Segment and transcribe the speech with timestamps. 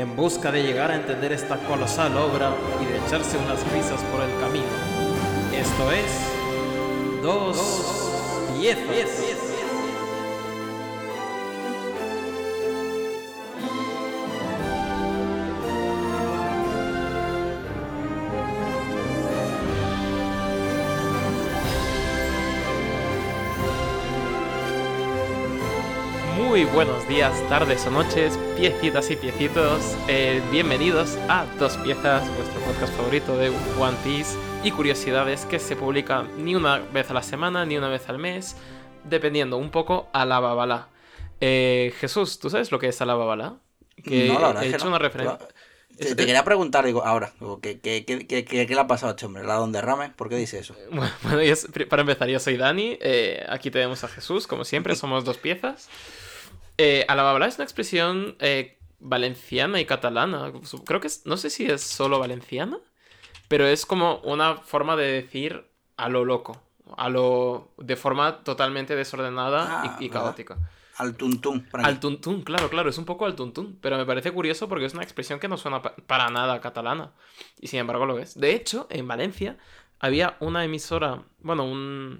[0.00, 4.22] en busca de llegar a entender esta colosal obra y de echarse unas risas por
[4.22, 4.64] el camino.
[5.54, 7.58] Esto es Dos
[8.58, 9.29] Piezas.
[26.60, 29.96] Muy buenos días, tardes o noches, piecitas y piecitos.
[30.08, 35.74] Eh, bienvenidos a Dos Piezas, vuestro podcast favorito de One Piece y curiosidades que se
[35.74, 38.56] publica ni una vez a la semana ni una vez al mes,
[39.04, 40.88] dependiendo un poco a la babala.
[41.40, 43.54] Eh, Jesús, ¿tú sabes lo que es a la babala?
[44.04, 44.90] Que No, la verdad he es que hecho no.
[44.90, 45.38] una referencia.
[45.96, 48.86] Te, te quería preguntar, digo, ahora, digo, ¿qué, qué, qué, qué, qué- qué le ha
[48.86, 49.44] pasado a este hombre?
[49.44, 50.10] ¿La don derrame?
[50.10, 50.74] ¿Por qué dice eso?
[50.90, 51.54] Bueno, bueno, yo-
[51.88, 52.98] para empezar, yo soy Dani.
[53.00, 55.88] eh, aquí tenemos a Jesús, como siempre, somos dos piezas.
[56.82, 60.50] Eh, a la babala es una expresión eh, valenciana y catalana.
[60.86, 62.78] Creo que es, no sé si es solo valenciana,
[63.48, 65.66] pero es como una forma de decir
[65.98, 66.58] a lo loco,
[66.96, 70.24] a lo de forma totalmente desordenada Ah, y, y ¿verdad?
[70.24, 70.58] caótica.
[70.96, 71.66] Al tuntún.
[71.72, 74.94] Al tuntún, claro, claro, es un poco al tuntún, pero me parece curioso porque es
[74.94, 77.12] una expresión que no suena pa- para nada catalana
[77.58, 78.38] y sin embargo lo es.
[78.40, 79.58] De hecho, en Valencia
[79.98, 82.18] había una emisora, bueno, un...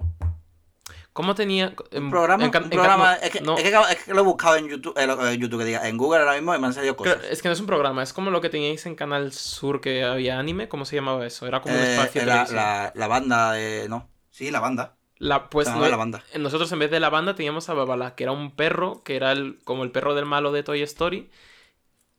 [1.20, 1.74] ¿Cómo tenía?
[1.90, 3.92] en- Un programa, en ca- un en ca- programa no, es, que, no, es, que,
[3.92, 6.20] es que lo he buscado en YouTube, eh, lo- en YouTube que diga, en Google
[6.20, 7.18] ahora mismo y me han salido cosas.
[7.30, 10.02] es que no es un programa, es como lo que teníais en Canal Sur que
[10.04, 11.46] había anime, ¿cómo se llamaba eso?
[11.46, 13.86] Era como un Eh, espacio de la, la, la banda de...
[13.88, 14.96] No, sí, la banda.
[15.18, 16.22] La, pues no- La Banda.
[16.39, 19.33] nosotros en vez de la banda teníamos a Babala, que era un perro, que era
[19.33, 21.28] el, como el perro del malo de Toy Story.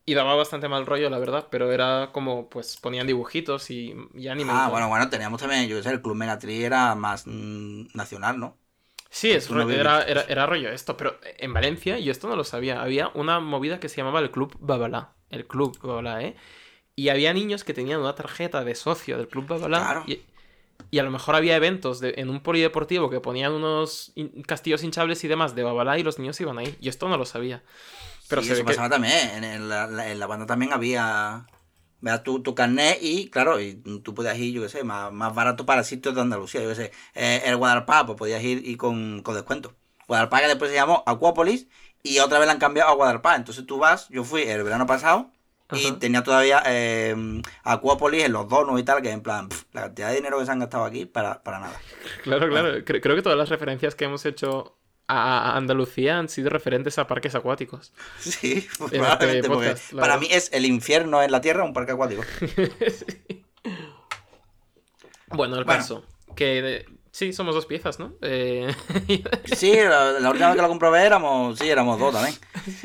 [0.06, 4.28] Y daba bastante mal rollo, la verdad, pero era como, pues ponían dibujitos y, y
[4.28, 4.52] anime.
[4.52, 8.40] Ah, bueno, bueno, teníamos también, yo qué sé, el Club Megatri era más mm, nacional,
[8.40, 8.58] ¿no?
[9.14, 12.30] Sí, es, no ro- vives era, era, era rollo esto, pero en Valencia, yo esto
[12.30, 15.12] no lo sabía, había una movida que se llamaba el Club Babalá.
[15.30, 16.36] El Club Babalá, ¿eh?
[16.96, 19.80] Y había niños que tenían una tarjeta de socio del Club Babalá.
[19.80, 20.04] Claro.
[20.08, 20.22] Y,
[20.92, 24.14] y a lo mejor había eventos de- en un polideportivo que ponían unos
[24.48, 26.76] castillos hinchables y demás de Babalá y los niños iban ahí.
[26.80, 27.64] Yo esto no lo sabía.
[28.30, 29.30] Pero sí, se eso ve que- pasaba también.
[29.36, 31.46] En, en la, la- en la banda también había...
[32.02, 35.34] Veas tu, tu carnet y, claro, y tú podías ir, yo qué sé, más, más
[35.36, 36.62] barato para sitios de Andalucía.
[36.62, 39.76] Yo qué sé, eh, el Guadalajara, pues podías ir y con, con descuento.
[40.08, 41.68] Guadalajara que después se llamó Acuópolis
[42.04, 43.36] y otra vez la han cambiado a Guadalajara.
[43.38, 45.32] Entonces tú vas, yo fui el verano pasado
[45.74, 46.00] y Ajá.
[46.00, 47.16] tenía todavía eh,
[47.64, 50.52] Acuópolis en los donos y tal, que en plan, la cantidad de dinero que se
[50.52, 51.80] han gastado aquí para, para nada.
[52.24, 52.70] Claro, claro.
[52.80, 54.76] Cre- Creo que todas las referencias que hemos hecho
[55.08, 57.92] a Andalucía han sido referentes a parques acuáticos.
[58.20, 60.20] Sí, pues En probablemente, este porque podcast, para verdad.
[60.22, 62.24] mí es el infierno en la tierra un parque acuático.
[65.34, 65.80] Bueno, el Bueno.
[65.80, 66.04] caso.
[66.36, 68.14] Que sí, somos dos piezas, ¿no?
[68.22, 68.74] Eh,
[69.56, 72.36] Sí, la, la última vez que lo comprobé éramos, sí, éramos dos también.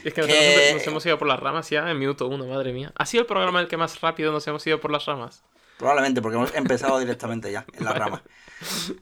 [0.05, 2.47] es que nos, Que- hemos, nos hemos ido por las ramas ya en minuto uno,
[2.47, 2.93] madre mía.
[2.97, 5.43] ¿Ha sido el programa el que más rápido nos hemos ido por las ramas?
[5.79, 8.23] Probablemente, porque hemos empezado directamente ya, en la rama.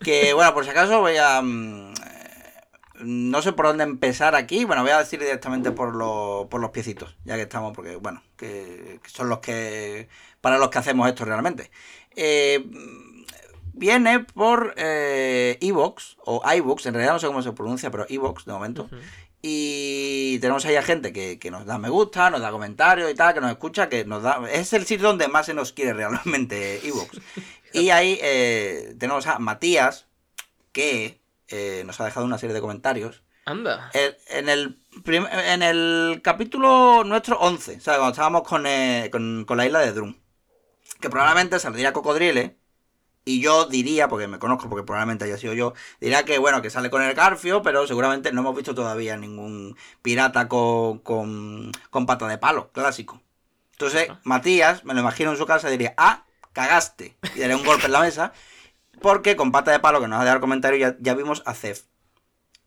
[0.03, 1.41] Que bueno, por si acaso voy a...
[3.01, 4.65] No sé por dónde empezar aquí.
[4.65, 8.23] Bueno, voy a decir directamente por, los por los piecitos, ya que estamos, porque bueno,
[8.37, 10.09] que, son los que...
[10.41, 11.71] Para los que hacemos esto realmente.
[12.15, 12.65] Eh,
[13.73, 18.45] viene por eh, Evox, o iVoox, en realidad no sé cómo se pronuncia, pero Evox
[18.45, 18.89] de momento.
[19.43, 23.15] Y tenemos ahí a gente que, que nos da me gusta, nos da comentarios y
[23.15, 24.41] tal, que nos escucha, que nos da...
[24.51, 27.21] Es el sitio donde más se nos quiere realmente Evox.
[27.73, 30.07] y ahí eh, tenemos a Matías,
[30.73, 31.24] que
[31.55, 33.23] eh, nos ha dejado una serie de comentarios.
[33.47, 33.91] Anda.
[34.29, 39.45] En, el prim- en el capítulo nuestro 11, o sea, cuando estábamos con, eh, con,
[39.47, 40.17] con la isla de Drum,
[41.01, 42.57] que probablemente saldría Cocodrile,
[43.27, 46.71] y yo diría, porque me conozco, porque probablemente haya sido yo, diría que bueno, que
[46.71, 52.07] sale con el Garfio, pero seguramente no hemos visto todavía ningún pirata con, con, con
[52.07, 53.21] pata de palo, clásico.
[53.73, 54.09] Entonces.
[54.25, 57.93] Matías, me lo imagino en su casa, diría, ah, cagaste, y daría un golpe en
[57.93, 58.33] la mesa,
[59.01, 61.55] porque con pata de palo, que nos ha dado el comentario, ya, ya vimos a
[61.55, 61.85] Cef,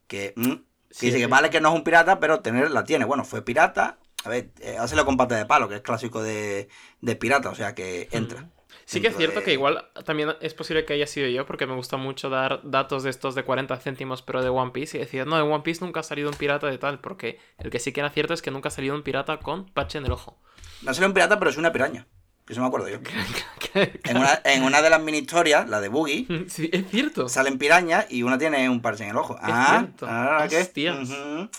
[0.08, 1.30] que, mm, que Sí, dice que sí.
[1.30, 3.06] vale que no es un pirata, pero tener la tiene.
[3.06, 6.70] Bueno, fue pirata, a ver, eh, hácelo con pata de palo, que es clásico de,
[7.02, 8.50] de pirata, o sea que entra.
[8.86, 11.68] Sí que es cierto de- que igual también es posible que haya sido yo, porque
[11.68, 15.00] me gusta mucho dar datos de estos de 40 céntimos, pero de One Piece, y
[15.02, 17.80] decir, no, de One Piece nunca ha salido un pirata de tal, porque el que
[17.80, 20.12] sí que era cierto es que nunca ha salido un pirata con parche en el
[20.12, 20.40] ojo.
[20.82, 22.08] No será un pirata, pero es una piraña.
[22.48, 23.00] Que eso me acuerdo yo.
[23.76, 27.28] en, una, en una de las mini historias, la de Boogie, Sí, es cierto.
[27.28, 29.38] salen pirañas y una tiene un parche en el ojo.
[29.42, 30.08] ah, cierto.
[30.10, 30.92] ah, ¿qué?
[30.92, 31.50] Ujú.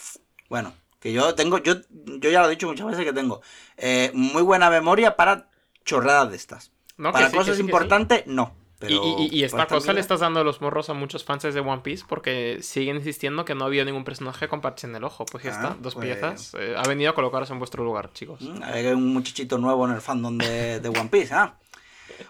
[0.49, 3.43] Bueno, que yo tengo, yo, yo ya lo he dicho muchas veces que tengo
[3.77, 5.51] eh, muy buena memoria para
[5.85, 6.73] chorradas de estas.
[6.97, 7.63] No, para sí, cosas sí.
[7.63, 8.55] importantes, no.
[8.79, 11.59] Pero Y, y- y esta cosa le estás dando los morros a muchos fans de
[11.61, 15.27] One Piece porque siguen insistiendo que no había ningún personaje con parche en el ojo.
[15.27, 16.55] Pues ya Ah, está, dos pues- piezas.
[16.59, 18.41] Eh, ha venido a colocaros en vuestro lugar, chicos.
[18.41, 21.57] Mm, Hay un muchachito nuevo en el fandom de, de One Piece, ¿ah?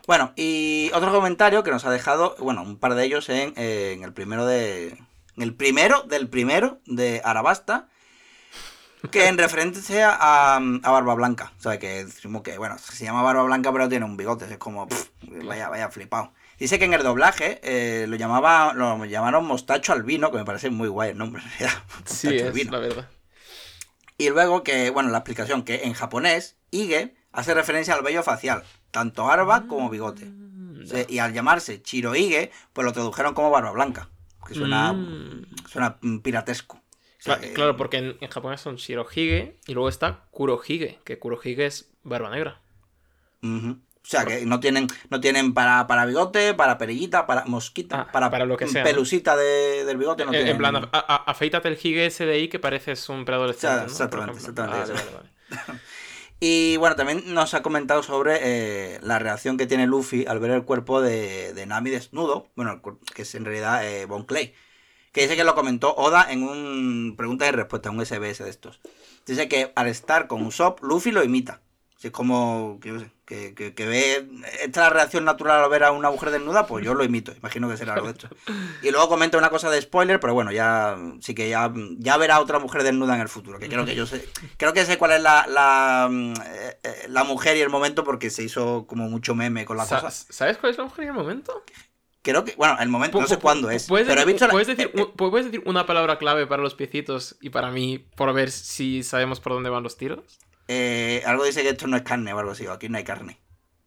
[0.06, 3.92] Bueno, y otro comentario que nos ha dejado, bueno, un par de ellos en, eh,
[3.96, 4.88] en el primero de.
[5.36, 7.88] En el primero del primero de Arabasta.
[9.10, 11.52] Que en referencia a, a Barba Blanca.
[11.58, 14.46] O sea, que decimos que, bueno, se llama Barba Blanca, pero tiene un bigote.
[14.50, 15.08] Es como, pff,
[15.44, 16.32] vaya, vaya flipado.
[16.58, 20.70] Dice que en el doblaje eh, lo llamaba, lo llamaron Mostacho Albino, que me parece
[20.70, 21.42] muy guay el nombre.
[21.44, 22.72] en realidad, Sí, es Albino.
[22.72, 23.08] la verdad.
[24.16, 28.64] Y luego que, bueno, la explicación que en japonés, Ige hace referencia al vello facial,
[28.90, 30.28] tanto barba como bigote.
[30.86, 34.08] Se- y al llamarse Chirohige, pues lo tradujeron como barba blanca.
[34.46, 35.44] Que suena, Mm.
[35.70, 36.77] suena piratesco.
[37.32, 41.18] O sea, que- Claro, porque en, en japonés son Shirohige y luego está Kurohige, que
[41.18, 42.60] Kurohige es barba negra.
[43.42, 48.12] O sea, que no tienen, no tienen para, para bigote, para perillita, para mosquita, Ah,
[48.12, 50.24] para, para lo que sea, pelusita de- del bigote.
[50.24, 53.76] No en, plan, a- a- afeítate el hige ese de ahí que pareces un preadolescente,
[53.76, 53.82] ¿no?
[53.82, 54.64] Por exactamente, ejemplo.
[54.64, 55.12] exactamente Vale, eso.
[55.12, 55.28] vale,
[55.68, 55.80] vale.
[56.40, 60.52] Y bueno, también nos ha comentado sobre eh, la reacción que tiene Luffy al ver
[60.52, 62.80] el cuerpo de, de Nami desnudo, bueno,
[63.12, 64.54] que es en realidad eh, Bon Clay,
[65.18, 68.80] que dice que lo comentó Oda en un pregunta y respuesta, un SBS de estos.
[69.26, 71.60] Dice que al estar con Usopp, Luffy lo imita.
[71.96, 74.28] Si es como, que, yo sé, que, que, que ve,
[74.62, 77.76] esta reacción natural al ver a una mujer desnuda, pues yo lo imito, imagino que
[77.76, 78.28] será algo de esto.
[78.82, 82.38] Y luego comenta una cosa de spoiler, pero bueno, ya sí que ya, ya verá
[82.38, 84.24] otra mujer desnuda en el futuro, que creo que yo sé,
[84.56, 88.04] creo que sé cuál es la, la, mm, eh, eh, la mujer y el momento
[88.04, 90.10] porque se hizo como mucho meme con la Sa- cosa.
[90.30, 91.64] ¿Sabes cuál es la mujer en el momento?
[92.30, 94.52] Creo que, bueno, el momento, no sé cuándo es, ¿Puedes pero he decir, visto la-
[94.52, 98.32] puedes, decir, eh, puedes decir una palabra clave para los piecitos y para mí, por
[98.34, 100.38] ver si sabemos por dónde van los tiros?
[100.68, 103.04] eh, algo dice que esto no es carne o algo así, o aquí no hay
[103.04, 103.38] carne.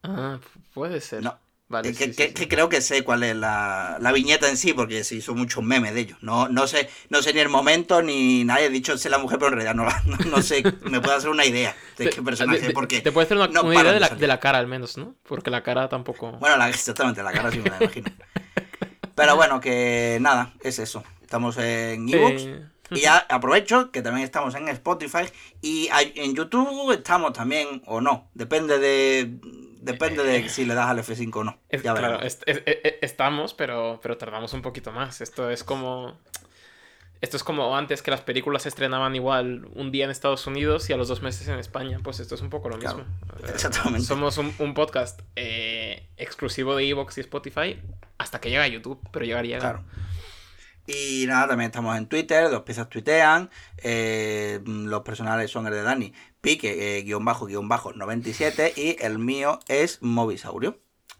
[0.03, 0.39] Ah,
[0.73, 1.21] puede ser.
[1.23, 1.37] No.
[1.71, 2.47] Vale, Eh, que, sí, sí, que- sí.
[2.47, 5.93] creo que sé cuál es la, la viñeta en sí, porque se hizo muchos memes
[5.93, 6.17] de ellos.
[6.21, 9.39] No, no, sé, no sé ni el momento ni nadie ha dicho sé la mujer,
[9.39, 12.59] pero en realidad no, no, no sé, me puedo hacer una idea de qué personaje,
[12.67, 13.01] te- porque...
[13.01, 14.97] Te puede hacer una, no una idea de de la, de la cara al menos,
[14.97, 15.15] ¿no?
[15.27, 16.33] Porque la cara tampoco...
[16.33, 18.11] Bueno, la, exactamente, la cara sí me la imagino.
[19.15, 21.03] Pero bueno, que nada, es eso.
[21.21, 22.41] Estamos en ebooks.
[22.43, 25.23] Eh, Y ya aprovecho que también estamos en Spotify
[25.61, 28.29] y en YouTube estamos también o no.
[28.33, 29.31] Depende de
[29.81, 31.57] depende de si le das al F5 o no.
[31.69, 32.61] es- ya claro, es- es-
[33.01, 35.21] estamos, pero, pero tardamos un poquito más.
[35.21, 36.17] Esto es como...
[37.21, 40.89] Esto es como antes que las películas se estrenaban igual un día en Estados Unidos
[40.89, 41.99] y a los dos meses en España.
[42.01, 43.01] Pues esto es un poco lo mismo.
[43.01, 44.01] Eh, exactamente.
[44.07, 47.79] Somos un, un podcast eh, exclusivo de Evox y Spotify
[48.17, 49.59] hasta que llega a YouTube, pero llegar llega.
[49.59, 49.83] Claro.
[50.93, 53.49] Y nada, también estamos en Twitter, dos piezas tuitean.
[53.83, 58.73] eh, los personales son el de Dani, pique, eh, guion bajo, guion bajo, 97.
[58.75, 60.79] Y el mío es Movisaurio.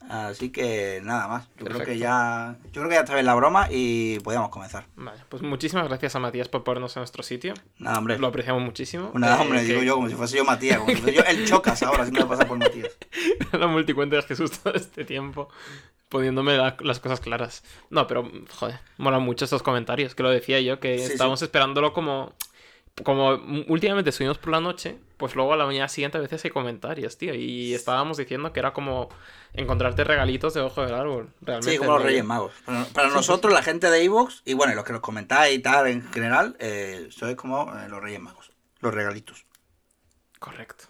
[0.09, 1.47] Así que nada más.
[1.59, 2.57] Yo creo que ya.
[2.73, 4.88] Yo creo que ya está bien la broma y podemos comenzar.
[4.95, 7.53] Vale, pues muchísimas gracias a Matías por ponernos en nuestro sitio.
[7.77, 8.18] Nada, hombre.
[8.18, 9.12] Lo apreciamos muchísimo.
[9.13, 11.23] Nada, Eh, hombre, que- digo yo, como si fuese yo Matías, como si fuese yo
[11.23, 12.97] el chocas ahora, si me pasa por Matías.
[13.54, 15.49] la multicuenta de Jesús todo este tiempo
[16.11, 17.63] poniéndome la- las cosas claras.
[17.89, 21.94] No, pero joder, molan mucho estos comentarios, que lo decía yo, que Sí, estábamos esperándolo
[21.94, 22.35] como
[23.06, 23.30] como
[23.69, 27.18] últimamente subimos por la noche, pues luego a la mañana siguiente a veces hay comentarios,
[27.18, 29.07] tío, y estábamos diciendo que era como
[29.53, 31.71] encontrarte regalitos debajo del árbol, realmente.
[31.71, 32.03] Sí, como los.
[32.03, 32.51] Reyes Magos.
[32.65, 35.59] Para, para nosotros, la gente de Evox, y bueno, y los que los comentáis y
[35.59, 38.51] tal en general, eh, sois como eh, los Reyes Magos.
[38.81, 39.45] Los regalitos.
[40.39, 40.83] Correcto.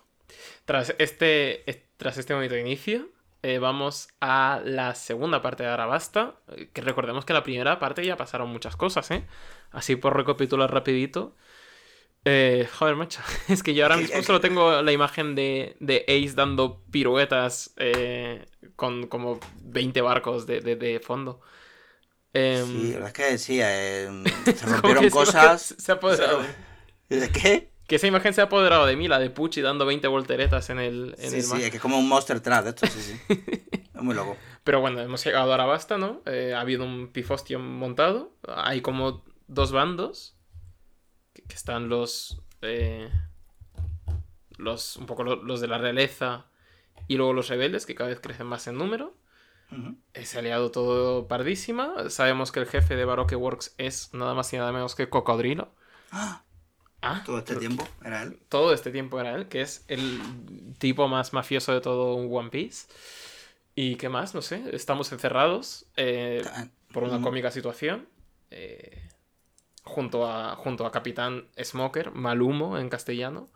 [0.66, 3.10] Tras este, es- tras este bonito inicio,
[3.44, 6.36] eh, vamos a la segunda parte de Arabasta.
[6.50, 9.26] eh, Que recordemos que la primera parte ya pasaron muchas cosas, ¿eh?
[9.72, 11.36] Así por recapitular rapidito.
[12.26, 13.22] Eh, joder, macho.
[13.50, 18.46] Es que yo ahora mismo solo tengo la imagen de, de Ace dando piruetas eh,
[18.76, 21.42] con como 20 barcos de, de- de fondo.
[22.34, 25.76] Em, Sí, la verdad es que sí, se rompieron cosas.
[25.80, 26.42] Se ha apoderado.
[27.10, 27.71] ¿De qué?
[27.92, 30.80] Que esa imagen se ha apoderado de mí, la de Pucci dando 20 volteretas en
[30.80, 31.60] el, en Sí, el sí, mar.
[31.60, 33.22] es que es como un Monster Trap esto, sí, sí.
[33.94, 34.38] Es muy loco.
[34.64, 36.22] Pero bueno, hemos llegado a Arabasta, ¿no?
[36.26, 38.32] Eh, ha habido un pifostio montado.
[38.48, 40.38] Hay como dos bandos.
[41.34, 42.42] Que, que están los.
[42.62, 43.10] eh,
[44.58, 44.96] los.
[44.96, 46.46] Un poco lo- los de la realeza.
[47.10, 49.14] Y luego los rebeldes, que cada vez crecen más en número.
[49.72, 49.98] Ujú.
[50.14, 52.10] Eh, Se ha liado todo pardísima.
[52.10, 55.74] Sabemos que el jefe de Baroque Works es nada más y nada menos que Cocodrilo.
[56.12, 56.44] ¡Ah!
[57.02, 58.40] Ah, Todo este tiempo era él.
[58.50, 60.22] todo este tiempo era él, que es el
[60.80, 62.88] tipo más mafioso de todo un One Piece.
[63.76, 64.36] ¿Y qué más?
[64.36, 64.64] No sé.
[64.74, 66.44] Estamos encerrados eh,
[66.94, 67.24] por una Mm.
[67.24, 68.08] cómica situación.
[68.52, 69.10] eh,
[69.84, 73.50] junto, a, junto a Capitán Smoker, Malumo en castellano.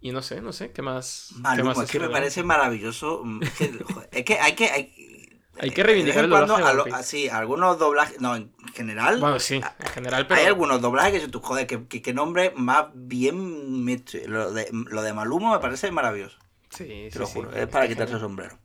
[0.00, 1.30] Y no sé, no sé, ¿qué más?
[1.30, 3.22] qué Maluma, más es que me parece maravilloso.
[3.24, 4.70] mm, Es que, joder, es que hay que.
[4.70, 5.23] Hay,
[5.58, 8.20] Hay que reivindicar el doblaje a lo- sí, algunos doblajes.
[8.20, 9.20] No, en general.
[9.20, 10.40] Bueno, sí, en general, pero...
[10.40, 13.84] Hay algunos doblajes que tú, joder, que, que, que nombre más bien.
[14.26, 16.38] Lo de, lo de Maluma me parece maravilloso.
[16.70, 17.52] Sí, Te sí, lo sí, juro.
[17.52, 18.58] es para quitarse el sombrero.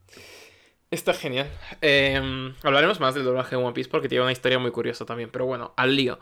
[0.91, 1.48] Está genial.
[1.81, 5.29] Eh, hablaremos más del doblaje de One Piece porque tiene una historia muy curiosa también.
[5.31, 6.19] Pero bueno, al lío.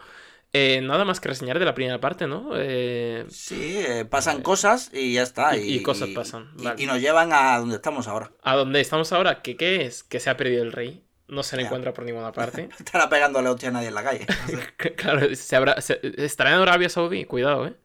[0.53, 2.51] Eh, nada más que reseñar de la primera parte, ¿no?
[2.55, 5.57] Eh, Sí, eh, pasan cosas y ya está.
[5.57, 6.81] Y- y cosas pasan, y- vale.
[6.83, 8.31] y nos llevan a donde estamos ahora.
[8.41, 10.03] a dónde estamos ahora, ¿qué, qué es?
[10.03, 11.03] Que se ha perdido el rey.
[11.27, 11.67] No se le Ya.
[11.67, 12.69] encuentra por ninguna parte.
[12.79, 14.25] Estará pegándole hostia a nadie en la calle.
[14.95, 17.75] claro, se habrá, se- estará en Arabia Saudí, cuidado, ¿eh?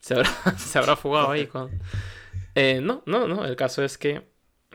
[0.00, 1.70] Se habrá, se habrá fugado ahí con...
[2.54, 3.44] No, no, no.
[3.46, 4.28] El caso es que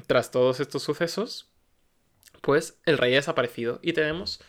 [0.07, 1.51] tras todos estos sucesos,
[2.41, 4.41] pues el rey ha desaparecido y tenemos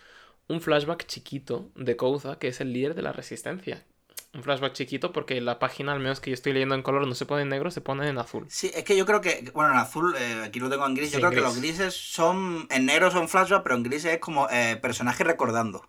[0.50, 3.86] un flashback chiquito de Kouza, que es el líder de la resistencia.
[4.34, 7.14] Un flashback chiquito porque la página, al menos que yo estoy leyendo en color, no
[7.14, 8.52] se pone en negro, se pone en azul.
[8.56, 11.12] Sí, es que yo creo que, bueno, en azul, eh, aquí lo tengo en gris,
[11.12, 11.44] yo creo que gris.
[11.46, 15.88] los grises son, en negro son flashbacks, pero en grises es como eh, personaje recordando.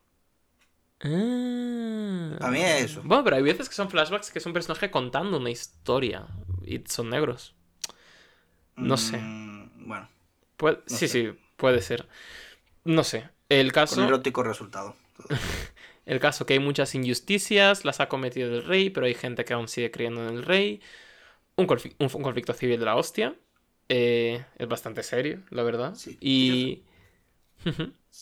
[1.04, 2.38] Ah.
[2.38, 3.02] Para mí es eso.
[3.04, 6.28] Bueno, pero hay veces que son flashbacks que es un personaje contando una historia
[6.66, 7.56] y son negros.
[8.76, 9.18] No sé.
[9.18, 10.10] Mm, Bueno,
[10.88, 11.08] No sí, sé.
[11.08, 12.08] sí, puede ser.
[12.86, 13.30] No sé.
[13.52, 14.96] El con caso, erótico resultado.
[16.06, 19.54] el caso que hay muchas injusticias, las ha cometido el rey, pero hay gente que
[19.54, 20.82] aún sigue creyendo en el rey.
[21.58, 23.36] Un, confi- un- conflicto civil de la hostia.
[23.90, 25.96] Eh, es bastante serio, la verdad.
[25.96, 26.84] Sí, y...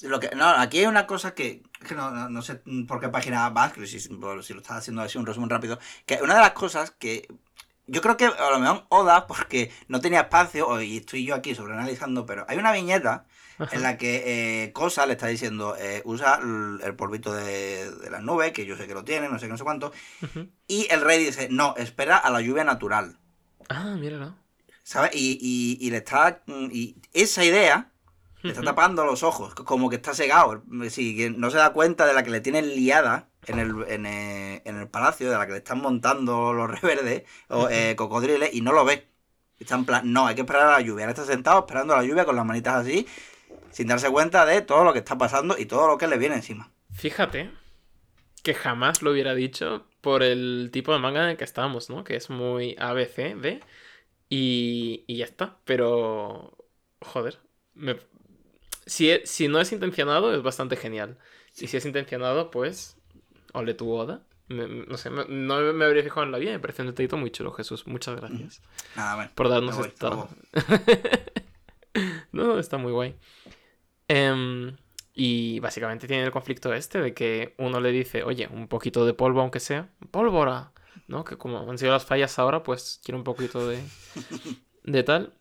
[0.04, 3.10] Lo que, no, aquí hay una cosa que, que no, no- no sé por qué
[3.10, 6.52] página vas, si, si lo estás haciendo así un resumen rápido, que una de las
[6.52, 7.28] cosas que
[7.88, 11.56] yo creo que a lo mejor Oda, porque no tenía espacio, y estoy yo aquí
[11.56, 13.26] sobreanalizando, pero hay una viñeta
[13.72, 18.24] en la que eh, Cosa le está diciendo, eh, usa el, polvito de, de las
[18.24, 19.92] nubes, que yo sé que lo tiene, no sé qué, no sé cuánto,
[20.68, 23.18] y el rey dice, no, espera a la lluvia natural.
[23.70, 24.36] Ah, míralo.
[24.84, 25.12] ¿Sabes?
[25.13, 26.42] Y, y, y le está.
[26.48, 27.92] mm, Y esa idea
[28.42, 30.63] le está tapando los ojos, como que está cegado.
[30.96, 34.62] Que no se da cuenta de la que le tienen liada en el, en el,
[34.66, 38.62] en el palacio, de la que le están montando los reverdes o eh, cocodriles, y
[38.62, 39.08] no lo ve.
[39.60, 41.04] Está en plan, no, hay que esperar a la lluvia.
[41.04, 43.06] Él está sentado esperando a la lluvia con las manitas así,
[43.72, 46.36] sin darse cuenta de todo lo que está pasando y todo lo que le viene
[46.36, 46.72] encima.
[46.92, 47.52] Fíjate
[48.44, 52.04] que jamás lo hubiera dicho por el tipo de manga en el que estamos, ¿no?
[52.04, 53.62] Que es muy ABC, D,
[54.30, 55.58] y, y ya está.
[55.66, 56.56] Pero,
[57.02, 57.40] joder,
[57.74, 58.00] me-
[58.86, 61.18] si, e- si no es intencionado es bastante genial.
[61.58, 62.98] Y si es intencionado, pues,
[63.54, 64.24] ole tu Oda.
[64.48, 67.18] Me- no sé, me- no me habría fijado en la vida, me parece un detallito
[67.18, 67.86] muy chulo, Jesús.
[67.88, 68.62] Muchas gracias
[68.96, 69.32] Nada, bueno.
[69.36, 70.10] por darnos voy, esta...
[72.32, 73.16] no, está muy guay.
[74.10, 74.78] Em,
[75.16, 79.16] y básicamente tiene el conflicto este de que uno le dice, oye, un poquito de
[79.16, 80.74] polvo aunque sea, pólvora,
[81.08, 81.25] ¿no?
[81.25, 83.94] Que como han sido las fallas ahora, pues quiero un poquito de,
[84.84, 85.34] de tal.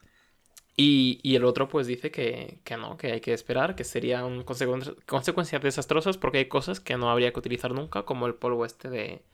[0.76, 4.44] Y, y el otro pues dice que, que no, que hay que esperar, que serían
[4.46, 8.66] consecu- consecuencias desastrosas porque hay cosas que no habría que utilizar nunca, como el polvo
[8.66, 9.24] este de,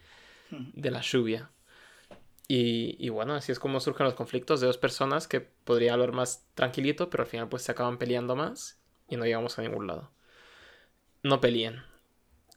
[0.74, 1.52] de la lluvia.
[2.48, 6.12] Y, y bueno, así es como surgen los conflictos de dos personas que podría hablar
[6.12, 8.80] más tranquilito, pero al final pues se acaban peleando más
[9.14, 10.10] y no llegamos a ningún lado.
[11.22, 11.82] No peleen,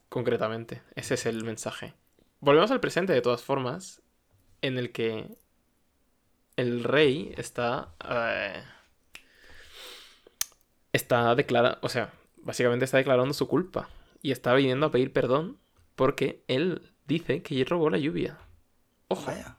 [0.08, 0.82] concretamente.
[0.94, 1.94] Ese es el mensaje.
[2.40, 4.02] Volvemos al presente de todas formas,
[4.60, 5.26] en el que
[6.56, 7.94] el rey está...
[8.08, 8.62] eh,
[10.92, 13.88] está declarando, o sea, básicamente está declarando su culpa
[14.22, 15.58] y está viniendo a pedir perdón
[15.96, 18.38] porque él dice que robó la lluvia.
[19.08, 19.26] Ojo.
[19.26, 19.56] Vaya.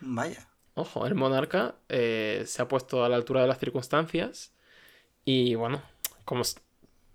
[0.00, 0.48] Vaya.
[0.74, 4.54] Ojo, el monarca eh, se ha puesto a la altura de las circunstancias
[5.24, 5.82] y bueno,
[6.30, 6.44] como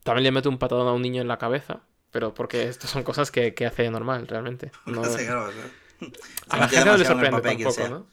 [0.04, 1.82] también le mete un patadón a un niño en la cabeza,
[2.12, 4.72] pero porque estas son cosas que, que hace normal realmente.
[4.86, 5.70] No- Sí, claro, claro.
[6.50, 7.88] a la gente no le sorprende tampoco.
[7.90, 8.08] ¿no?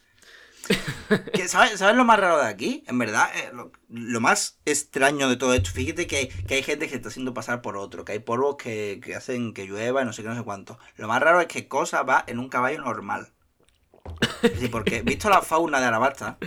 [1.32, 2.84] Que, ¿sabes, ¿Sabes lo más raro de aquí?
[2.86, 6.86] En verdad, eh, lo, lo más extraño de todo esto, fíjate que, que hay gente
[6.86, 10.02] que se está haciendo pasar por otro, que hay polvos que, que hacen que llueva
[10.02, 10.78] y no sé qué, no sé cuánto.
[10.96, 13.32] Lo más raro es que Cosa va en un caballo normal.
[14.58, 16.38] Sí, porque visto la fauna de Arabasta,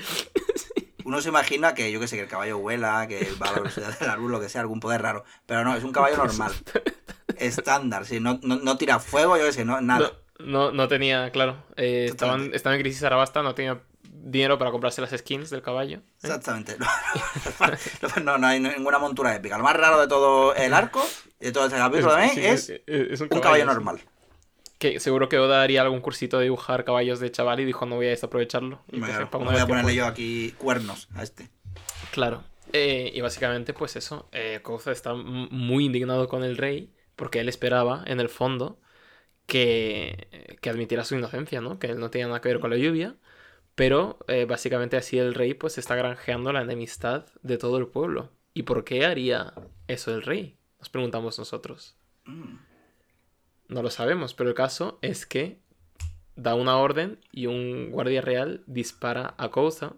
[1.05, 3.59] uno se imagina que, yo qué sé, que el caballo vuela, que va a la
[3.59, 5.23] velocidad de la luz, lo que sea, algún poder raro.
[5.45, 6.51] Pero no, es un caballo normal.
[7.37, 10.13] Estándar, sí, no, no, no tira fuego, yo qué sé, no, nada.
[10.39, 14.99] No, no, no tenía, claro, eh, estaban, en crisis Arabasta, no tenía dinero para comprarse
[14.99, 15.97] las skins del caballo.
[15.97, 16.01] ¿eh?
[16.23, 16.77] Exactamente.
[18.15, 19.57] No, no, no hay ninguna montura épica.
[19.57, 21.05] Lo más raro de todo el arco,
[21.39, 23.99] de todo este capítulo también, Sí, es es un un caballo normal.
[24.77, 27.95] Que seguro que Oda haría algún cursito de dibujar caballos de chaval y dijo no
[27.95, 28.83] voy a desaprovecharlo.
[28.91, 31.49] Y para una voy a ponerle yo aquí cuernos a este.
[32.11, 32.43] Claro.
[32.73, 37.47] Eh, y básicamente, pues eso, eh, Kouza está muy indignado con el rey porque él
[37.47, 38.79] esperaba, en el fondo,
[39.45, 41.79] que, que admitiera su inocencia, ¿no?
[41.79, 43.15] Que él no tenía nada que ver con la lluvia,
[43.75, 48.31] pero eh, básicamente así el rey pues está granjeando la enemistad de todo el pueblo.
[48.53, 49.53] ¿Y por qué haría
[49.87, 50.57] eso el rey?
[50.79, 51.97] Nos preguntamos nosotros.
[52.25, 52.55] Mm.
[53.67, 55.59] No lo sabemos, pero el caso es que
[56.35, 59.93] da una orden y un guardia real dispara a Kouza,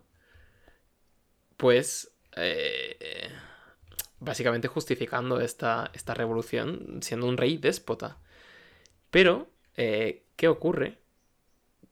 [1.58, 3.30] pues eh,
[4.20, 8.18] básicamente justificando esta, esta revolución siendo un rey déspota.
[9.10, 11.00] Pero, eh, ¿qué ocurre?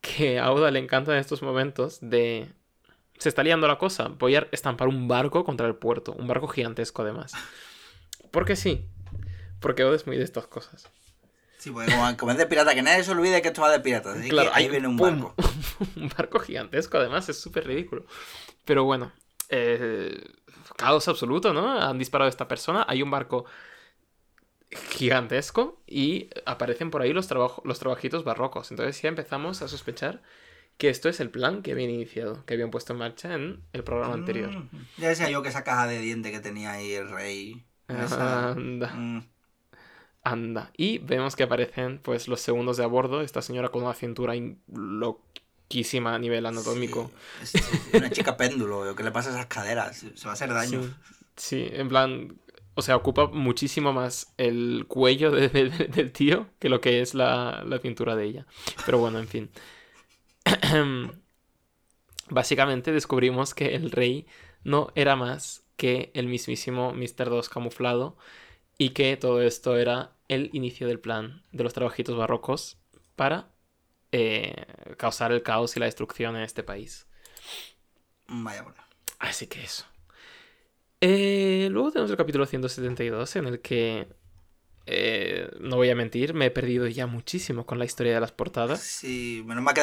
[0.02, 2.48] Que a Oda le encantan estos momentos de...
[3.18, 4.10] Se está liando la cosa.
[4.10, 6.12] Voy a estampar un barco contra el puerto.
[6.14, 7.34] Un barco gigantesco además.
[8.32, 8.86] Porque sí.
[9.62, 10.92] Porque Oda es muy de estas cosas.
[11.66, 13.80] Sí, porque como, como es de pirata, que nadie se olvide que esto va de
[13.80, 14.18] piratas.
[14.18, 15.20] Así Claro, que ahí hay- viene un ¡pum!
[15.20, 15.36] barco.
[15.96, 18.06] un barco gigantesco, además, es súper ridículo.
[18.66, 19.12] Pero bueno,
[19.50, 20.24] eh,
[20.78, 21.72] caos absoluto, ¿no?
[21.82, 23.46] Han disparado a esta persona, hay un barco
[24.92, 28.72] gigantesco y aparecen por ahí los, trabajo- los trabajitos barrocos.
[28.72, 30.22] Entonces ya empezamos a sospechar
[30.78, 33.84] que esto es el plan que habían iniciado, que habían puesto en marcha en el
[33.84, 34.52] programa anterior.
[34.52, 34.70] Mm.
[34.98, 37.66] Ya decía yo que esa caja de diente que tenía ahí el rey.
[37.88, 39.24] esa- Anda, Mm.
[40.26, 40.72] Anda.
[40.76, 44.36] Y vemos que aparecen pues los segundos de a bordo, esta señora con una cintura
[44.36, 47.12] in- loquísima a nivel anatómico.
[47.44, 49.96] Sí, es- es una chica péndulo, ¿qué le pasa a esas caderas?
[49.98, 50.82] Se se va a hacer daño.
[50.84, 50.90] Sí,
[51.38, 52.38] sí, en plan,
[52.74, 57.02] o sea, ocupa muchísimo más el cuello de- de- de- del tío que lo que
[57.02, 58.46] es la, la cintura de ella.
[58.86, 59.50] Pero bueno, en fin.
[62.30, 64.26] Básicamente descubrimos que el rey
[64.64, 67.30] no era más que el mismísimo Mr.
[67.30, 68.18] 2 camuflado
[68.78, 72.78] y que todo esto era el inicio del plan de los trabajitos barrocos
[73.16, 73.54] para
[74.12, 74.66] eh,
[74.98, 77.08] causar el caos y la destrucción en este país.
[78.28, 78.82] Vaya, bueno.
[79.20, 79.86] Así que eso.
[81.02, 84.08] Eh, luego tenemos el capítulo 172 en el que,
[84.88, 88.32] eh, no voy a mentir, me he perdido ya muchísimo con la historia de las
[88.32, 88.82] portadas.
[88.82, 89.82] Sí, menos mal que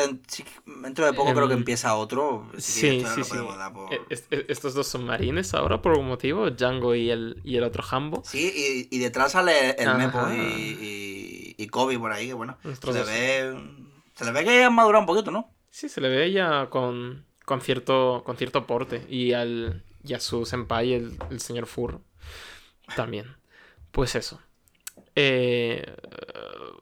[0.83, 2.49] dentro de poco creo que Em, empieza otro.
[2.59, 3.37] Sí, ya sí, sí.
[3.37, 7.57] por- es- es- estos dos son marines ahora por algún motivo, Django y el, y
[7.57, 8.23] el otro Hambo.
[8.25, 9.99] Sí, y, y detrás sale el Ajá.
[9.99, 13.83] Mepo y, y, y Kobe por ahí, que bueno, se le ve...
[14.15, 15.51] Se le ve que han madurado un poquito, ¿no?
[15.71, 19.05] Sí, se le ve ya con, con, cierto, con cierto porte.
[19.09, 22.01] Y, al, y a su senpai, el, el señor Fur,
[22.95, 23.37] también.
[23.91, 24.41] Pues eso.
[25.15, 25.95] Eh,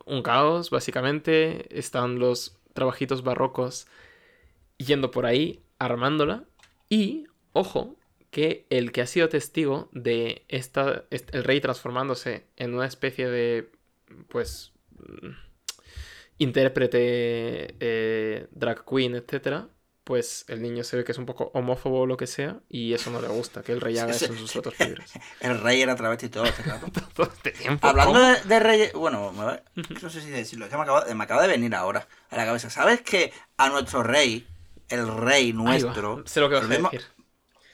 [0.07, 1.67] un caos, básicamente.
[1.79, 3.87] Están los trabajitos barrocos
[4.79, 6.45] yendo por ahí, armándola.
[6.89, 7.97] Y, ojo,
[8.31, 13.29] que el que ha sido testigo de esta, est- el rey transformándose en una especie
[13.29, 13.71] de,
[14.29, 14.73] pues,
[15.23, 15.31] mm,
[16.39, 19.69] intérprete, eh, drag queen, etcétera,
[20.11, 22.95] pues el niño se ve que es un poco homófobo o lo que sea, y
[22.95, 25.09] eso no le gusta, que el rey haga Sí, eso en sus otros libros.
[25.41, 26.89] El rey era travesti todo este rato.
[27.15, 27.87] Todo este tiempo.
[27.87, 28.25] Hablando ¿cómo?
[28.27, 29.31] de, de reyes, bueno,
[30.03, 32.45] no sé si decirlo, es que me acaba, me acaba de venir ahora a la
[32.45, 32.71] cabeza.
[32.71, 34.49] ¿Sabes que a nuestro rey,
[34.89, 37.07] el rey nuestro, Sé lo que vas a mismo- decir.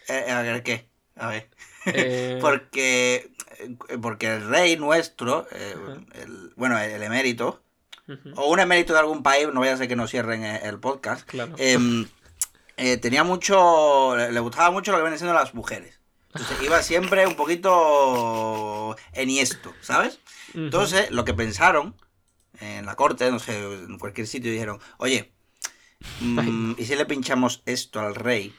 [0.09, 0.91] eh, a ver qué?
[1.17, 1.49] A ver.
[1.87, 5.75] Eh, porque, eh, porque el rey nuestro, eh,
[6.17, 7.63] el- bueno, el emérito,
[8.37, 10.79] o un emérito de algún país, no vaya a ser que nos cierren el, el
[10.79, 11.55] podcast, Claro.
[12.77, 16.01] Eh, tenía mucho, le gustaba mucho lo que vienen siendo las mujeres.
[16.35, 20.21] Entonces iba siempre un poquito enhiesto, ¿sabes?
[20.55, 21.95] Entonces, lo que pensaron
[22.61, 25.33] en la corte, no sé, en cualquier sitio, dijeron, oye,
[26.21, 28.55] mm, ¿y si le pinchamos esto al rey?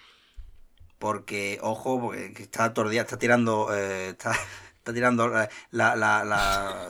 [0.99, 4.37] Porque, ojo, porque que está todo el día, está tirando, eh, está,
[4.87, 6.87] está tirando eh, la, la, la-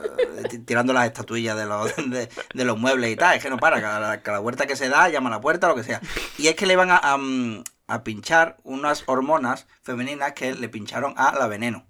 [0.49, 3.57] ti- tirando las estatuillas de los, de, de los muebles y tal, es que no
[3.57, 5.99] para, cada, cada vuelta que se da, llama a la puerta, lo que sea.
[6.37, 10.69] Y es que le iban a, a, mm, a pinchar unas hormonas femeninas que le
[10.69, 11.87] pincharon a la veneno.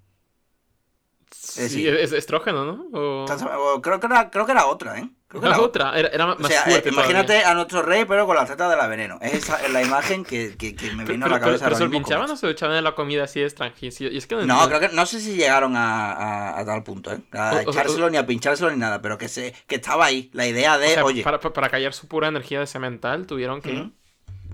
[1.30, 2.86] Sí, es estrógeno, ¿no?
[2.92, 5.10] O creo, que era, creo que era otra, ¿eh?
[5.28, 7.50] Creo que La otra, era, era O más sea, eh, fuerte imagínate todavía.
[7.50, 9.18] a nuestro rey, pero con la teta de la veneno.
[9.20, 11.76] Es esa es la imagen que, que, que me Pero, vino a la cabeza pero
[11.76, 13.94] ¿se lo pinchaban o se lo echaban en la comida así extranjera?
[14.10, 16.82] Y es que no, No, creo que no sé si llegaron a, a- a tal
[16.82, 17.20] punto, ¿eh?
[17.32, 20.30] A O- o- echárselo ni a pinchárselo ni nada, pero que se que estaba ahí.
[20.32, 23.90] La idea de, sea, oye, para, para- callar su pura energía de semental tuvieron que...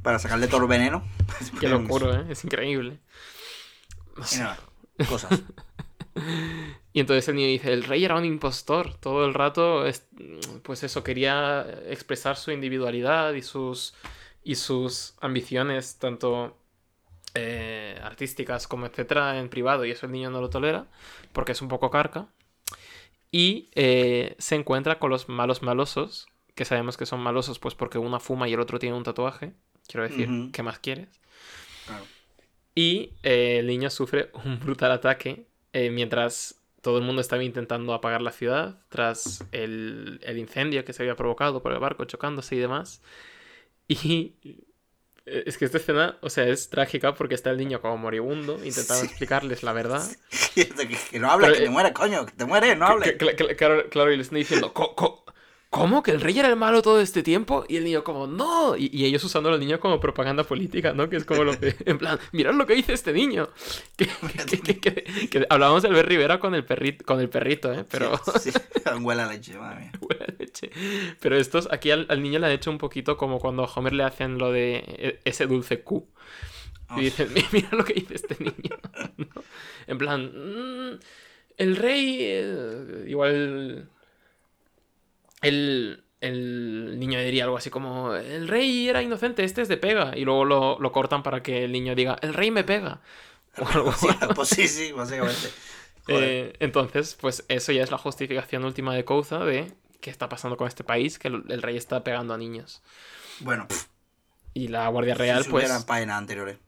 [0.02, 1.04] Para sacarle todo el veneno.
[1.60, 2.24] Qué locura, ¿eh?
[2.30, 2.98] Es increíble.
[4.16, 4.38] No Y sé.
[4.40, 4.58] nada,
[5.08, 5.30] cosas.
[6.96, 8.94] Y entonces el niño dice, el rey era un impostor.
[8.94, 10.07] Todo el rato, es-
[10.62, 13.94] pues eso, quería expresar su individualidad y sus,
[14.44, 16.57] y sus ambiciones, tanto
[17.35, 19.85] eh, artísticas como etcétera, en privado.
[19.85, 20.87] Y eso el niño no lo tolera,
[21.33, 22.28] porque es un poco carca.
[23.33, 27.98] Y eh, se encuentra con los malos malosos, que sabemos que son malosos, pues porque
[27.98, 29.52] una fuma y el otro tiene un tatuaje.
[29.88, 30.28] Quiero decir.
[30.52, 31.09] ¿qué más quieres?
[31.87, 32.04] Claro.
[32.76, 35.48] Y eh, el niño sufre un brutal ataque
[35.90, 41.03] mientras todo el mundo estaba intentando apagar la ciudad tras el, el incendio que se
[41.03, 43.03] había provocado por el barco chocándose y demás.
[43.88, 44.35] Y
[45.27, 48.55] eh, es que esta escena, o sea, es trágica porque está el niño como moribundo
[48.64, 49.07] intentando Sí.
[49.07, 50.05] explicarles la verdad.
[50.55, 53.88] que, no habla, Pero, que te eh, mueres, coño, que te mueres, no cla- claro,
[53.90, 55.23] claro, y le están diciendo, "Co- co-
[55.74, 56.02] ¿cómo?
[56.02, 57.64] ¿Que el rey era el malo todo este tiempo?
[57.68, 58.76] Y el niño como, no.
[58.76, 61.08] Y, y ellos usando al niño como propaganda política, ¿no?
[61.10, 63.48] Que es como lo que, en plan, mirad lo que dice este niño.
[63.96, 64.06] Que,
[64.60, 67.84] que- que- que- hablábamos de Albert Rivera con el, perrito, con el perrito, ¿eh?
[67.90, 68.18] Pero...
[68.40, 68.58] Sí, sí,
[69.00, 69.92] huele a leche, madre mía.
[70.00, 70.70] Buena leche.
[71.20, 73.92] Pero estos, aquí al, al niño le han hecho un poquito como cuando a Homer
[73.94, 76.06] le hacen lo de e- ese dulce Q.
[76.96, 78.76] Y dicen, "Mi- mira lo que dice este niño.
[79.16, 79.26] ¿no?
[79.87, 80.98] En plan, "Mm,
[81.56, 82.18] el rey.
[82.20, 83.88] eh, igual.
[85.44, 90.16] El, el niño diría algo así como: El rey era inocente, este es de pega.
[90.16, 93.00] Y luego lo, lo cortan para que el niño diga: El rey me pega.
[93.59, 95.54] O algo Sí, pues sí, sí, básicamente.
[96.07, 100.57] Eh, entonces, pues eso ya es la justificación última de Kouza de qué está pasando
[100.59, 102.83] con este país, que el, el rey está pegando a niños.
[103.38, 103.87] bueno, pff,
[104.54, 105.85] Y la Guardia si Real, se pues.
[105.85, 106.59] páginas anteriores.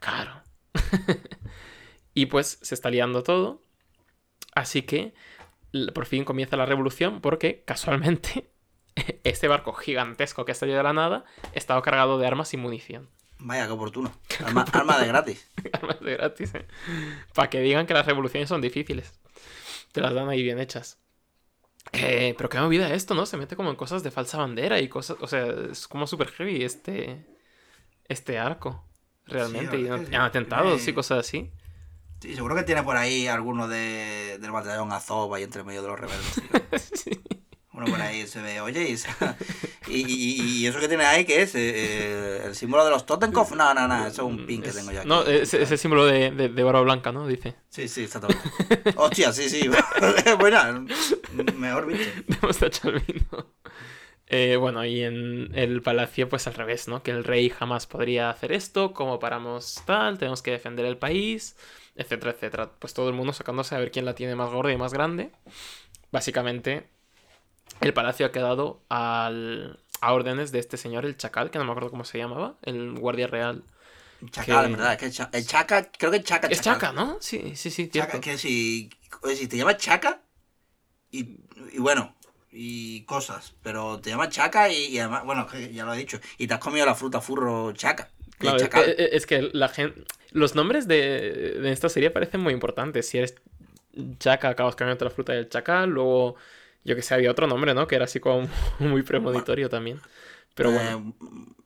[0.00, 0.42] Claro.
[2.14, 3.62] y pues se está liando todo.
[4.54, 5.14] Así que
[5.94, 8.50] por fin comienza la revolución porque casualmente
[9.24, 13.08] este barco gigantesco que ha salido de la nada estaba cargado de armas y munición.
[13.40, 14.12] Vaya, qué oportuno.
[14.44, 15.48] Arma, arma de gratis.
[15.72, 16.66] Armas de gratis, ¿eh?
[17.34, 19.12] Para que digan que las revoluciones son difíciles.
[19.92, 20.98] Te las dan ahí bien hechas.
[21.92, 23.24] Eh, pero qué movida esto, ¿no?
[23.26, 25.16] Se mete como en cosas de falsa bandera y cosas...
[25.20, 27.24] O sea, es como super heavy este...
[28.08, 28.84] Este arco.
[29.24, 29.76] Realmente.
[29.76, 31.52] Sí, y en- en atentados y cosas así.
[32.20, 35.88] Sí, seguro que tiene por ahí alguno de, del batallón Azov ahí entre medio de
[35.88, 36.42] los rebeldes.
[36.94, 37.10] Sí.
[37.72, 38.88] Uno por ahí se ve, oye,
[39.86, 41.54] y, y, y- y eso que tiene ahí, ¿qué es?
[41.54, 43.52] Eh, eh, ¿El símbolo de los Totenkopf?
[43.54, 45.08] No, no, no, eso es un pin que tengo yo aquí.
[45.08, 47.24] No, es, es el símbolo de, de, de barba blanca, ¿no?
[47.28, 47.54] Dice.
[47.68, 48.42] Sí, sí, exactamente.
[48.96, 49.70] Hostia, sí, sí.
[50.40, 50.84] Buena,
[51.54, 52.02] mejor bicho.
[54.26, 57.02] Eh, bueno, y en el palacio, pues al revés, ¿no?
[57.02, 61.56] Que el rey jamás podría hacer esto, cómo paramos tal, tenemos que defender el país,
[61.98, 62.70] etcétera, etcétera.
[62.78, 65.30] Pues todo el mundo sacándose a ver quién la tiene más gorda y más grande.
[66.10, 66.88] Básicamente,
[67.80, 71.72] el palacio ha quedado al, a órdenes de este señor, el chacal, que no me
[71.72, 73.64] acuerdo cómo se llamaba, el guardia real.
[74.30, 74.98] Chacal, Que- ¿verdad?
[74.98, 76.48] Que el cha- el Chaca, creo que el Chaca.
[76.48, 77.18] Es Chaca, ¿no?
[77.20, 78.20] Sí, sí, sí, Chaca, cierto.
[78.20, 78.90] que si,
[79.36, 80.22] si te llamas Chaca,
[81.10, 81.38] y,
[81.72, 82.14] y bueno,
[82.50, 86.46] y cosas, pero te llamas Chaca y, y además, bueno, ya lo he dicho, y
[86.46, 88.10] te has comido la fruta furro Chaca.
[88.38, 90.04] Claro, eh, eh, es que la gente.
[90.32, 93.08] Los nombres de, de esta serie parecen muy importantes.
[93.08, 93.34] Si eres
[94.18, 95.90] Chaka, acabas cambiando la fruta del chacal.
[95.90, 96.36] Luego,
[96.84, 97.86] yo que sé, había otro nombre, ¿no?
[97.86, 100.00] Que era así como muy premonitorio también.
[100.54, 100.90] Pero bueno.
[100.90, 101.12] Eh,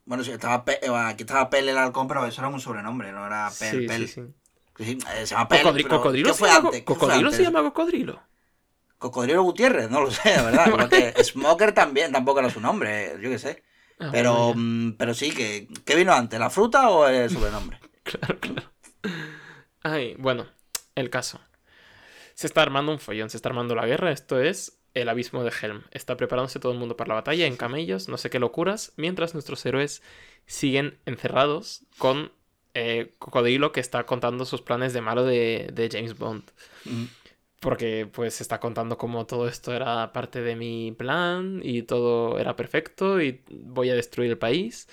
[0.04, 3.12] bueno, sí, estaba Pe- eh, aquí estaba Pel el halcón, pero eso era un sobrenombre,
[3.12, 4.06] no era Pel, sí, Pel.
[4.06, 4.20] sí, sí.
[4.78, 5.62] Eh, se llama Pel.
[5.62, 6.80] Cocodri- pero ¿Cocodrilo, ¿Qué se fue llama, antes?
[6.80, 8.22] ¿Qué fue ¿Cocodrilo se llama cocodrilo?
[8.98, 10.90] Cocodrilo Gutiérrez, no lo sé, de verdad.
[11.24, 13.62] Smoker también, tampoco era su nombre, yo qué sé.
[13.98, 17.78] Ah, Pero, bueno, mm, pero sí, que ¿qué vino antes, la fruta o el sobrenombre?
[18.12, 18.72] Claro, claro.
[19.82, 20.46] Ay, bueno,
[20.94, 21.40] el caso.
[22.34, 24.10] Se está armando un follón, se está armando la guerra.
[24.10, 25.82] Esto es el abismo de Helm.
[25.90, 29.34] Está preparándose todo el mundo para la batalla en camellos, no sé qué locuras, mientras
[29.34, 30.02] nuestros héroes
[30.46, 32.32] siguen encerrados con
[32.74, 36.44] eh, Cocodrilo que está contando sus planes de malo de, de James Bond.
[36.84, 37.04] Mm.
[37.60, 42.56] Porque pues está contando cómo todo esto era parte de mi plan y todo era
[42.56, 44.88] perfecto y voy a destruir el país.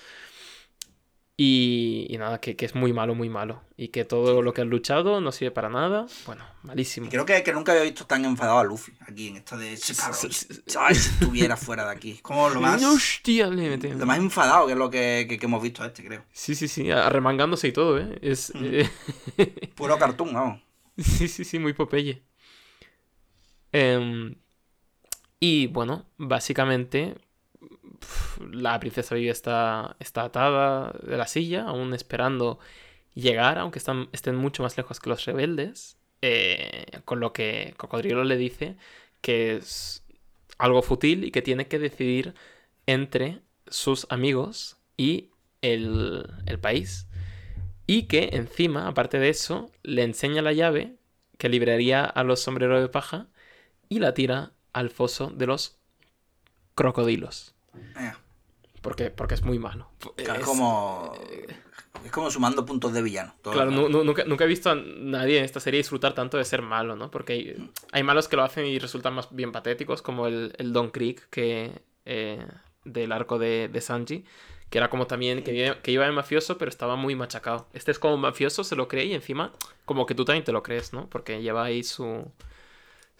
[1.42, 3.62] Y, y nada, que, que es muy malo, muy malo.
[3.78, 6.04] Y que todo lo que han luchado no sirve para nada.
[6.26, 7.08] Bueno, malísimo.
[7.08, 9.70] Creo que, que nunca había visto tan enfadado a Luffy aquí en esto de.
[9.70, 12.18] Ay, si estuviera fuera de aquí.
[12.20, 16.04] Como lo más, Hostia, le lo más enfadado que es lo que, hemos visto este,
[16.04, 16.24] creo.
[16.30, 18.18] Sí, sí, sí, arremangándose y todo, ¿eh?
[18.20, 18.64] Es, Mm.
[19.38, 20.60] eh, Puro cartoon, vamos.
[20.98, 22.22] Sí, sí, sí, muy Popeye.
[23.72, 24.34] Em,
[25.38, 27.14] y bueno, básicamente
[28.50, 32.58] la princesa Vivi está, atada de la silla, aún esperando
[33.14, 35.96] llegar, aunque están, estén mucho más lejos que los rebeldes.
[36.22, 38.76] eh, con lo que Cocodrilo le dice
[39.22, 40.04] que es
[40.58, 42.34] algo fútil y que tiene que decidir
[42.86, 45.30] entre sus amigos y
[45.62, 47.06] el, el país.
[47.86, 50.96] Y que encima, aparte de eso, le enseña la llave
[51.38, 53.28] que libraría a los sombreros de paja
[53.88, 55.78] y la tira al foso de los
[56.74, 57.54] crocodilos.
[57.96, 58.12] Eh,
[58.82, 59.88] Porque, porque es muy malo.
[60.16, 61.12] claro, es como.
[62.04, 63.34] Es como sumando puntos de villano.
[63.42, 66.96] Claro, nunca, nunca he visto a nadie en esta serie disfrutar tanto de ser malo,
[66.96, 67.10] ¿no?
[67.10, 70.72] Porque hay, hay malos que lo hacen y resultan más bien patéticos, como el, el
[70.72, 72.46] Don Creek, que eh,
[72.84, 74.24] del arco de, de Sanji,
[74.70, 77.68] que era como también que, que iba de mafioso, pero estaba muy machacado.
[77.74, 79.52] Este es como mafioso, se lo cree y encima
[79.84, 81.10] como que tú también te lo crees, ¿no?
[81.10, 82.30] Porque lleva ahí su,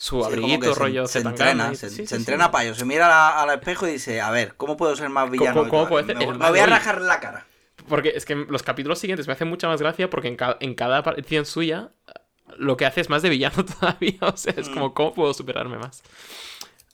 [0.02, 2.74] su Sí, abriguito, se- rollo se, Zetangana entrena, se, sí, se entrena para ello.
[2.74, 5.62] Se mira a- al espejo y dice, a ver, ¿cómo puedo ser más villano?
[5.64, 7.46] Me, voy a rajar la cara.
[7.86, 10.74] Porque es que los capítulos siguientes me hace mucha más gracia porque en, ca- en
[10.74, 11.90] cada aparición suya
[12.56, 14.18] lo que hace es más de villano todavía.
[14.22, 14.72] O sea, es Mm.
[14.72, 16.02] como, ¿cómo puedo superarme más?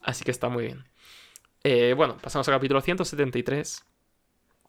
[0.02, 0.84] Así que está muy bien.
[1.62, 3.84] Eh, bueno, pasamos al capítulo 173,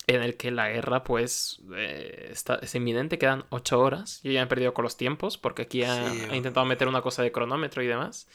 [0.08, 3.17] en el que la guerra, pues, eh, está, es inminente.
[3.17, 4.22] Quedan 8 horas.
[4.24, 6.22] Yo ya he perdido con los tiempos porque aquí ha, Sí.
[6.32, 8.28] ha intentado meter una cosa de cronómetro y demás.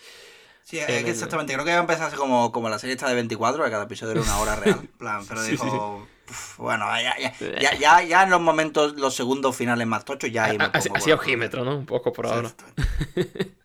[0.65, 1.53] Sí, es que el- exactamente.
[1.55, 4.13] Creo que iba a empezar como, como la serie esta de 24, que cada episodio
[4.13, 4.81] era una hora real.
[4.99, 9.57] plan, pero Sí, dijo, "Uf, bueno, ya, ya, ya, ya, en los momentos, los segundos
[9.57, 11.75] finales más tochos, ya ahí me Ha- ha- pongo Así con- ojímetro, ¿no?
[11.77, 12.53] Un poco por Sí, ahora.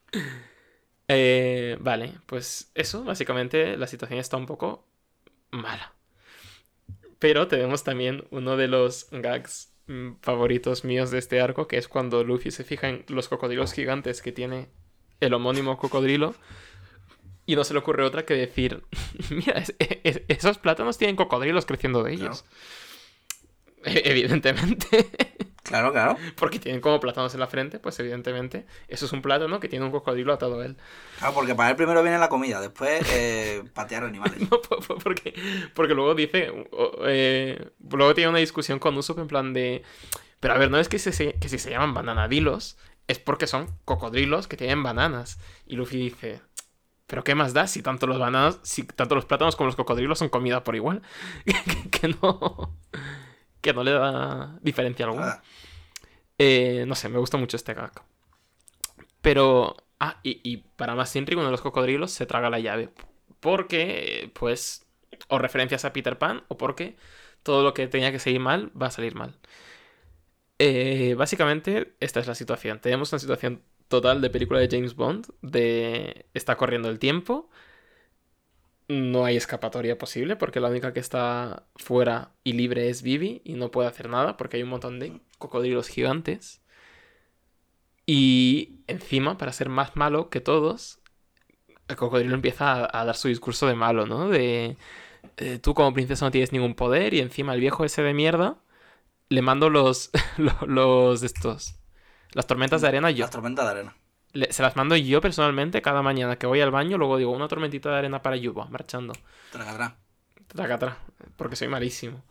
[1.09, 4.85] Eh, vale, pues eso, básicamente la situación está un poco
[5.51, 5.93] mala.
[7.19, 11.87] Pero tenemos también uno de los gags mm, favoritos míos de este arco, que es
[11.87, 14.69] cuando Luffy se fija en los cocodrilos gigantes que tiene
[15.19, 16.35] el homónimo cocodrilo.
[17.45, 18.83] Y no se le ocurre otra que decir,
[19.31, 22.45] mira, es- es- esos plátanos tienen cocodrilos creciendo de ellos.
[23.85, 25.07] E- Evidentemente.
[25.67, 26.15] Claro, claro.
[26.35, 29.85] Porque tienen como plátanos en la frente, pues evidentemente eso es un plátano que tiene
[29.85, 30.77] un cocodrilo atado a él.
[31.19, 34.39] Claro, porque para él primero viene la comida, después eh, patear animales.
[34.49, 35.33] No, po- po- porque,
[35.73, 36.51] porque luego dice,
[37.05, 39.83] eh, luego tiene una discusión con Usopp en plan de,
[40.39, 42.77] pero a ver, no es que, se, que si se llaman bananadilos,
[43.07, 45.39] es porque son cocodrilos que tienen bananas.
[45.65, 46.41] Y Luffy dice,
[47.07, 48.19] pero ¿qué más da si tanto los
[48.63, 51.01] si tanto los plátanos como los cocodrilos son comida por igual?
[51.45, 52.77] que, que no,
[53.67, 55.25] que no le da diferencia alguna.
[55.25, 55.43] Nada.
[56.37, 57.91] Eh, no sé, me gusta mucho este gag.
[59.21, 59.75] Pero.
[59.99, 62.89] Ah, y, y para más intriga, uno de los cocodrilos se traga la llave.
[63.41, 64.85] Porque, pues.
[65.27, 66.95] O referencias a Peter Pan, o porque
[67.43, 69.35] todo lo que tenía que salir mal va a salir mal.
[70.59, 72.79] Eh, básicamente, esta es la situación.
[72.79, 75.27] Tenemos una situación total de película de James Bond.
[75.41, 76.25] De.
[76.33, 77.49] Está corriendo el tiempo.
[78.89, 83.53] No hay escapatoria posible porque la única que está fuera y libre es Vivi y
[83.55, 86.61] no puede hacer nada porque hay un montón de cocodrilos gigantes.
[88.05, 90.99] Y encima, para ser más malo que todos,
[91.87, 94.29] el cocodrilo empieza a, a dar su discurso de malo, ¿no?
[94.29, 94.77] De
[95.37, 98.57] eh, tú como princesa no tienes ningún poder y encima el viejo ese de mierda
[99.29, 101.75] le mando los, lo- los, estos,
[102.33, 103.23] las tormentas de arena yo.
[103.25, 103.95] Las tormentas de arena.
[104.33, 107.47] Le- se las mando yo personalmente cada mañana que voy al baño, luego digo una
[107.47, 109.13] tormentita de arena para Yuba, marchando.
[109.51, 109.97] Tragadrá.
[110.47, 110.97] Tracatra,
[111.35, 112.23] porque soy malísimo.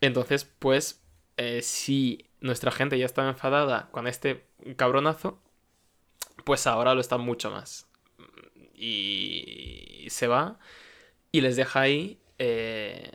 [0.00, 1.02] Entonces, pues,
[1.36, 4.46] eh, si nuestra gente ya estaba enfadada con este
[4.76, 5.40] cabronazo,
[6.44, 7.86] pues ahora lo está mucho más.
[8.74, 10.58] Y se va
[11.32, 13.10] y les deja ahí, eh,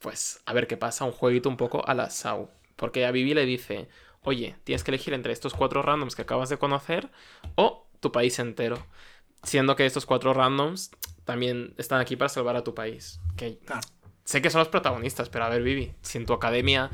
[0.00, 2.50] pues, a ver qué pasa, un jueguito un poco a la Sau.
[2.76, 3.88] Porque a Vivi le dice,
[4.26, 7.10] oye, tienes que elegir entre estos cuatro randoms que acabas de conocer
[7.54, 8.78] o tu país entero.
[9.42, 10.90] Siendo que estos cuatro randoms
[11.24, 13.20] también están aquí para salvar a tu país.
[13.36, 13.80] Que Claro.
[14.24, 16.90] sé que son los protagonistas, pero a ver, Vivi, si en tu academia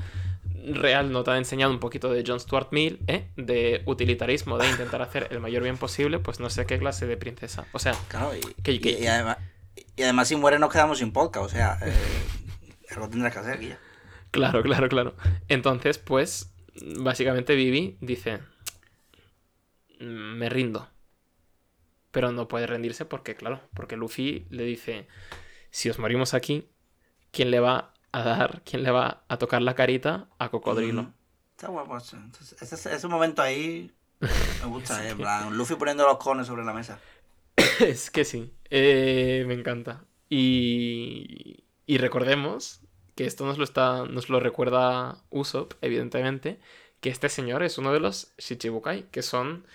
[0.64, 3.28] real no te han enseñado un poquito de John Stuart Mill, ¿eh?
[3.36, 7.16] de utilitarismo, de intentar hacer el mayor bien posible, pues no sé qué clase de
[7.16, 7.66] princesa.
[7.72, 9.38] O sea, Claro, y, Que- que- y- y además,
[9.96, 11.92] y además si muere nos quedamos sin podcast, o sea, eh,
[12.90, 13.78] algo tendrás que hacer, Guilla.
[14.30, 15.14] claro, claro, claro.
[15.48, 16.51] Entonces, pues,
[16.98, 18.40] básicamente Vivi dice,
[20.00, 20.88] "Mm, me rindo.
[22.10, 25.08] Pero no puede rendirse porque, claro, porque Luffy le dice,
[25.70, 26.68] si os morimos aquí,
[27.30, 31.14] ¿quién le va a dar, quién le va a tocar la carita a Cocodrilo?
[31.56, 31.96] Está guapo.
[32.12, 36.64] Entonces, ese, ese momento ahí me gusta, eh, en plan, Luffy poniendo los cones sobre
[36.64, 36.98] la mesa.
[37.80, 40.04] Es que sí, eh, me encanta.
[40.28, 42.80] Y, y recordemos
[43.14, 46.58] que esto nos lo, está, nos lo recuerda Usopp, evidentemente,
[47.00, 49.66] que este señor es uno de los Shichibukai, que son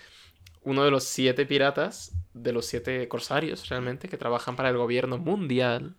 [0.62, 5.18] uno de los siete piratas, de los siete corsarios realmente, que trabajan para el gobierno
[5.18, 5.96] mundial,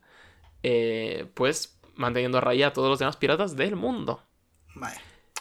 [0.64, 4.24] eh, pues manteniendo a raya a todos los demás piratas del mundo.
[4.76, 4.98] Vale.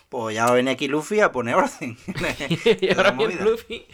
[0.08, 1.96] Pues ya venir aquí Luffy a poner orden.
[2.80, 3.36] y ahora viene.
[3.42, 3.86] Luffy,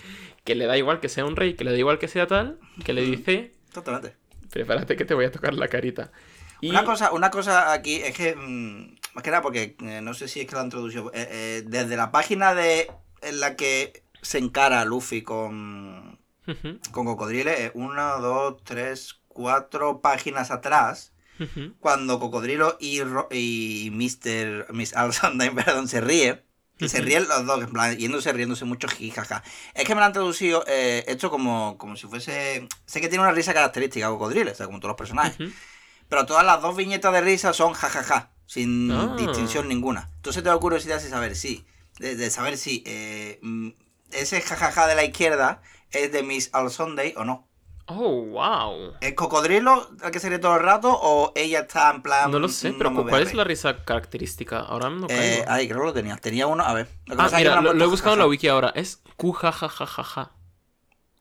[0.44, 2.58] que le da igual que sea un rey, que le da igual que sea tal,
[2.84, 4.16] que le dice, Totalmente.
[4.50, 6.12] prepárate que te voy a tocar la carita.
[6.60, 6.70] Y...
[6.70, 10.28] Una cosa, una cosa aquí es que, mm, más que nada porque eh, no sé
[10.28, 12.90] si es que lo han introducido, eh, eh, desde la página de
[13.22, 20.00] en la que se encara Luffy con, Ujú, con Cocodrile, eh, una, dos, tres, cuatro
[20.00, 21.74] páginas atrás, ujú.
[21.80, 24.72] cuando Cocodrilo y, Ro- y Mr.
[24.72, 26.44] Miss Alexander, perdón, se ríe.
[26.76, 29.44] Que se ríen los dos, en plan, yéndose, riéndose mucho, jijaja.
[29.74, 32.66] Es que me lo han traducido eh, esto como, como si fuese...
[32.84, 35.36] Sé que tiene una risa característica Cocodrile, o sea, como todos los personajes.
[36.08, 39.14] Pero todas las dos viñetas de risa son jajaja, sin Ah.
[39.18, 40.10] distinción ninguna.
[40.16, 41.64] Entonces tengo curiosidad de saber si,
[41.98, 43.40] de, de saber si eh,
[44.12, 47.48] ese jajaja de la izquierda es de Miss All Sunday o no.
[47.86, 48.94] Oh, wow.
[49.02, 52.30] ¿Es cocodrilo el que sería todo el rato o ella está en plan...
[52.30, 53.36] No lo sé, "Mm, pero ¿cuál es reír"?
[53.36, 54.60] la risa característica?
[54.60, 55.22] Ahora no caigo.
[55.22, 56.16] Eh, ahí, creo que lo tenía.
[56.16, 56.88] Tenía uno, a ver.
[57.04, 58.70] Lo que ah, mira, lo, he buscado en la wiki ahora.
[58.74, 60.32] Es Q jajajajaja.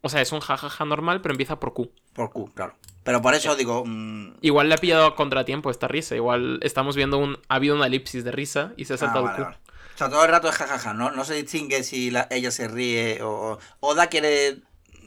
[0.01, 1.91] O sea, es un jajaja normal, pero empieza por Q.
[2.13, 2.76] Por Q, claro.
[3.04, 3.84] Pero por eso digo...
[3.86, 6.15] mm, Igual le ha pillado contratiempo esta risa.
[6.15, 7.38] Igual estamos viendo un.
[7.49, 9.49] Ha habido una elipsis de risa y se ha ah, saltado vale, el Q.
[9.52, 9.58] vale.
[9.93, 10.93] O sea, todo el rato es jajaja.
[10.93, 13.30] No, no se distingue si la- ella se ríe o...
[13.54, 14.58] o- Oda quiere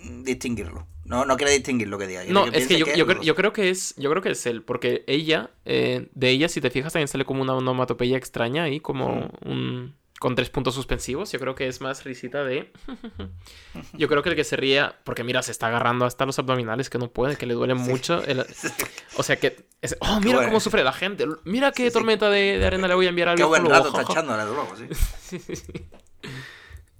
[0.04, 0.86] mm, distinguirlo.
[1.06, 2.24] No, no quiere distinguir lo que diga.
[2.28, 3.94] No, es que yo, yo, creo, yo creo que es.
[3.96, 4.62] Yo creo que es él.
[4.62, 8.80] Porque ella, eh, de ella, si te fijas, también sale como una onomatopeya extraña ahí,
[8.80, 9.94] como un.
[10.18, 11.30] Con tres puntos suspensivos.
[11.32, 12.72] Yo creo que es más risita de.
[13.92, 14.98] Yo creo que el que se ría.
[15.04, 18.22] Porque mira, se está agarrando hasta los abdominales que no puede, que le duelen mucho.
[18.24, 18.44] el-
[19.18, 19.66] O sea que.
[19.82, 20.48] es- Oh, mira bueno.
[20.48, 21.26] cómo sufre la gente.
[21.44, 21.94] Mira qué Sí, sí.
[21.94, 24.74] tormenta de, de arena le voy a enviar al Qué buen rato echándole, de luego,
[25.20, 25.48] sí.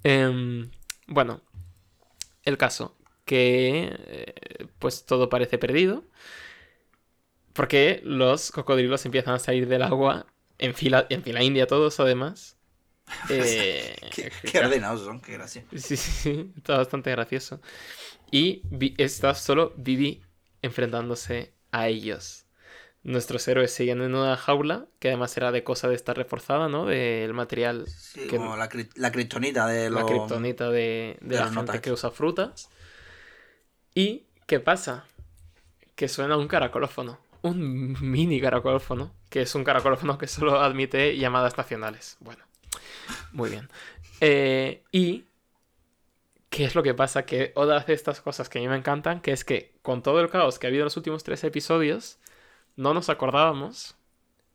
[0.03, 0.69] Em,
[1.07, 1.41] bueno,
[2.43, 6.03] el caso, que eh, pues todo parece perdido,
[7.53, 10.27] porque los cocodrilos empiezan a salir del agua
[10.59, 12.56] en fila, en fila india todos además.
[13.29, 15.63] Eh, Qué, qué ordenados son, qué gracia.
[15.71, 17.61] sí, sí, sí, está bastante gracioso.
[18.31, 18.63] Y
[18.97, 20.21] está solo Vivi
[20.61, 22.45] enfrentándose a ellos.
[23.03, 26.85] Nuestros héroes siguen en una jaula, que además era de cosa de esta reforzada, ¿no?
[26.85, 30.01] Del material Sí, que- como la, cri- la kriptonita de los...
[30.01, 31.81] la kriptonita de, de de la gente notas.
[31.81, 32.69] que usa frutas.
[33.95, 35.05] ¿Y qué pasa?
[35.95, 37.19] Que suena un caracolófono.
[37.43, 39.13] Un mini caracolófono.
[39.29, 42.17] Que es un caracolófono que solo admite llamadas nacionales.
[42.19, 42.43] Bueno,
[43.31, 43.69] muy bien.
[44.21, 45.25] Eh, y.
[46.49, 47.25] ¿Qué es lo que pasa?
[47.25, 49.21] Que Oda hace estas cosas que a mí me encantan.
[49.21, 52.17] Que es que con todo el caos que ha habido en los últimos tres episodios.
[52.75, 53.95] No nos acordábamos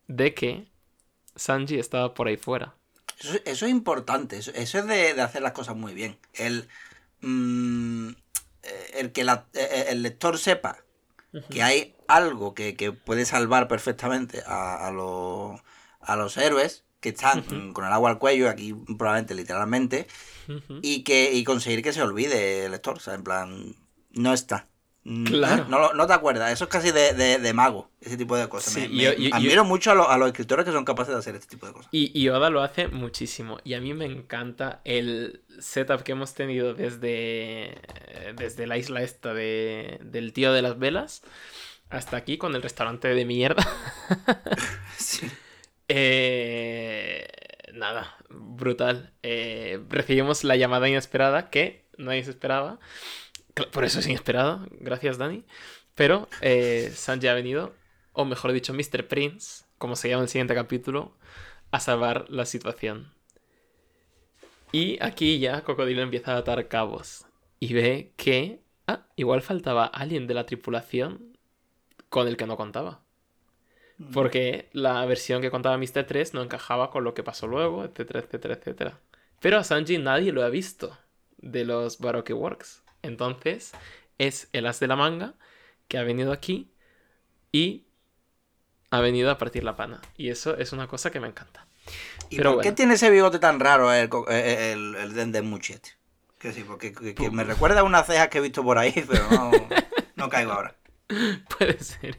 [0.07, 0.67] de que
[1.35, 2.73] Sanji estaba por ahí fuera.
[3.19, 6.17] Eso, eso es importante, eso, eso es de, de hacer las cosas muy bien.
[6.33, 6.67] El,
[7.21, 8.09] mm,
[8.63, 10.83] eh, el que la- eh, el lector sepa
[11.49, 17.85] que hay algo que, que puede salvar perfectamente a, a los héroes que están con
[17.85, 20.07] el agua al cuello, aquí probablemente literalmente,
[20.81, 23.75] y que y conseguir que se olvide el lector, o sea, en plan,
[24.11, 24.67] no está.
[25.05, 25.65] Mm, Claro.
[25.67, 28.47] No, lo- no te acuerdas, eso es casi de, de- de mago, ese tipo de
[28.47, 28.73] cosas.
[28.73, 30.71] Sí, Me- y me- yo- y- y- admiro mucho a, los- a los escritores que
[30.71, 31.89] son capaces de hacer este tipo de cosas.
[31.91, 33.59] Y, y Oda lo hace muchísimo.
[33.65, 37.77] Y a mí me encanta el setup que hemos tenido desde,
[38.37, 41.21] desde la isla esta de, del tío de las velas
[41.89, 43.67] hasta aquí con el restaurante de mierda.
[44.97, 45.27] Sí.
[45.95, 47.27] Eh,
[47.73, 49.13] nada, brutal.
[49.21, 52.79] Eh, recibimos la llamada inesperada que nadie se esperaba.
[53.71, 54.65] Por eso es inesperado.
[54.71, 55.43] Gracias, Dani.
[55.93, 57.75] Pero eh, ha venido,
[58.11, 59.07] o mejor dicho, Mr.
[59.07, 61.15] Prince, como se llama en el siguiente capítulo,
[61.69, 63.13] a salvar la situación.
[64.71, 67.27] Y aquí ya Cocodrilo empieza a atar cabos.
[67.59, 68.63] Y ve que.
[68.87, 71.37] Ah, igual faltaba alguien de la tripulación
[72.09, 73.03] con el que no contaba.
[74.11, 76.05] Porque la versión que contaba Mr.
[76.05, 78.99] 3 no encajaba con lo que pasó luego, etcétera, etcétera, etcétera.
[79.39, 80.97] Pero a Sanji nadie lo ha visto
[81.37, 82.81] de los Baroque Works.
[83.01, 83.71] Entonces,
[84.17, 85.33] es el as de la manga
[85.87, 86.71] que ha venido aquí
[87.51, 87.85] y
[88.91, 90.01] ha venido a partir la pana.
[90.17, 91.67] Y eso es una cosa que me encanta.
[92.29, 92.75] ¿Y Pero por qué bueno.
[92.75, 95.97] tiene ese bigote tan raro el, co- eh, el, el Denden Muchet?
[96.39, 98.93] Que sí, porque que- que me recuerda a unas cejas que he visto por ahí,
[99.07, 99.51] pero no,
[100.15, 100.75] no caigo ahora.
[101.57, 102.17] Puede ser.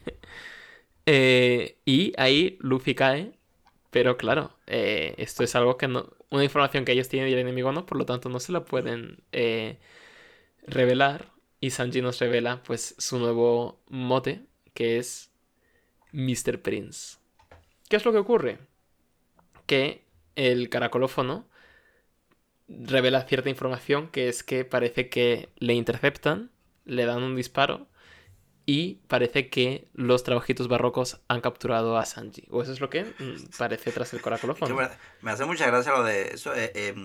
[1.05, 3.33] Eh, y ahí Luffy cae.
[3.91, 6.11] Pero claro, eh, esto es algo que no.
[6.29, 8.65] Una información que ellos tienen y el enemigo no, por lo tanto no se la
[8.65, 9.79] pueden eh,
[10.67, 11.31] revelar.
[11.61, 15.31] Y Sanji nos revela, pues, su nuevo mote, que es
[16.11, 16.61] Mr.
[16.61, 17.17] Prince.
[17.89, 18.59] ¿Qué es lo que ocurre?
[19.65, 20.03] Que
[20.35, 21.47] el caracolófono
[22.67, 26.51] revela cierta información, que es que parece que le interceptan,
[26.85, 27.87] le dan un disparo
[28.65, 32.47] y parece que los trabajitos barrocos han capturado a Sanji.
[32.49, 34.75] O eso es lo que mm, parece tras el caracolófono.
[34.75, 34.89] me-
[35.21, 36.95] me hace mucha gracia lo de eso, eh, eh,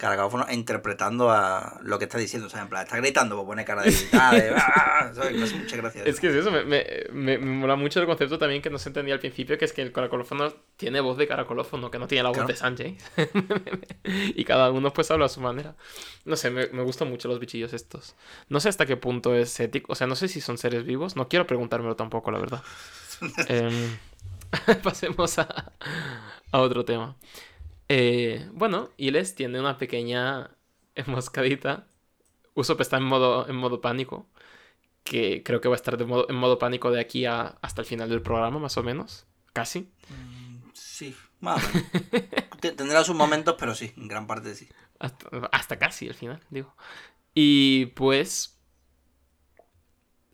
[0.00, 2.48] Caracófono interpretando a lo que está diciendo.
[2.48, 5.36] O sea, en plan, está gritando, pues pone cara de gritar, de, "Ah", ¿sabes?
[5.36, 6.02] Me hace mucha gracia.
[6.04, 8.78] Es que es eso, me, me, me- me mola mucho el concepto también que no
[8.78, 12.06] se entendía al principio, que es que el caracolófono tiene voz de caracolófono, que no
[12.08, 12.48] tiene la voz Claro.
[12.48, 12.98] de Sanjay.
[14.34, 15.76] y cada uno pues habla a su manera.
[16.24, 18.16] No sé, me, me gustan mucho los bichillos estos.
[18.48, 21.16] No sé hasta qué punto es ético, o sea, no sé si son seres vivos,
[21.16, 22.62] no quiero preguntármelo tampoco, la verdad.
[23.48, 23.96] Em,
[24.82, 25.72] pasemos a,
[26.52, 27.16] a otro tema.
[27.90, 30.56] Eh, bueno, Iles tiene una pequeña
[30.96, 31.88] emboscadita.
[32.54, 34.28] Usopp está en modo, en modo pánico.
[35.04, 37.82] que creo que va a estar de modo, en modo pánico de aquí a, hasta
[37.82, 39.26] el final del programa, más o menos.
[39.54, 39.90] Casi.
[40.72, 41.84] Sí, más o menos.
[42.60, 44.68] Te- Tendrá sus momentos, pero sí, en gran parte sí.
[44.98, 46.74] Hasta, hasta casi el final, digo.
[47.34, 48.58] Y pues.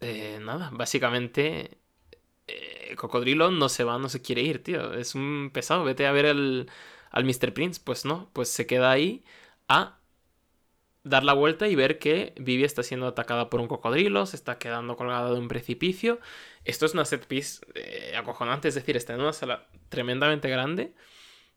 [0.01, 1.79] eh, nada, básicamente.
[2.49, 4.95] eh, Cocodrilo no se va, no se quiere ir, tío.
[4.95, 5.85] Es un pesado.
[5.85, 6.71] Vete a ver el,
[7.17, 7.53] al Mr.
[7.55, 7.81] Prince.
[7.83, 9.25] Pues no, pues se queda ahí
[9.69, 9.99] a
[11.03, 14.59] dar la vuelta y ver que Vivi está siendo atacada por un cocodrilo, se está
[14.59, 16.21] quedando colgada de un precipicio.
[16.65, 20.95] Esto es una set piece eh, acojonante, es decir, está en una sala tremendamente grande,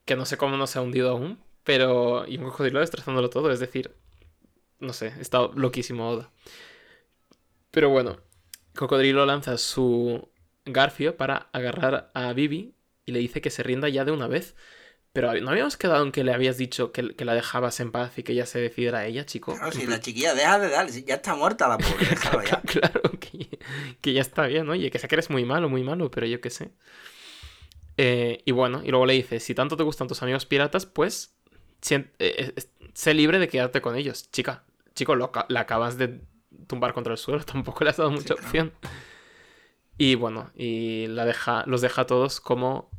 [0.06, 2.28] que no sé cómo no se ha hundido aún, pero...
[2.28, 3.92] y un cocodrilo destrozándolo todo, es decir,
[4.80, 6.32] no sé, está loquísimo Oda.
[7.72, 8.18] Pero bueno,
[8.76, 10.30] Cocodrilo lanza su
[10.66, 14.56] garfio para agarrar a Vivi y le dice que se rinda ya de una vez.
[15.20, 18.18] Pero ¿no habíamos quedado en que le habías dicho que, que la dejabas en paz
[18.18, 19.54] y que ella se decidiera ella, chico?
[19.54, 22.62] Claro, si la chiquilla deja de darle, ya está muerta la pobre, déjalo ya.
[22.62, 23.60] claro, que,
[24.00, 26.40] que ya está bien, oye, que sé que eres muy malo, muy malo, pero yo
[26.40, 26.72] qué sé.
[27.98, 31.36] Eh, y bueno, y luego le dice, si tanto te gustan tus amigos piratas, pues
[31.90, 32.54] eh, eh,
[32.94, 34.32] sé libre de quedarte con ellos.
[34.32, 34.64] Chica,
[34.96, 36.22] chico, lo la acabas de
[36.68, 38.46] tumbar contra el suelo, tampoco le has dado mucha claro.
[38.46, 38.74] opción.
[39.98, 42.90] Y bueno, y la deja, los deja a todos como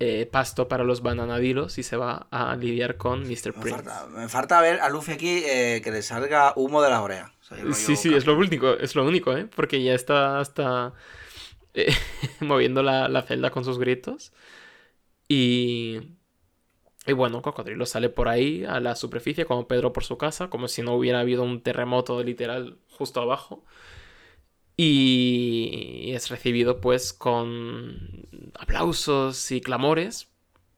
[0.00, 3.54] eh, pasto para los bananadilos y se va a lidiar con Mr.
[3.54, 3.66] Me Prince.
[3.66, 7.32] falta, me falta ver a Luffy aquí eh, que le salga humo de las orejas.
[7.40, 9.46] O sea, yo lo Sí, sí, es lo único, es lo único, ¿eh?
[9.54, 10.94] Porque ya está hasta
[11.74, 11.94] eh,
[12.40, 14.32] moviendo la, la celda con sus gritos.
[15.28, 16.00] Y,
[17.06, 20.68] y bueno, Cocodrilo sale por ahí a la superficie, como Pedro por su casa, como
[20.68, 23.64] si no hubiera habido un terremoto literal justo abajo.
[24.76, 27.96] Y es recibido pues con
[28.58, 30.28] aplausos y clamores.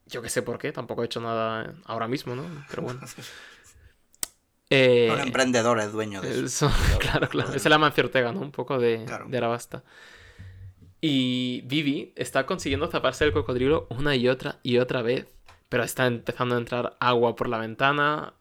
[0.07, 2.45] Yo que sé por qué, tampoco he hecho nada ahora mismo, ¿no?
[2.69, 3.01] Pero bueno.
[4.69, 6.67] Eh, Un emprendedor es dueño de eso.
[6.67, 7.53] eso, claro, claro.
[7.55, 8.41] Es el Amancio Ortega, ¿no?
[8.41, 9.27] Un poco de, Claro.
[9.29, 9.85] de Arabasta.
[11.01, 15.27] Y Vivi está consiguiendo zaparse el cocodrilo una y otra y otra vez.
[15.69, 18.35] Pero está empezando a entrar agua por la ventana.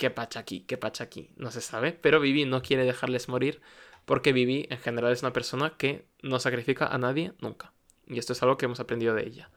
[0.00, 0.60] Mm, ¿Qué pacha aquí?
[0.62, 1.30] ¿Qué pacha aquí?
[1.36, 1.92] No se sabe.
[1.92, 3.60] Pero Vivi no quiere dejarles morir.
[4.04, 7.72] Porque Vivi en general es una persona que no sacrifica a nadie nunca.
[8.06, 9.50] Y esto es algo que hemos aprendido de ella.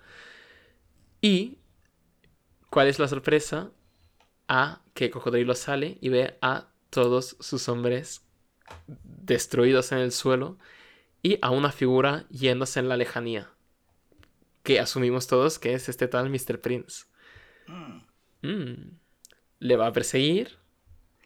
[1.22, 1.60] Y...
[2.70, 3.72] ¿Cuál es la sorpresa?
[4.48, 8.26] a que Cocodrilo sale y ve a todos sus hombres
[9.04, 10.58] destruidos en el suelo
[11.22, 13.50] y a una figura yéndose en la lejanía.
[14.64, 16.60] Que asumimos todos que es este tal Mr.
[16.62, 17.06] Prince.
[18.42, 19.00] Mm.
[19.64, 20.58] Le va a perseguir.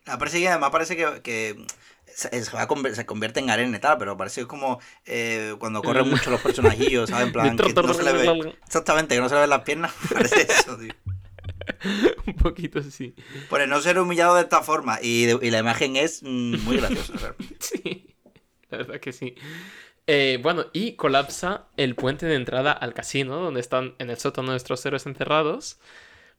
[0.06, 1.66] La persigue, además parece que, que
[2.06, 5.56] se, se va a conver- se convierte en arena y tal, pero parece como eh,
[5.60, 7.28] cuando corren mucho los personajillos, ¿sabes?
[7.28, 9.92] En plan, que no se le ve, exactamente, que no se le ven las piernas.
[10.14, 10.94] Parece eso, tío.
[12.28, 13.16] Un poquito así.
[13.50, 15.00] Por no ser humillado de esta forma.
[15.02, 17.14] Y, de- y la imagen es mm, muy graciosa.
[17.18, 17.56] realmente.
[17.60, 18.16] Sí,
[18.70, 19.36] la verdad que sí.
[20.08, 24.52] Eh, bueno, y colapsa el puente de entrada al casino, donde están en el sótano
[24.52, 25.80] nuestros héroes encerrados.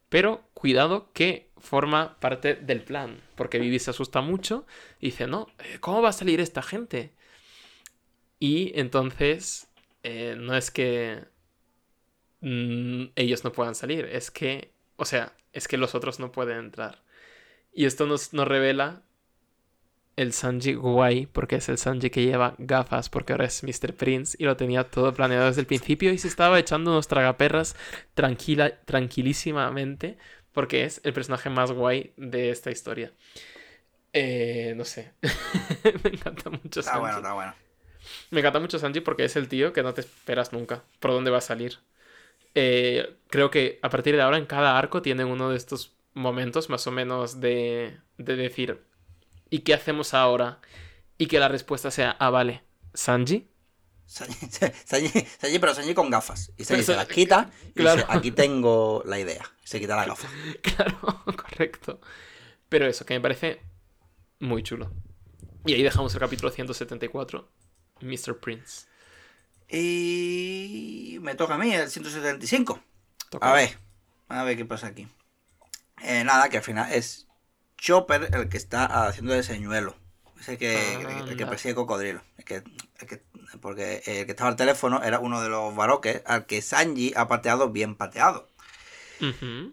[0.09, 4.65] Pero cuidado que forma parte del plan, porque Vivi se asusta mucho
[4.99, 7.11] y dice, no, eh, ¿cómo va a salir esta gente?
[8.39, 9.67] Y entonces,
[10.03, 11.23] eh, no es que
[12.41, 16.57] mm, ellos no puedan salir, es que, o sea, es que los otros no pueden
[16.57, 17.03] entrar.
[17.73, 19.03] Y esto nos, nos revela
[20.19, 23.93] el Sanji guay, porque es el Sanji que lleva gafas, porque ahora es Mr.
[23.95, 27.77] Prince y lo tenía todo planeado desde el principio y se estaba echando unos tragaperras
[28.15, 30.17] tranquila, tranquilísimamente,
[30.59, 33.13] porque es el personaje más guay de esta historia.
[34.11, 35.13] Eh, no sé.
[36.03, 36.99] Me encanta mucho Está Sanji.
[36.99, 37.55] bueno, está bueno.
[38.29, 41.31] Me encanta mucho Sanji porque es el tío que no te esperas nunca por dónde
[41.31, 41.79] va a salir.
[42.55, 46.69] Eh, creo que a partir de ahora en cada arco tienen uno de estos momentos
[46.69, 48.83] más o menos de, de decir,
[49.49, 50.59] ¿y qué hacemos ahora?
[51.17, 53.47] Y que la respuesta sea, ah, vale, Sanji.
[54.11, 56.51] Sanji, Sanji- Sanji, pero Sanji con gafas.
[56.57, 58.01] Y Pero se las quita y claro.
[58.01, 59.43] dice, aquí tengo la idea.
[59.63, 60.27] Y se quita la gafa.
[60.63, 60.99] Claro,
[61.37, 62.01] correcto.
[62.69, 63.61] Pero eso, que me parece
[64.39, 64.91] muy chulo.
[65.65, 67.47] Y ahí dejamos el capítulo 174,
[68.01, 68.39] Mr.
[68.39, 68.87] Prince.
[69.71, 72.81] Y me toca a mí, el 175.
[73.29, 73.49] Toca.
[73.49, 73.77] A ver,
[74.27, 75.07] a ver qué pasa aquí.
[76.01, 77.27] Eh, nada, que al final es
[77.77, 79.95] Chopper el que está haciendo el señuelo.
[80.39, 81.49] Es el que, el, que- el que Anda.
[81.49, 82.21] persigue cocodrilo.
[82.37, 83.21] El que, el que-
[83.61, 87.27] porque el que estaba al teléfono era uno de los baroques al que Sanji ha
[87.27, 88.47] pateado bien pateado.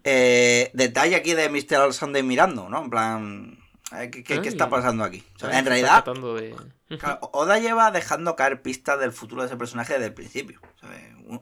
[0.04, 1.92] Eh, detalle aquí de Mr.
[1.92, 2.82] Sunday mirando, ¿no?
[2.82, 3.58] En plan,
[3.92, 4.70] eh, ¿qué, qué- qué está Ay.
[4.70, 5.24] pasando aquí?
[5.36, 6.54] O sea, Ay, en realidad, de-.
[6.98, 10.60] Claro, Oda lleva dejando caer pistas del futuro de ese personaje desde el principio.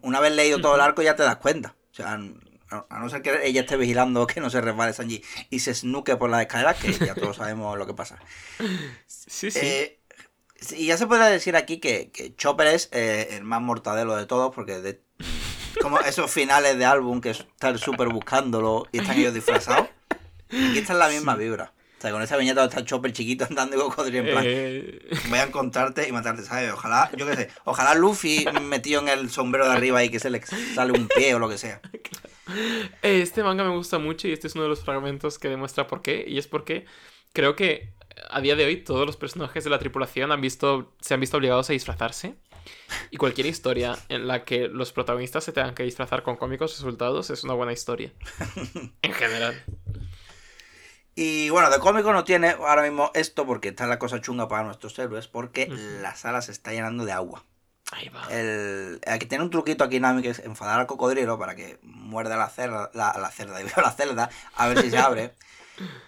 [0.03, 1.75] Una vez leído todo el arco ya te das cuenta.
[1.93, 2.21] O sea, a
[2.89, 6.17] a no ser que ella esté vigilando que no se resbale Sanji y se snuque
[6.17, 8.19] por las escaleras, que ya todos sabemos lo que pasa.
[9.07, 9.59] Sí, sí.
[9.63, 10.01] Eh,
[10.77, 14.27] Y ya se podría decir aquí que, que Chopper es eh, el más mortadelo de
[14.27, 15.01] todos, porque de,
[15.81, 19.89] como esos finales de álbum que están súper buscándolo y están ellos disfrazados.
[20.49, 21.73] Aquí está en la misma vibra.
[21.99, 25.09] O sea, con esa viñeta donde está Chopper chiquito andando y cocodrilo en plan, Eh,
[25.29, 26.71] voy a encontrarte y matarte, ¿sabes?
[26.73, 30.29] Ojalá, yo qué sé, ojalá Luffy metido en el sombrero de arriba y que se
[30.29, 30.43] le
[30.75, 31.81] sale un pie o lo que sea.
[33.01, 36.03] Este manga me gusta mucho y este es uno de los fragmentos que demuestra por
[36.03, 36.25] qué.
[36.29, 36.85] Y es porque
[37.33, 37.95] creo que
[38.31, 41.37] a día de hoy todos los personajes de la tripulación han visto, se han visto
[41.37, 42.35] obligados a disfrazarse.
[43.11, 47.31] Y cualquier historia en la que los protagonistas se tengan que disfrazar con cómicos resultados
[47.31, 48.13] es una buena historia.
[49.03, 49.63] En general.
[51.15, 54.65] Y bueno, de cómico no tiene ahora mismo esto porque está la cosa chunga para
[54.65, 55.69] nuestros héroes porque
[56.01, 57.45] la sala se está llenando de agua.
[57.93, 58.27] Ahí va.
[58.31, 62.37] El, aquí tiene un truquito aquí Nami que es enfadar al cocodrilo para que muerda
[62.37, 65.35] la cerda, la, la cerda, la cerda, a ver si se abre.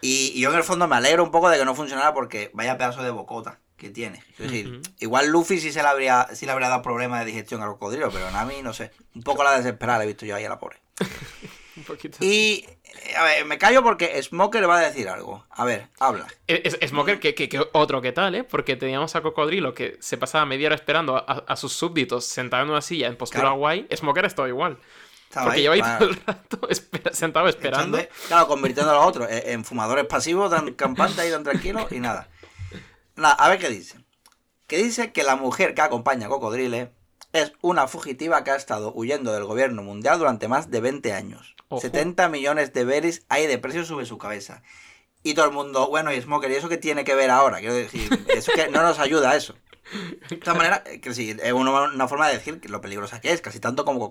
[0.00, 2.50] Y, y yo en el fondo me alegro un poco de que no funcionara porque
[2.54, 4.22] vaya pedazo de bocota que tiene.
[4.32, 4.80] Es decir, Ujú.
[5.00, 8.10] igual Luffy sí se le habría, sí le habría dado problemas de digestión al cocodrilo,
[8.10, 10.78] pero Nami, no sé, un poco la desesperada he visto yo ahí a la pobre.
[11.76, 12.16] Un poquito.
[12.22, 15.44] Y, eh, a ver, me callo porque Smoker va a decir algo.
[15.50, 16.26] A ver, habla.
[16.46, 18.44] Es, es Smoker, que, que- que otro que tal, ¿eh?
[18.44, 22.62] Porque teníamos a Cocodrilo que se pasaba media hora esperando a, a sus súbditos sentado
[22.62, 23.56] en una silla en postura Claro.
[23.56, 23.86] guay.
[23.94, 24.78] Smoker estaba igual.
[25.28, 27.98] Estaba Porque lleva ahí todo el rato espera- sentado esperando.
[27.98, 32.00] echando- claro, convirtiendo a los otros en fumadores pasivos, tan campantes y tan tranquilos y
[32.00, 32.28] nada.
[33.16, 33.98] Nada, a ver qué dice.
[34.66, 36.92] Que dice que la mujer que acompaña a Cocodrile
[37.32, 41.54] es una fugitiva que ha estado huyendo del gobierno mundial durante más de 20 años.
[41.68, 41.80] Ojo.
[41.80, 44.62] 70 millones de berries hay de precio sobre su cabeza.
[45.22, 47.58] Y todo el mundo, bueno, y Smoker, ¿y eso qué tiene que ver ahora?
[47.58, 49.54] Quiero decir, eso que no nos ayuda a eso.
[50.30, 53.40] De todas maneras, eh, que sí, es una, forma de decir lo peligrosa que es,
[53.40, 54.10] casi tanto como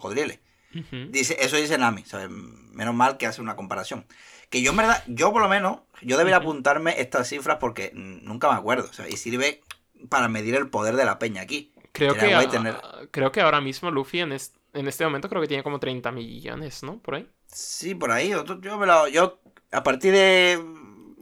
[1.11, 2.29] Dice, eso dice Nami, ¿sabes?
[2.29, 4.05] Menos mal que hace una comparación.
[4.49, 8.49] Que yo en verdad, yo por lo menos, yo debería apuntarme estas cifras porque nunca
[8.51, 8.91] me acuerdo.
[8.91, 9.61] Sea, y sirve
[10.09, 11.71] para medir el poder de la peña aquí.
[11.93, 12.75] Creo que, guay a- tener-
[13.11, 16.11] creo que ahora mismo Luffy en, es- en este momento creo que tiene como 30
[16.11, 16.99] millones, ¿no?
[16.99, 17.29] Por ahí.
[17.47, 18.33] Sí, por ahí.
[18.33, 19.39] otro- Yo, me lo, yo
[19.71, 20.53] a partir de...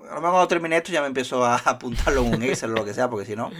[0.09, 2.73] A lo mejor cuando termine esto ya me empiezo a apuntarlo en un Excel o
[2.73, 3.51] lo que sea, porque si no...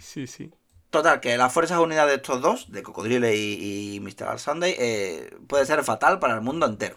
[0.00, 0.50] Sí, sí.
[0.92, 4.24] Total, que las fuerzas unidas de estos dos, de Cocodrile y, y Mr.
[4.28, 6.96] Al Sunday, eh, puede ser fatal para el mundo entero.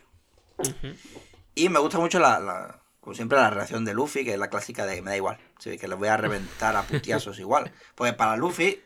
[1.55, 4.49] Y me gusta mucho la, la- como siempre, la reacción de Luffy, que es la
[4.49, 5.37] clásica de me da igual.
[5.59, 7.71] Sí, que les voy a reventar a putiazos igual.
[7.95, 8.83] Pues para Luffy,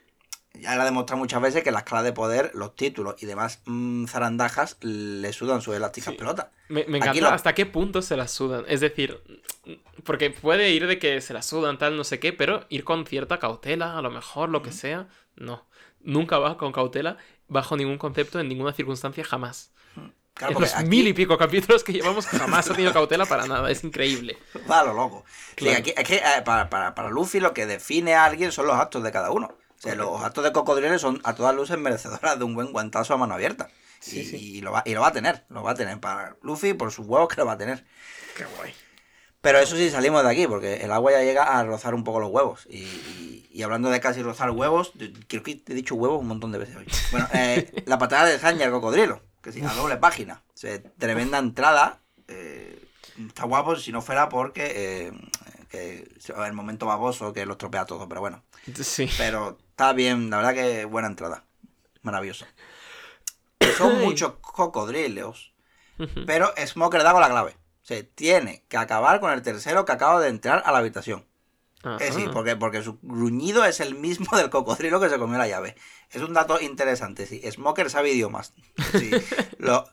[0.54, 3.62] ya le ha demostrado muchas veces que las claves de poder, los títulos y demás
[3.66, 6.18] mm, zarandajas le sudan sus elásticas Sí.
[6.18, 6.47] pelotas.
[6.70, 8.66] Me, encanta lo- hasta qué punto se la sudan.
[8.68, 9.22] Es decir,
[10.04, 13.06] porque puede ir de que se la sudan, tal, no sé qué, pero ir con
[13.06, 15.08] cierta cautela, a lo mejor, lo que sea.
[15.36, 15.68] No.
[16.02, 19.72] Nunca va con cautela, bajo ningún concepto, en ninguna circunstancia, jamás.
[20.34, 23.26] Claro, en porque los aquí mil y pico capítulos que llevamos, jamás ha tenido cautela
[23.26, 23.70] para nada.
[23.70, 24.38] Es increíble.
[24.72, 25.26] va lo loco.
[25.50, 25.80] Sí, Claro.
[25.80, 28.76] aquí- es que eh, para, para, para Luffy lo que define a alguien son los
[28.78, 29.58] actos de cada uno.
[29.80, 33.14] O sea, los actos de cocodrilo son a todas luces merecedoras de un buen guantazo
[33.14, 33.70] a mano abierta.
[34.02, 34.36] Sí, y, sí.
[34.58, 36.00] y lo va, y lo va a tener, lo va a tener.
[36.00, 37.86] Para Luffy, por sus huevos que lo va a tener.
[38.36, 38.74] Qué guay.
[39.42, 42.20] Pero eso sí, salimos de aquí, porque el agua ya llega a rozar un poco
[42.20, 42.66] los huevos.
[42.70, 44.92] Y, y- y hablando de casi rozar huevos,
[45.28, 46.86] creo que te he dicho huevos un montón de veces hoy.
[47.12, 50.44] Bueno, eh, la patada de Sanya, el cocodrilo, que sí, a doble página.
[50.54, 52.02] O sea, tremenda entrada.
[52.28, 52.86] eh,
[53.28, 55.12] está guapo si no fuera porque eh,
[55.70, 56.09] que
[56.45, 58.43] el momento baboso que lo estropea todo, pero bueno.
[58.84, 59.09] Sí.
[59.17, 61.45] Pero está bien, la verdad que buena entrada.
[62.01, 62.47] Maravillosa.
[63.78, 65.53] Son muchos cocodrilos.
[66.26, 67.57] Pero Smoker da con la clave.
[67.82, 71.26] Se tiene que acabar con el tercero que acaba de entrar a la habitación.
[71.99, 72.34] Es decir, Ajá.
[72.34, 75.76] porque, porque su gruñido es el mismo del cocodrilo que se comió la llave.
[76.09, 77.41] Es un dato interesante, sí.
[77.49, 78.53] Smoker sabe idiomas.
[78.97, 79.11] Sí.
[79.57, 79.86] lo,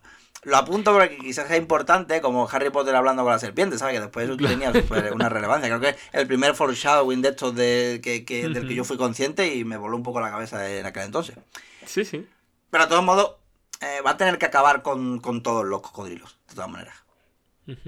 [0.46, 3.94] lo apunto porque quizás sea importante, como Harry Potter hablando con la serpiente, ¿sabes?
[3.94, 5.68] Que después eso tenía súper- una relevancia.
[5.68, 8.96] Creo que es el primer foreshadowing de estos de, que, que- del que yo fui
[8.96, 11.36] consciente y me voló un poco la cabeza en aquel entonces.
[11.84, 12.28] Sí, sí.
[12.70, 13.32] Pero de todos modos,
[13.80, 16.94] eh, va a tener que acabar con, con todos los cocodrilos, de todas maneras.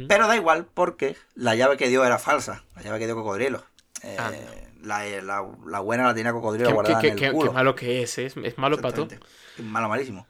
[0.09, 2.65] Pero da igual porque la llave que dio era falsa.
[2.75, 3.63] La llave que dio cocodrilo.
[4.03, 4.33] Eh, Ah,
[4.83, 7.51] la, la- la buena la tenía cocodrilo Qué, guardada qué- en el qué- culo.
[7.53, 8.27] qué malo que es, ¿eh?
[8.27, 9.03] es, es malo pato.
[9.05, 9.27] Exactamente.
[9.59, 10.27] Es Malo, malísimo.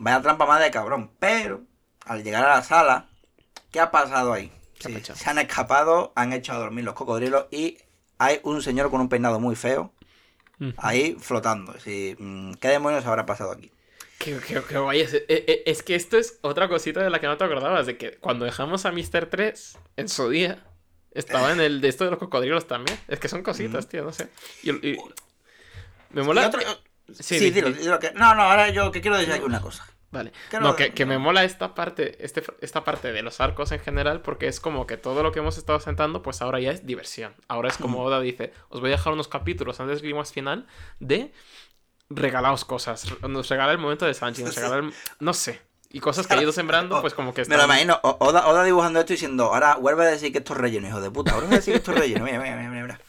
[0.00, 1.10] Vaya trampa más de cabrón.
[1.18, 1.62] Pero
[2.06, 3.08] al llegar a la sala,
[3.70, 4.52] ¿qué ha pasado ahí?
[5.16, 7.78] Se han escapado, han hecho a dormir los cocodrilos y
[8.18, 9.92] hay un señor con un peinado muy feo
[10.76, 11.78] ahí flotando.
[11.80, 13.70] Sí, mm, ¿Qué demonios habrá pasado aquí?
[14.18, 15.14] Qué, qué- qué guay es.
[15.14, 17.96] Eh, eh, es que esto es otra cosita de la que no te acordabas, de
[17.96, 19.26] que cuando dejamos a Mr.
[19.30, 20.64] 3 en su día,
[21.12, 22.98] estaba en el de esto de los cocodrilos también.
[23.06, 24.28] Es que son cositas, tío, no sé.
[24.64, 24.98] Y, y-
[26.10, 26.42] me mola.
[26.42, 26.60] Y otro-
[27.12, 29.60] Sí, sí, di- dilo, di- dilo que- No, no, ahora yo que quiero decir una
[29.60, 29.86] cosa.
[30.10, 30.32] Vale.
[30.50, 34.22] Que no, que, me mola esta parte, este, esta parte de los arcos en general,
[34.22, 37.34] porque es como que todo lo que hemos estado sentando, pues ahora ya es diversión.
[37.46, 40.66] Ahora es como Oda dice, os voy a dejar unos capítulos antes del climax final
[40.98, 41.30] de
[42.08, 43.04] regalaos cosas.
[43.28, 44.94] Nos regala el momento de Sanji, nos regala el...
[45.20, 45.60] No sé.
[45.90, 49.00] Y cosas que ha ido sembrando, pues como que Me lo imagino, Oda, Oda dibujando
[49.00, 51.34] esto y diciendo, ahora vuelve a decir que esto es relleno, hijo de puta.
[51.34, 52.24] Vuelve a decir que esto es relleno.
[52.24, 53.00] Mira, mira, mira.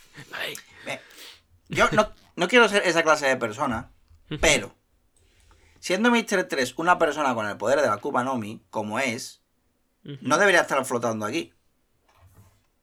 [0.85, 1.01] Mira.
[1.69, 2.09] Yo no,
[2.39, 3.91] no quiero ser esa clase de persona,
[4.41, 4.73] pero
[5.79, 6.45] siendo Mr.
[6.47, 9.41] 3 una persona con el poder de la Kuba Nomi, como es,
[10.21, 11.53] no debería estar flotando aquí.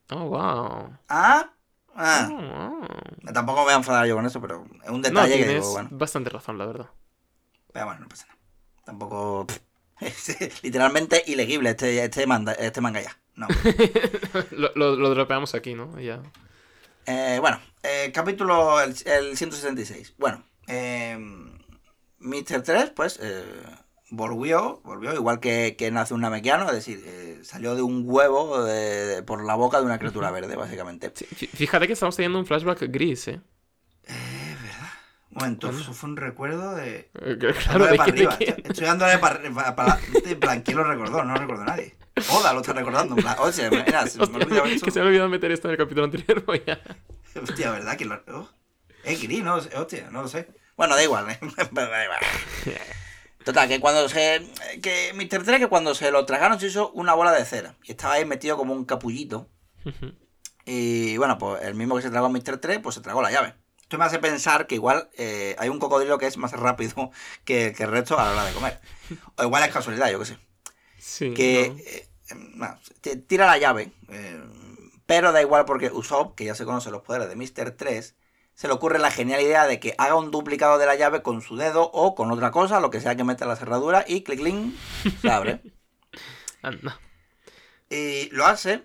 [0.09, 0.97] Oh, wow.
[1.09, 1.49] ¿Ah?
[1.89, 2.27] Oh, Ah.
[2.29, 3.33] wow.
[3.33, 5.71] Tampoco me voy a enfadar yo con eso, pero es un No, detalle que digo,
[5.71, 5.89] bueno.
[5.91, 6.89] bastante razón, la verdad.
[7.73, 8.37] Pero bueno, no pasa nada.
[8.85, 9.47] Tampoco.
[9.99, 13.17] es literalmente ilegible este, este, manda- este manga ya.
[13.35, 13.47] No.
[14.51, 15.99] lo, lo, lo dropeamos aquí, ¿no?
[15.99, 16.21] Ya.
[17.07, 20.15] Eh, bueno, eh, capítulo el, el 166.
[20.17, 21.17] Bueno, eh,
[22.19, 22.61] Mr.
[22.63, 23.45] 3, pues, eh,
[24.09, 28.63] volvió, volvió, igual que, que nace un namequiano, es decir, eh, salió de un huevo
[28.63, 31.11] de- de- por la boca de una criatura verde, básicamente.
[31.15, 33.41] Sí, fíjate que estamos teniendo un flashback gris, ¿eh?
[35.29, 37.11] Un momento, eso fue un recuerdo de.
[37.21, 38.37] Eh, Claro, Dándole ¿de para quién- de arriba.
[38.37, 38.55] quién?
[38.65, 41.23] Estoy dándole para, para, para- en plan, ¿quién lo recordó?
[41.23, 41.95] No lo recordó nadie.
[42.31, 43.15] Oda lo está recordando.
[43.15, 44.85] En plan, oye, mira, se me olvidaba esto.
[44.85, 46.79] que se me ha olvidado meter esto en el capítulo anterior, voy a...
[47.41, 47.97] Hostia, ¿verdad?
[47.97, 48.21] que lo...
[48.33, 48.49] oh,
[49.03, 49.55] Es gris, ¿no?
[49.55, 50.47] Hostia, no lo sé.
[50.75, 51.39] Bueno, da igual, ¿eh?
[51.71, 52.19] Da igual.
[53.43, 54.45] Total, que cuando se...
[54.81, 55.43] Que Mr.
[55.43, 57.75] 3, que cuando se lo tragaron se hizo una bola de cera.
[57.83, 59.47] Y estaba ahí metido como un capullito.
[60.65, 62.57] Y bueno, pues el mismo que se tragó a Mr.
[62.57, 63.55] 3, pues se tragó la llave.
[63.81, 67.11] Esto me hace pensar que igual eh, hay un cocodrilo que es más rápido
[67.45, 68.81] que, que el resto a la hora de comer.
[69.35, 70.37] O igual es casualidad, yo qué sé.
[71.07, 71.33] Sí.
[71.33, 71.69] Que
[72.55, 72.65] no.
[72.65, 74.43] eh, te- tira la llave, eh,
[75.05, 77.71] pero da igual porque Usopp, que ya se conoce los poderes de Mr.
[77.71, 78.15] 3,
[78.55, 81.41] se le ocurre la genial idea de que haga un duplicado de la llave con
[81.41, 84.39] su dedo o con otra cosa, lo que sea que meta la cerradura, y clic,
[84.39, 84.73] clic,
[85.21, 85.61] se abre.
[86.61, 86.99] Anda.
[87.89, 88.83] y lo hace,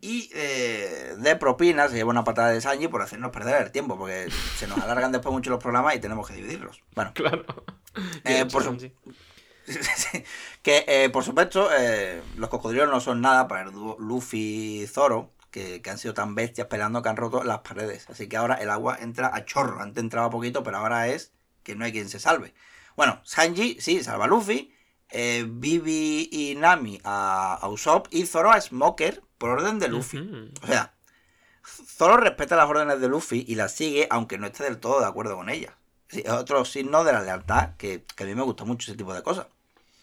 [0.00, 3.96] y eh, de propina se lleva una patada de Sanji por hacernos perder el tiempo,
[3.96, 6.82] porque se nos alargan después mucho los programas y tenemos que dividirlos.
[6.96, 7.44] Bueno, Claro.
[8.24, 8.90] Eh, por su-.
[10.62, 14.86] que eh, por supuesto eh, los cocodrilos no son nada para el dúo Luffy y
[14.86, 18.08] Zoro, que, que han sido tan bestias peleando que han roto las paredes.
[18.10, 19.80] Así que ahora el agua entra a chorro.
[19.80, 21.32] Antes entraba poquito, pero ahora es
[21.62, 22.54] que no hay quien se salve.
[22.96, 24.74] Bueno, Sanji sí salva a Luffy,
[25.10, 30.18] eh, Vivi y Nami a, a Usopp y Zoro a Smoker por orden de Luffy.
[30.62, 30.94] O sea,
[31.64, 35.06] Zoro respeta las órdenes de Luffy y las sigue aunque no esté del todo de
[35.06, 35.74] acuerdo con ellas.
[36.12, 38.98] Sí, es otro signo de la lealtad que, que a mí me gusta mucho ese
[38.98, 39.48] tipo de cosas.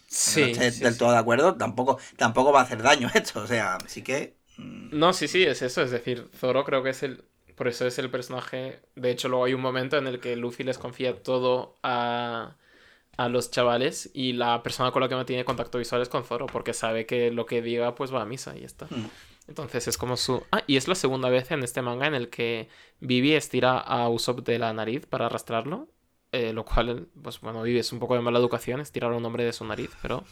[0.08, 0.98] Sí, no esté sí, del sí.
[0.98, 3.42] todo de acuerdo, tampoco, tampoco va a hacer daño esto.
[3.42, 4.38] O sea, así que.
[4.56, 5.82] mm, No, sí, sí, es eso.
[5.82, 7.24] Es decir, Zoro creo que es el.
[7.56, 8.80] Por eso es el personaje.
[8.96, 12.56] De hecho, luego hay un momento en el que Luffy les confía todo a,
[13.16, 16.24] a los chavales y la persona con la que no tiene contacto visual es con
[16.24, 18.90] Zoro, porque sabe que lo que diga pues va a misa y ya está.
[18.90, 19.10] mm.
[19.48, 20.46] Entonces es como su...
[20.52, 22.68] Ah, y es la segunda vez en este manga en el que
[23.00, 25.88] Vivi estira a Usopp de la nariz para arrastrarlo.
[26.32, 29.24] Eh, lo cual, pues bueno, Vivi es un poco de mala educación, estirar a un
[29.24, 30.24] hombre de su nariz, pero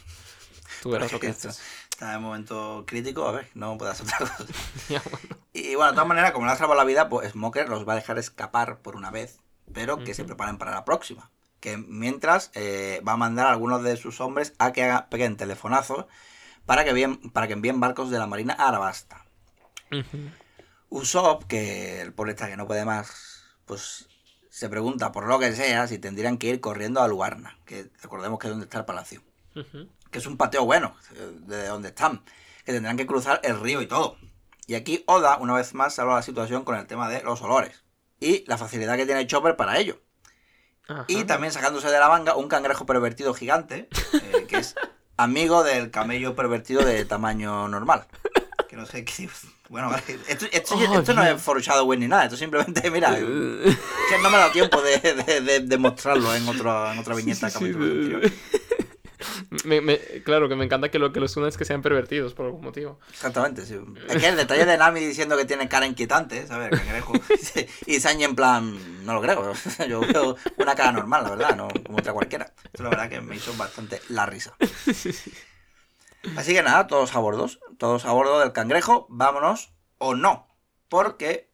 [0.81, 1.63] tú verás lo que Esto haces.
[1.89, 4.45] Está en momento crítico, a ver, no puede hacer otra cosa.
[4.89, 5.37] Ya, bueno.
[5.51, 7.93] Y bueno, de todas maneras, como le ha salvado la vida, pues Smoker los va
[7.93, 9.39] a dejar escapar por una vez,
[9.73, 11.31] pero que se preparen para la próxima.
[11.59, 15.35] Que mientras eh, va a mandar a algunos de sus hombres a que haga, peguen
[15.35, 16.05] telefonazos
[16.65, 19.25] para que, envíen, para que envíen barcos de la Marina a Arabasta.
[19.91, 20.29] Ujú.
[20.89, 24.07] Usopp, que el pobre está que no puede más, pues
[24.49, 28.39] se pregunta por lo que sea si tendrían que ir corriendo a Luarna, que recordemos
[28.39, 29.21] que es donde está el palacio.
[30.11, 30.95] Que es un pateo bueno,
[31.47, 32.23] de donde están,
[32.65, 34.17] que tendrán que cruzar el río y todo.
[34.67, 37.83] Y aquí Oda, una vez más, salva la situación con el tema de los olores
[38.19, 40.01] y la facilidad que tiene Chopper para ello.
[40.87, 41.05] Ajá.
[41.07, 44.75] Y también sacándose de la manga un cangrejo pervertido gigante, eh, que es
[45.17, 48.07] amigo del camello pervertido de tamaño normal.
[48.79, 49.29] No sé qué.
[49.69, 49.91] Bueno,
[50.27, 54.35] esto, esto- Oh, esto no es foreshadowing ni nada, esto simplemente, mira, que no me
[54.37, 57.73] ha dado tiempo de, de- de- de mostrarlo en, otro, en otra viñeta Sí, sí,
[58.21, 58.33] sí.
[59.65, 62.33] Me- me- claro, que me encanta que lo que los une es que sean pervertidos
[62.33, 62.99] por algún motivo.
[63.11, 63.75] Exactamente, sí.
[64.07, 66.71] Es que el detalle de Nami diciendo que tiene cara inquietante, ¿sabes?
[66.71, 67.13] Cangrejo.
[67.85, 69.53] Y Sanji en plan, no lo creo.
[69.87, 72.51] Yo veo una cara normal, la verdad, no como otra cualquiera.
[72.63, 74.55] Esto la verdad que me hizo bastante la risa.
[76.37, 77.47] Así que nada, todos a bordo.
[77.77, 80.47] Todos a bordo del cangrejo, vámonos o no.
[80.89, 81.49] Porque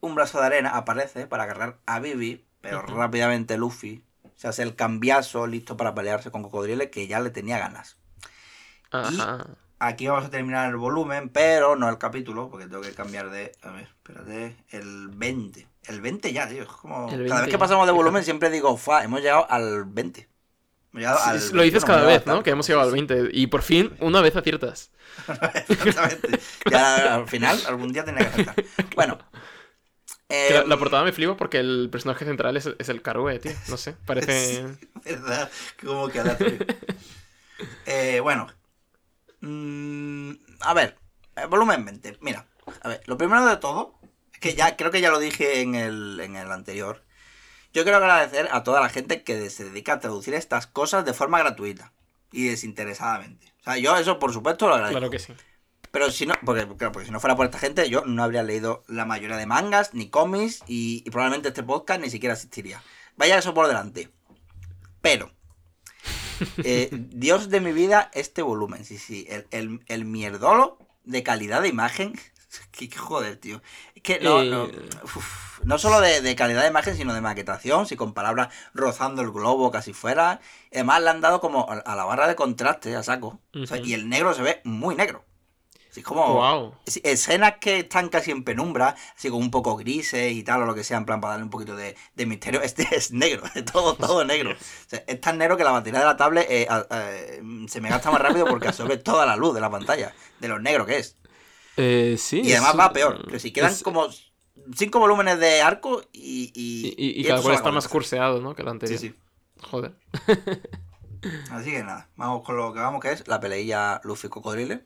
[0.00, 4.04] un brazo de arena aparece para agarrar a Vivi, pero rápidamente Luffy
[4.36, 7.98] se hace el cambiazo listo para pelearse con Cocodrile que ya le tenía ganas.
[8.90, 9.46] Ajá.
[9.82, 13.52] Aquí vamos a terminar el volumen, pero no el capítulo, porque tengo que cambiar de.
[13.62, 14.56] A ver, espérate.
[14.68, 15.66] El 20.
[15.84, 16.64] El 20 ya, tío.
[16.64, 17.06] Es como.
[17.06, 20.28] Cada 20 vez que pasamos de volumen siempre digo, fa, hemos llegado al 20.
[20.92, 22.42] Al lo dices 21, cada vez, ¿no?
[22.42, 23.30] Que hemos llegado al 20.
[23.32, 24.90] Y por fin, una vez aciertas.
[25.68, 26.40] Exactamente.
[26.70, 28.64] Ya al final, algún día tenía que aceptar.
[28.94, 29.18] Bueno.
[30.28, 33.52] La, la portada me flipa porque el personaje central es, es el Karue, tío.
[33.68, 34.64] No sé, parece...
[35.04, 35.50] ¿Verdad?
[35.82, 36.58] Como que aleatorio.
[37.86, 38.46] eh, bueno.
[39.40, 40.96] Mm, a ver,
[41.36, 42.18] eh, volumen 20.
[42.20, 42.46] Mira,
[42.82, 43.98] a ver, lo primero de todo,
[44.32, 47.04] es que ya creo que ya lo dije en el, en el anterior.
[47.72, 51.14] Yo quiero agradecer a toda la gente que se dedica a traducir estas cosas de
[51.14, 51.92] forma gratuita
[52.32, 53.52] y desinteresadamente.
[53.60, 54.98] O sea, yo eso por supuesto lo agradezco.
[54.98, 55.34] Claro que sí.
[55.90, 58.42] Pero si no, porque, claro, porque si no fuera por esta gente, yo no habría
[58.42, 62.82] leído la mayoría de mangas, ni cómics, y, y probablemente este podcast ni siquiera existiría.
[63.16, 64.08] Vaya eso por delante.
[65.00, 65.32] Pero,
[66.58, 71.62] eh, Dios de mi vida, este volumen, sí, sí, el, el, el mierdolo de calidad
[71.62, 72.18] de imagen.
[72.72, 73.62] Que, que joder, tío.
[74.02, 74.64] Que no, Eh, no,
[75.04, 79.22] uf, no solo de, de calidad de imagen, sino de maquetación, si con palabras rozando
[79.22, 80.40] el globo casi fuera.
[80.72, 83.40] Además, le han dado como a la barra de contraste a saco.
[83.54, 83.86] O sea, Ujú.
[83.86, 85.24] y el negro se ve muy negro.
[85.90, 86.74] Así como Wow.
[87.02, 90.72] escenas que están casi en penumbra, así como un poco grises y tal, o lo
[90.76, 92.62] que sea, en plan para darle un poquito de, de misterio.
[92.62, 94.52] Este es negro, es todo, todo negro.
[94.52, 97.88] O sea, es tan negro que la batería de la tablet eh, eh, se me
[97.90, 100.98] gasta más rápido porque absorbe toda la luz de la pantalla, de lo negro que
[100.98, 101.16] es.
[101.82, 102.40] Eh, sí.
[102.44, 104.06] Y además es- va peor, que si quedan es- como
[104.76, 106.52] cinco volúmenes de arco y...
[106.54, 108.54] Y, Y, y- y cada cual está más curseado, ¿no?
[108.54, 109.00] Que el Sí, anterior.
[109.00, 109.14] sí.
[109.62, 109.92] Joder.
[111.50, 114.84] Así que nada, vamos con lo que vamos, que es la peleilla Luffy Cocodrile,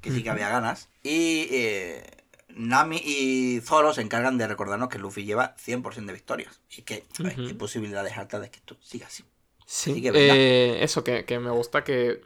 [0.00, 0.88] que sí que había ganas.
[1.02, 2.04] Y eh,
[2.50, 6.60] Nami y Zoro se encargan de recordarnos que Luffy lleva 100% de victorias.
[6.76, 9.24] Y que hay posibilidades altas de que esto siga así.
[9.66, 10.34] Sí, Así que venga.
[10.36, 12.20] eh, eso, que, que me gusta que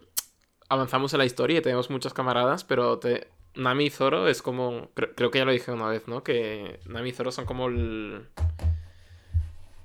[0.68, 3.28] avanzamos en la historia y tenemos muchas camaradas, pero te...
[3.54, 4.90] Nami y Zoro es como...
[4.94, 6.22] Creo, creo que ya lo dije una vez, ¿no?
[6.22, 8.26] Que Nami y Zoro son como el...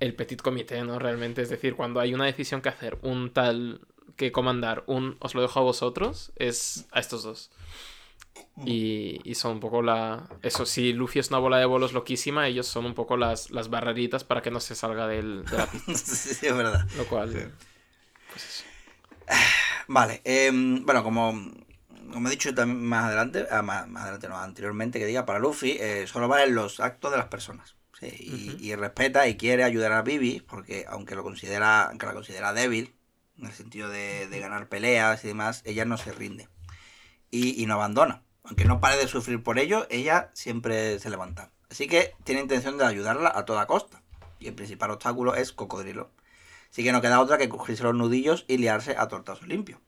[0.00, 0.98] El petit comité, ¿no?
[0.98, 3.80] Realmente, es decir, cuando hay una decisión que hacer, un tal
[4.16, 7.50] que comandar, un os lo dejo a vosotros, es a estos dos.
[8.64, 10.28] Y, y son un poco la...
[10.42, 13.70] Eso, si Luffy es una bola de bolos loquísima, ellos son un poco las, las
[13.70, 15.94] barreritas para que no se salga del, de la pista.
[15.94, 16.86] sí, sí, es verdad.
[16.96, 17.32] Lo cual...
[17.32, 17.38] Sí.
[18.30, 18.64] Pues eso.
[19.88, 21.32] Vale, em, bueno, como,
[22.12, 25.38] como he dicho también más adelante, ah, más, más adelante no, anteriormente que diga, para
[25.38, 27.76] Luffy eh, solo valen los actos de las personas.
[27.98, 28.06] Sí,
[28.60, 32.52] y, y respeta y quiere ayudar a Vivi, porque aunque lo considera, aunque la considera
[32.52, 32.94] débil,
[33.36, 36.48] en el sentido de, de ganar peleas y demás, ella no se rinde.
[37.30, 38.22] Y, y no abandona.
[38.44, 41.50] Aunque no pare de sufrir por ello, ella siempre se levanta.
[41.70, 44.02] Así que tiene intención de ayudarla a toda costa.
[44.38, 46.10] Y el principal obstáculo es Cocodrilo.
[46.70, 49.80] Así que no queda otra que cogerse los nudillos y liarse a tortazo limpio.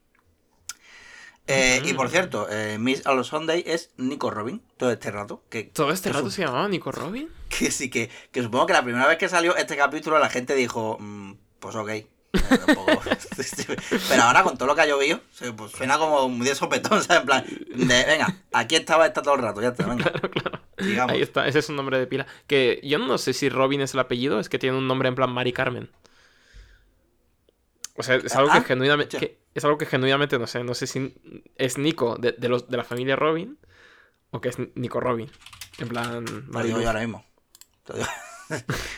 [1.53, 5.42] Eh, Y por cierto, eh, Miss All Sunday es Nico Robin todo este rato.
[5.51, 7.28] Que, ¿Todo este que rato su- se llamaba Nico Robin?
[7.48, 10.55] que sí, que, que supongo que la primera vez que salió este capítulo la gente
[10.55, 11.88] dijo, "Mm, pues ok.
[11.90, 12.07] Eh,
[12.64, 13.03] tampoco-
[14.09, 15.20] Pero ahora con todo lo que ha llovido,
[15.57, 17.20] pues suena como muy de sopetón, ¿sabes?
[17.22, 20.12] En plan, de, venga, aquí estaba esta todo el rato, ya está, venga.
[20.78, 21.12] Sigamos.
[21.12, 22.26] Ahí está, ese es un nombre de pila.
[22.46, 25.14] Que yo no sé si Robin es el apellido, es que tiene un nombre en
[25.14, 25.90] plan Mari Carmen.
[28.01, 29.16] O sea, es algo Ah, que genuinamente.
[29.16, 29.32] escucha.
[29.32, 30.62] que- es algo que genuinamente no sé.
[30.64, 31.14] No sé si
[31.57, 33.59] es Nico de, de los, de la familia Robin
[34.30, 35.30] o que es Nico Robin.
[35.78, 36.24] En plan.
[36.51, 37.24] Lo digo yo ahora mismo.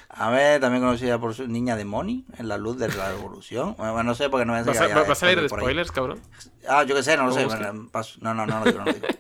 [0.09, 3.75] A ver, también conocida por su niña de Moni en la luz de la revolución.
[3.77, 5.59] Bueno, no sé porque no a ¿Vas a, que haya va a salir de por
[5.59, 5.65] ahí.
[5.65, 6.21] spoilers, cabrón?
[6.69, 7.45] Ah, yo qué sé, no lo sé.
[7.45, 8.19] bueno, paso.
[8.23, 9.07] No, no, no, no lo digo, no lo digo.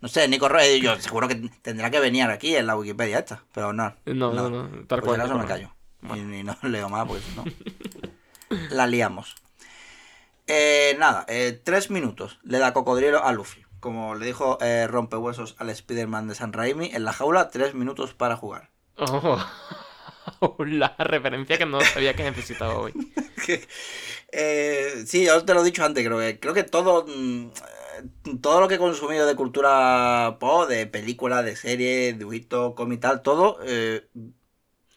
[0.00, 3.42] No sé, Nico Rey, yo seguro que tendrá que venir aquí en la Wikipedia esta,
[3.52, 3.94] pero no.
[4.06, 4.68] No, no, no.
[4.86, 5.20] Tal Por si cual.
[5.20, 5.74] acaso me Nico callo.
[6.02, 6.34] Bueno.
[6.34, 7.44] Y, y no leo más porque no.
[8.70, 9.36] La liamos.
[10.48, 13.64] Eh, nada, eh, tres minutos le da cocodrilo a Luffy.
[13.80, 18.14] Como le dijo eh, Rompehuesos al Spider-Man de San Raimi, en la jaula, tres minutos
[18.14, 18.70] para jugar.
[18.96, 19.38] Oh,
[20.64, 22.92] la referencia que no sabía que necesitaba hoy.
[24.30, 27.48] Eh, sí, yo te lo he dicho antes, creo que, creo que todo, mm,
[28.42, 33.22] todo lo que he consumido de cultura pop, de películas, de series, dibujitos, cómic tal,
[33.22, 33.58] todo,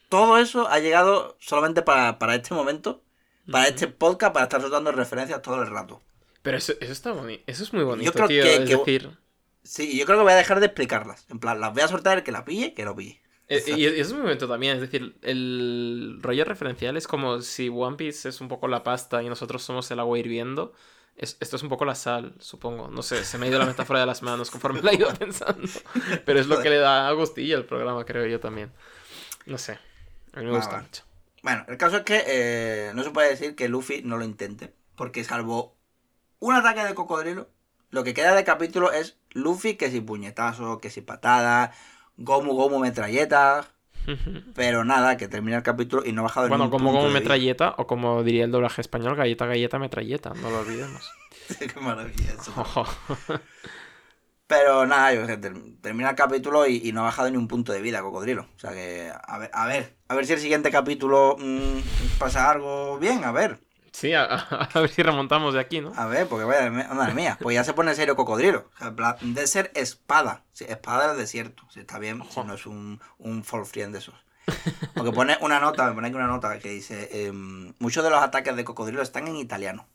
[0.10, 3.02] todo eso ha llegado solamente para, para este momento,
[3.52, 6.02] para este podcast, para estar soltando referencias todo el rato.
[6.42, 7.44] Pero eso, eso está bonito.
[7.48, 8.44] Eso es muy bonito, creo tío.
[8.44, 9.10] que- es que- decir.
[9.64, 11.26] Sí, yo creo que voy a dejar de explicarlas.
[11.30, 13.22] En plan, las voy a soltar el que la pille, que lo pille.
[13.48, 17.70] Eh, Y, eso es muy momento también, es decir, el rollo referencial es como si
[17.70, 20.74] One Piece es un poco la pasta y nosotros somos el agua hirviendo.
[21.18, 22.88] Es- esto es un poco la sal, supongo.
[22.88, 25.14] No sé, se me ha ido la metáfora de las manos conforme la he ido
[25.14, 25.68] pensando.
[26.26, 28.72] Pero es lo que le da agustillo al programa, creo yo también.
[29.46, 29.78] No sé,
[30.34, 31.04] a mí me gusta mucho.
[31.42, 34.74] Bueno, el caso es que eh, no se puede decir que Luffy no lo intente,
[34.96, 35.76] porque salvo
[36.40, 37.50] un ataque de cocodrilo,
[37.90, 41.72] lo que queda de capítulo es Luffy que si puñetazo, que si patada,
[42.18, 43.68] Gomu Gomu metralleta.
[44.56, 47.10] Pero nada, que termina el capítulo y no ha bajado Bueno, como, vida.
[47.14, 51.12] metralleta, o como diría el doblaje español, galleta, galleta, metralleta, no lo olvidemos.
[51.60, 52.54] Qué maravilla eso.
[52.56, 52.86] Ojo.
[54.52, 55.26] Pero nada, yo,
[55.82, 58.48] termina el capítulo y, y no ha bajado ni un punto de vida, cocodrilo.
[58.58, 61.78] O sea que, a ver, a ver, a ver si el siguiente capítulo mm,
[62.20, 63.62] pasa algo bien, a ver.
[63.94, 65.94] Sí, a, ver si remontamos de aquí, ¿no?
[65.96, 68.70] A ver, porque vaya, madre mía, pues ya se pone serio cocodrilo.
[68.76, 71.64] O sea, en plan, de ser espada, sí, espada del desierto.
[71.70, 74.16] Si está bien, si no es un, un fall friend de esos.
[74.94, 78.22] Porque pone una nota, me pone aquí una nota que dice: em, Muchos de los
[78.22, 79.88] ataques de cocodrilo están en italiano.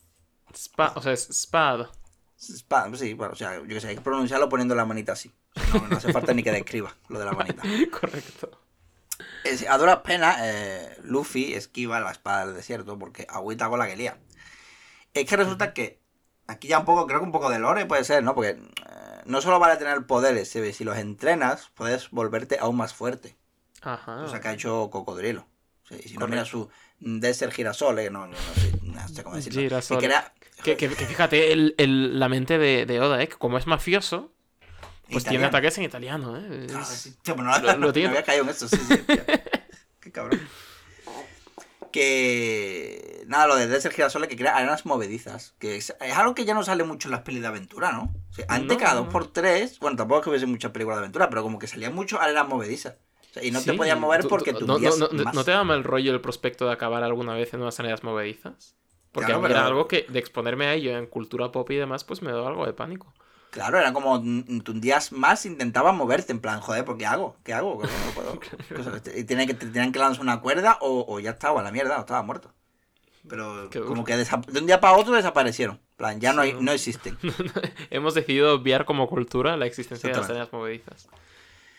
[0.54, 1.80] Spa- o sea, es spad.
[1.82, 1.90] Espada,
[2.36, 5.32] sí, bueno, o sea, yo que sé, hay que pronunciarlo poniendo la manita así.
[5.72, 7.62] No, no hace falta ni que describa lo de la manita.
[8.00, 8.62] Correcto.
[9.68, 13.96] A duras penas, eh, Luffy esquiva la espada del desierto porque agüita con la que
[13.96, 14.18] lía.
[15.14, 16.00] Es que resulta que
[16.46, 18.34] aquí ya un poco, creo que un poco de lore puede ser, ¿no?
[18.34, 23.36] Porque eh, no solo vale tener poderes, si los entrenas, puedes volverte aún más fuerte.
[23.82, 24.22] Ajá.
[24.22, 25.46] O sea, que ha hecho Cocodrilo.
[25.88, 26.28] Sí, si no, Correcto.
[26.28, 26.68] mira su
[27.00, 29.60] Desert Girasol, eh, no, no, no sé, no sé cómo decirlo.
[29.60, 29.98] Girasol.
[29.98, 30.32] Que crea-
[30.64, 33.28] Que, que- que fíjate, el, el- la mente de, de Oda, ¿eh?
[33.28, 34.32] Como es mafioso,
[35.10, 36.66] pues tiene ataques en italiano, ¿eh?
[36.74, 38.96] Ah, Es- sí, tío, no, Lo- lo no tiene- había caído en eso, sí, sí.
[39.06, 39.22] tío.
[40.00, 40.40] Qué cabrón.
[41.92, 43.24] Que.
[43.26, 45.54] Nada, lo de Desert Girasol que crea arenas movedizas.
[45.58, 48.14] Que es, es algo que ya no sale mucho en las pelis de aventura, ¿no?
[48.30, 49.12] O sea, antes No, cada no, dos no.
[49.12, 49.78] por tres.
[49.78, 52.46] Bueno, tampoco es que hubiese muchas películas de aventura, pero como que salían mucho arenas
[52.48, 52.94] movedizas.
[53.42, 55.34] Y no te podías mover porque tú- no, no, no, más.
[55.34, 58.76] ¿No te da mal rollo el prospecto de acabar alguna vez en unas áreas movedizas?
[59.12, 61.76] Porque Claro, a mí era algo que de exponerme a ello en cultura pop y
[61.76, 63.14] demás, pues me da algo de pánico.
[63.50, 67.36] Claro, era como tú un día más intentabas moverte, en plan, joder, ¿por qué hago?
[67.42, 67.80] ¿Qué hago?
[67.82, 68.38] No puedo.
[68.76, 72.00] Cosas te tenían que lanzar una cuerda o, o ya estaba a la mierda, o
[72.00, 72.52] estaba muerto.
[73.28, 75.76] Pero Qué como que de un día para otro desaparecieron.
[75.76, 76.70] En plan, ya no, hay, ¿no?
[76.72, 77.16] existen.
[77.90, 80.56] Hemos decidido obviar como cultura la existencia de las Exactamente.
[80.56, 81.08] movedizas.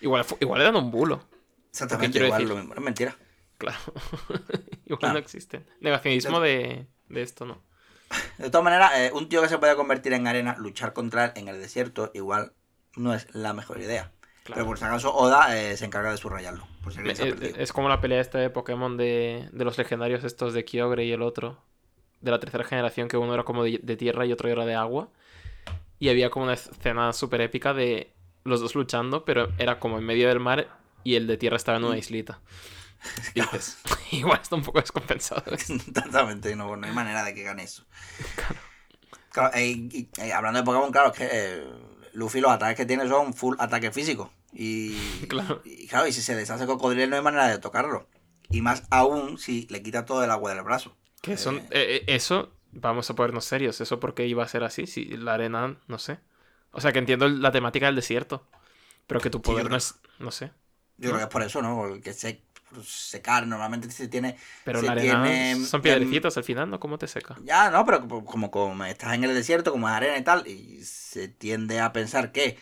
[0.01, 1.22] Igual, igual eran un bulo.
[1.86, 2.48] Exactamente, igual, decir?
[2.50, 2.74] lo mismo.
[2.74, 3.16] Es mentira.
[3.58, 3.78] Claro.
[4.86, 5.14] igual Claro.
[5.14, 5.66] no existen.
[5.82, 7.62] Negacionismo de, de esto, ¿no?
[8.38, 11.32] De todas maneras, eh, un tío que se puede convertir en arena, luchar contra él
[11.36, 12.54] en el desierto, igual
[12.96, 14.12] no es la mejor idea.
[14.44, 14.60] Claro.
[14.60, 16.66] Pero por si acaso, Oda eh, se encarga de subrayarlo.
[16.84, 17.54] Por si Eh.
[17.58, 21.12] Es como la pelea esta de Pokémon de, de los legendarios estos de Kyogre y
[21.12, 21.62] el otro.
[22.22, 24.74] De la tercera generación, que uno era como de, de tierra y otro era de
[24.76, 25.10] agua.
[26.00, 28.14] Y había como una escena súper épica de
[28.46, 30.70] los dos luchando, pero era como en medio del mar
[31.04, 31.88] y el de tierra estaba en Mm.
[31.88, 32.39] una islita.
[33.36, 33.78] Y dices,
[34.12, 35.43] igual está un poco descompensado.
[35.52, 37.86] Exactamente, no, no hay manera de que gane eso.
[39.32, 41.64] Claro, eh, y, hablando de Pokémon, claro, es que eh,
[42.14, 44.32] Luffy los ataques que tiene son full ataque físico.
[44.54, 44.95] Y
[45.28, 45.62] Claro.
[45.66, 48.08] y claro, y si se deshace cocodrilo no hay manera de tocarlo.
[48.50, 50.95] Y más aún si le quita todo el agua del brazo.
[51.22, 51.66] Que son, Eh.
[51.72, 53.80] eh, eso, vamos a ponernos serios.
[53.82, 54.88] ¿Eso por qué iba a ser así?
[54.88, 56.20] Si la arena, no sé.
[56.72, 58.48] O sea, que entiendo la temática del desierto.
[59.06, 60.52] Pero que tu poder no es, no sé.
[60.98, 61.76] Yo creo que es por eso, ¿no?
[61.76, 62.41] Porque se,
[62.84, 64.38] secar normalmente se tiene...
[64.64, 66.80] Pero se la arena tiene, son piedrecitas al final, ¿no?
[66.80, 67.36] ¿Cómo te seca?
[67.43, 70.84] Ya, no, pero como, como, estás en el desierto, como es arena y tal, y
[70.84, 72.58] se tiende a pensar que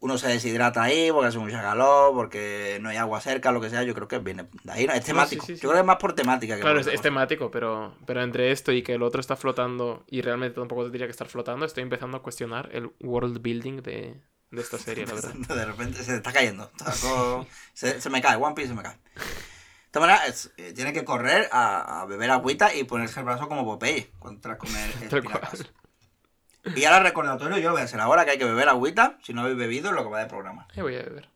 [0.00, 3.68] uno se deshidrata ahí porque hace mucha calor, porque no hay agua cerca, lo que
[3.68, 4.92] sea, yo creo que viene de ahí, ¿no?
[4.92, 5.44] es temático.
[5.44, 5.62] sí, sí, sí.
[5.62, 8.22] Yo creo que es más por temática que Claro, por es, es temático, pero, pero
[8.22, 11.66] entre esto y que el otro está flotando y realmente tampoco tendría que estar flotando,
[11.66, 14.20] estoy empezando a cuestionar el world building de,
[14.50, 15.32] de esta serie, la verdad.
[15.56, 16.70] De repente se está cayendo.
[17.74, 18.94] Se, se me cae, One Piece se me cae.
[18.94, 23.48] De todas maneras, eh, tiene que correr a, a beber agüita y ponerse el brazo
[23.48, 25.64] como Popeye contra comer espinacas.
[26.76, 29.18] Y ahora recordatorio, yo voy a hacer ahora que hay que beber agüita.
[29.22, 30.66] Si no habéis bebido, lo que va de programa.
[30.74, 31.30] Ahí voy a beber.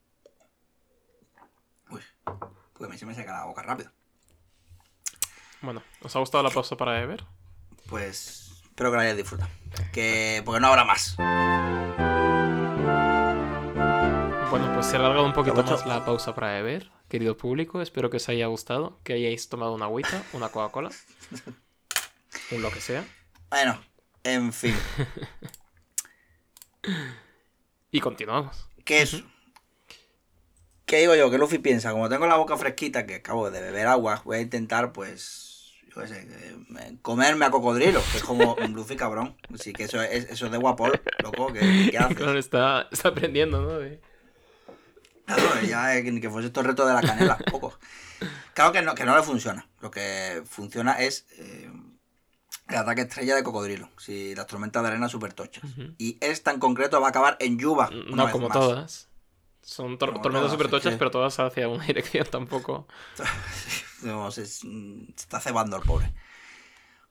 [1.88, 3.90] Uy, porque a mí se me seca la boca rápido.
[5.62, 7.24] Bueno, ¿os ha gustado la pausa para beber?
[7.88, 9.50] Pues espero que la hayáis disfrutado.
[9.92, 11.16] Que, porque no habrá más.
[14.52, 17.80] Bueno, pues se ha alargado un poquito más la pausa para beber, querido público.
[17.80, 20.90] Espero que os haya gustado, que hayáis tomado una agüita, una Coca-Cola,
[22.50, 23.02] un lo que sea.
[23.48, 23.82] Bueno,
[24.24, 24.76] en fin.
[27.94, 28.68] Y continuamos.
[28.84, 29.22] ¿Qué es?
[30.84, 31.30] ¿Qué digo yo?
[31.30, 34.40] Que Luffy piensa, como tengo la boca fresquita, que acabo de beber agua, voy a
[34.42, 36.28] intentar, pues, yo qué sé,
[37.00, 39.34] comerme a cocodrilo, que es como un Luffy cabrón.
[39.54, 42.16] Así que eso es, eso es de guapol, loco, ¿qué, qué haces?
[42.18, 43.78] Claro, está, está aprendiendo, ¿no?
[43.78, 44.00] De-
[45.34, 47.78] Claro, ya eh, que fuese todo el reto de la canela, poco.
[48.54, 49.66] Claro que no, que no le funciona.
[49.80, 51.70] Lo que funciona es eh,
[52.68, 53.90] el ataque estrella de cocodrilo.
[53.98, 55.64] Si las tormentas de arena súper tochas.
[55.64, 55.94] Ujú.
[55.98, 57.88] Y esta en concreto va a acabar en Yuba.
[57.88, 58.58] una No como más.
[58.58, 59.08] todas.
[59.62, 62.86] Son tor- Como tormentas súper tochas, que- pero todas hacia una dirección tampoco.
[64.02, 64.66] No, se, se
[65.16, 66.12] está cebando el pobre.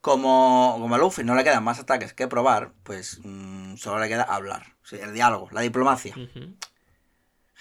[0.01, 4.09] Como, como a Luffy no le quedan más ataques que probar, pues mm, solo le
[4.09, 4.75] queda hablar.
[4.83, 6.13] O sea, el diálogo, la diplomacia.
[6.17, 6.53] Ujú.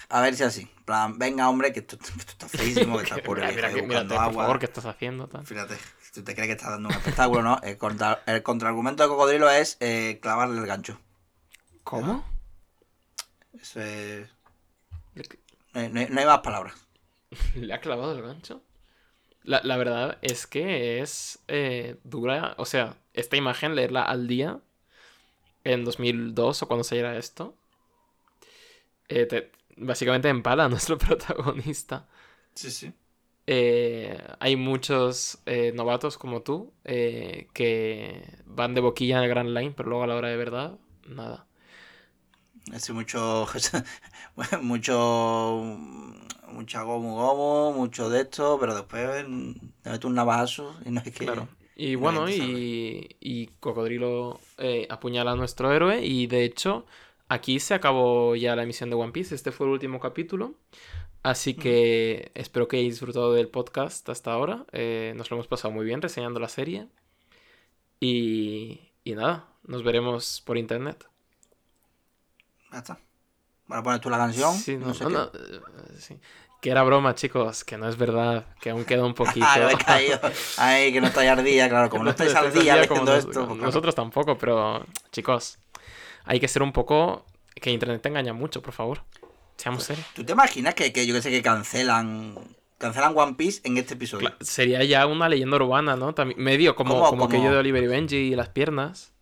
[0.09, 0.69] A ver si así.
[0.85, 3.69] Plan, venga, hombre, que esto, que esto está feísimo, que está Que- pobre mira, mira,
[3.69, 4.43] ahí que- buscando mírate, por agua.
[4.45, 5.29] favor, ¿qué estás haciendo?
[5.29, 5.47] tal?
[5.47, 7.61] Fíjate, si tú te crees que estás dando un espectáculo, ¿no?
[7.63, 10.99] El, contra, el contraargumento de cocodrilo es eh, clavarle el gancho.
[11.85, 12.25] ¿Cómo?
[13.61, 14.29] Eso es.
[15.15, 15.25] ¿Le,
[15.75, 16.75] No hay, no hay- no hay más palabras.
[17.55, 18.63] le ha clavado el gancho?
[19.43, 22.55] La, la verdad es que es eh, dura.
[22.59, 24.61] O sea, esta imagen, leerla al día,
[25.65, 27.55] en 2002 o cuando saliera esto,
[29.09, 32.09] eh, te- básicamente empala a nuestro protagonista.
[32.55, 32.93] Sí, sí.
[33.47, 39.51] Eh, hay muchos eh, novatos como tú eh, que van de boquilla en el Grand
[39.51, 41.47] Line, pero luego a la hora de verdad, nada.
[42.73, 43.47] Así mucho.
[44.63, 45.63] mucho.
[46.53, 49.53] Mucha gomu gomu, mucho de esto, pero después mm,
[49.83, 51.25] te metes un navajazo y no es que.
[51.25, 51.49] Claro.
[51.77, 56.85] Y no bueno, y, y Cocodrilo eh, apuñala a nuestro héroe y de hecho
[57.31, 60.55] aquí se acabó ya la emisión de One Piece, este fue el último capítulo,
[61.23, 65.73] así que espero que hayáis disfrutado del podcast hasta ahora, eh, nos lo hemos pasado
[65.73, 66.89] muy bien reseñando la serie
[68.01, 71.07] y, y nada, nos veremos por internet.
[72.73, 72.99] Ya está.
[73.69, 74.53] Bueno, pones tú la canción.
[74.57, 75.39] Sí, no, no sé no, qué.
[75.39, 75.61] no, eh,
[75.99, 76.19] sí.
[76.61, 79.47] Que era broma, chicos, que no es verdad, que aún queda un poquito.
[79.49, 80.21] Ah, me he caído.
[80.57, 81.89] Ay, que no estáis al día, claro.
[81.91, 83.31] Como no estáis al día como esto.
[83.31, 83.55] pues, claro.
[83.55, 85.59] Nosotros tampoco, pero chicos,
[86.31, 87.27] hay que ser un poco...
[87.57, 89.03] Que Internet te engaña mucho, por favor.
[89.57, 90.07] Seamos serios.
[90.15, 92.37] ¿Tú te imaginas que, que yo que sé que cancelan.
[92.79, 94.33] Cancelan One Piece en este episodio?
[94.41, 96.15] Sería ya una leyenda urbana, ¿no?
[96.15, 99.13] También, medio como, como aquello de Oliver y Benji y las piernas.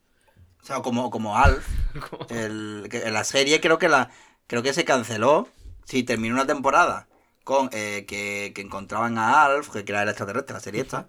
[0.63, 1.67] O sea, como, como Alf.
[2.29, 4.11] El, que la serie creo que la
[4.47, 5.49] creo que se canceló.
[5.85, 7.09] Sí, terminó una temporada
[7.43, 11.09] con eh, que, que encontraban a Alf, que era el extraterrestre, la serie esta.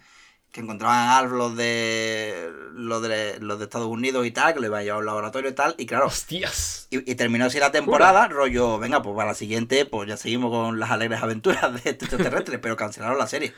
[0.52, 4.66] Que encontraban a los de los de los de Estados Unidos y tal, que lo
[4.68, 5.76] iban a llevar a un laboratorio y tal.
[5.78, 6.88] Y claro, ¡Hostias!
[6.90, 10.50] y, y terminó así la temporada, rollo, venga, pues para la siguiente, pues ya seguimos
[10.50, 13.54] con las alegres aventuras de este extraterrestre, pero cancelaron la serie.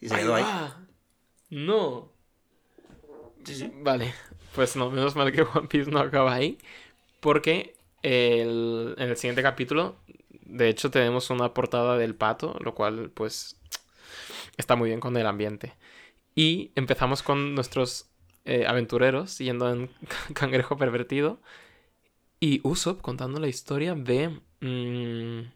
[0.00, 0.44] Y se Ahí quedó ahí.
[0.44, 0.78] va.
[1.50, 2.12] No.
[3.44, 3.72] Sí, sí.
[3.82, 4.14] Vale,
[4.54, 6.58] pues no, menos mal que One Piece no acaba ahí.
[7.20, 9.96] Porque el- en el siguiente capítulo,
[10.42, 13.56] de hecho, tenemos una portada del pato, lo cual, pues,
[14.56, 15.74] está muy bien con el ambiente.
[16.36, 18.10] Y empezamos con nuestros
[18.44, 19.90] eh, aventureros yendo en
[20.34, 21.40] cangrejo pervertido.
[22.38, 24.28] Y Usopp contando la historia de.
[24.60, 25.50] mm,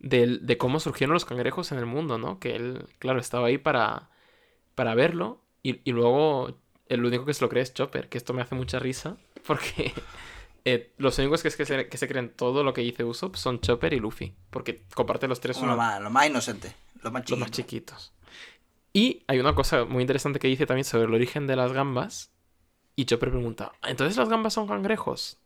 [0.00, 2.38] del- de cómo surgieron los cangrejos en el mundo, ¿no?
[2.38, 4.10] Que él, claro, estaba ahí para,
[4.74, 5.40] para verlo.
[5.62, 8.54] Y, y luego el único que se lo cree es Chopper, que esto me hace
[8.54, 9.16] mucha risa.
[9.46, 9.92] Porque
[10.64, 13.36] eh, los únicos que, es que, se, que se creen todo lo que dice Usopp
[13.36, 14.34] son Chopper y Luffy.
[14.50, 17.40] Porque comparten los tres Como lo más, lo más inocente, lo más los chiquito.
[17.40, 18.12] más chiquitos.
[18.94, 22.30] Y hay una cosa muy interesante que dice también sobre el origen de las gambas.
[22.96, 25.38] Y Chopper pregunta, ¿entonces las gambas son cangrejos?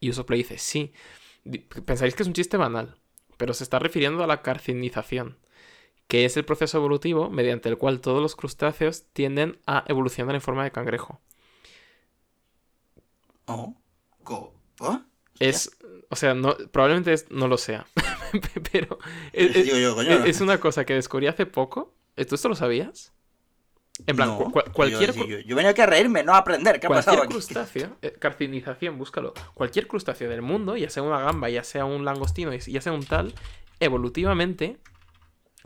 [0.00, 0.92] Y Usopp le dice, sí.
[1.84, 2.96] Pensaréis que es un chiste banal,
[3.36, 5.38] pero se está refiriendo a la carcinización,
[6.08, 10.40] que es el proceso evolutivo mediante el cual todos los crustáceos tienden a evolucionar en
[10.40, 11.20] forma de cangrejo.
[13.46, 13.76] Oh,
[14.80, 15.00] ¿oh?
[15.38, 15.76] Es,
[16.08, 17.86] o sea, no, probablemente es- no lo sea,
[18.72, 18.98] pero
[20.24, 21.94] es una cosa que descubrí hace poco.
[22.24, 23.12] ¿Tú esto lo sabías?
[24.06, 26.38] En plan, No, cu- cu- cualquier, Yo, yo, yo venía aquí a reírme, no a
[26.38, 26.78] aprender.
[26.80, 27.32] ¿Qué ha pasado cualquier aquí?
[27.54, 29.32] crustáceo, eh, carcinización, búscalo.
[29.54, 32.92] Cualquier crustáceo del mundo, ya sea una gamba, ya sea un langostino, y- ya sea
[32.92, 33.34] un tal,
[33.80, 34.78] evolutivamente,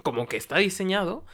[0.02, 1.24] como que está diseñado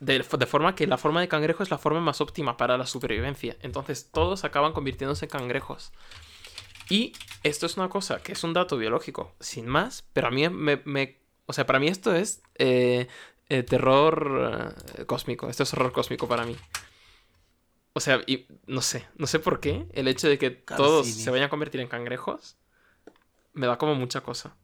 [0.00, 2.86] de, de forma que la forma de cangrejo es la forma más óptima para la
[2.86, 3.56] supervivencia.
[3.60, 5.92] Entonces todos acaban convirtiéndose en cangrejos.
[6.88, 7.12] Y
[7.44, 10.82] esto es una cosa que es un dato biológico, sin más, pero a mí me...
[10.84, 13.08] me- o sea, para mí esto es eh,
[13.50, 15.48] eh, terror eh, cósmico.
[15.50, 16.56] Esto es horror cósmico para mí.
[17.92, 21.30] O sea, y no sé, no sé por qué el hecho de que todos se
[21.30, 22.56] vayan a convertir en cangrejos
[23.52, 24.56] me da como mucha cosa.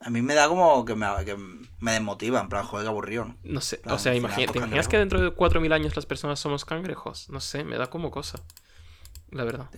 [0.00, 1.36] A mí me da como que me, que
[1.80, 3.36] me desmotiva, en plan, joder, aburrido, ¿no?
[3.42, 6.04] No sé, o sea, final, imagina- pues, ¿te imaginas que dentro de 4.000 años las
[6.06, 7.30] personas somos cangrejos?
[7.30, 8.42] No sé, me da como cosa.
[9.30, 9.68] La verdad.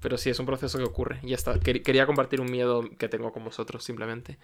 [0.00, 1.18] Pero sí, es un proceso que ocurre.
[1.22, 1.54] Y ya está.
[1.54, 4.38] Quer- Quería compartir un miedo que tengo con vosotros, simplemente.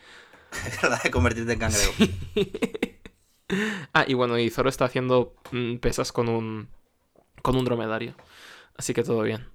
[0.82, 1.92] La de convertirte en cangrejo.
[3.92, 6.68] Ah, y bueno, y Zoro está haciendo mm, pesas con un.
[7.42, 8.14] con un dromedario.
[8.76, 9.46] Así que todo bien.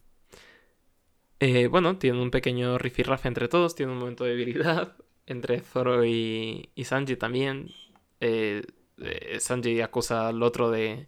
[1.39, 4.95] Eh, bueno, tiene un pequeño rifirrafe entre todos, tiene un momento de debilidad.
[5.25, 7.71] Entre Zoro y, y Sanji también.
[8.19, 8.63] Eh,
[8.97, 11.07] eh, Sanji acusa al otro de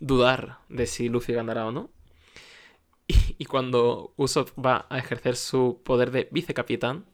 [0.00, 1.90] dudar de si Luffy ganará o no.
[3.08, 7.06] Y, y cuando Usopp va a ejercer su poder de vicecapitán,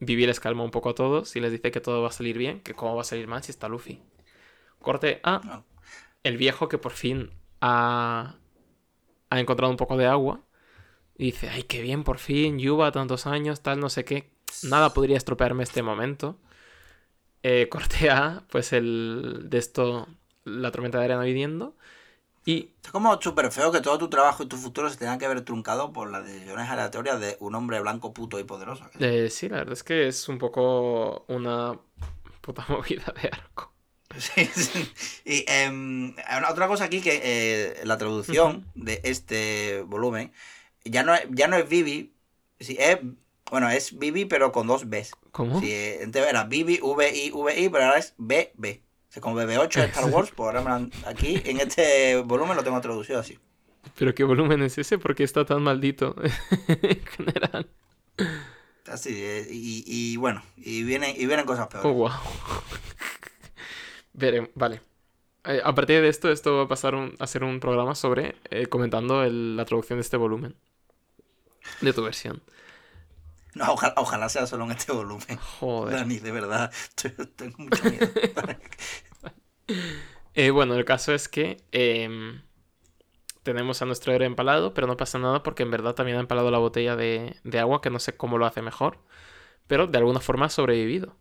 [0.00, 2.36] Vivi les calma un poco a todos y les dice que todo va a salir
[2.38, 4.02] bien, que cómo va a salir mal si está Luffy.
[4.80, 5.64] Corte A, No.
[6.22, 7.30] el viejo que por fin
[7.60, 8.36] ha,
[9.30, 10.42] ha encontrado un poco de agua
[11.18, 14.30] Y dice, ay, qué bien, por fin, Yuba, tantos años, tal, no sé qué.
[14.62, 16.38] Nada podría estropearme este momento.
[17.42, 20.08] Eh, corte A, pues el de esto,
[20.44, 21.76] la tormenta de arena viniendo.
[22.46, 25.26] Y Es como súper feo que todo tu trabajo y tu futuro se tengan que
[25.28, 28.84] ver truncado por las decisiones aleatorias de un hombre blanco puto y poderoso.
[29.00, 31.78] eh, sí, la verdad es que es un poco una
[32.40, 33.72] puta movida de arco.
[34.16, 34.88] Sí, sí.
[35.24, 35.44] Y
[36.38, 40.32] una- otra cosa aquí que eh, la traducción de este volumen
[40.84, 42.14] ya no es, ya no es Vivi,
[42.60, 42.98] sí, es,
[43.50, 45.10] bueno, es Vivi pero con dos Bs.
[45.32, 45.60] ¿Cómo?
[45.60, 48.80] Sí, eh, antes era Vivi, V-I, V-I, pero ahora es BB.
[49.16, 52.62] Sea, como BB8 de Star Wars, pues ahora me han- aquí en este volumen lo
[52.62, 53.38] tengo traducido así.
[53.98, 54.98] ¿Pero qué volumen es ese?
[54.98, 56.14] ¿Por qué está tan maldito
[56.68, 57.66] en general?
[58.86, 61.86] Así, eh, y, y bueno, y vienen, y vienen cosas peores.
[61.90, 62.10] Oh, wow.
[64.54, 64.80] Vale.
[65.44, 68.36] Eh, a partir de esto, esto va a pasar un- a ser un programa sobre
[68.50, 70.56] eh, comentando el- la traducción de este volumen.
[71.80, 72.42] De tu versión.
[73.56, 75.38] No, ojalá, ojalá sea solo en este volumen.
[75.58, 75.96] Joder.
[75.96, 76.70] Dani, de verdad,
[77.36, 78.06] tengo mucho miedo.
[80.38, 82.42] Eh, bueno, el caso es que em,
[83.42, 86.50] tenemos a nuestro héroe empalado, pero no pasa nada porque en verdad también ha empalado
[86.50, 88.98] la botella de, de agua, que no sé cómo lo hace mejor.
[89.66, 91.16] Pero de alguna forma ha sobrevivido.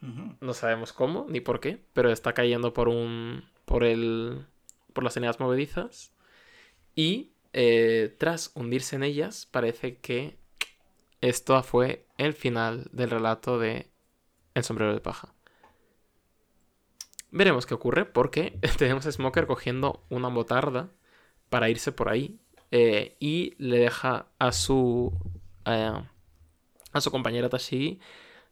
[0.00, 3.44] No sabemos cómo ni por qué, pero está cayendo por un.
[3.64, 4.46] por el.
[4.92, 6.12] por las eneas movedizas.
[6.96, 10.41] Y eh, tras hundirse en ellas, parece que
[11.22, 13.90] esto fue el final del relato de
[14.54, 15.34] El sombrero de paja.
[17.30, 20.90] Veremos qué ocurre, porque tenemos a Smoker cogiendo una botarda
[21.50, 22.38] para irse por ahí.
[22.70, 25.12] eh, y le deja a su.
[25.66, 25.92] eh,
[26.92, 28.00] a su compañera Tashigi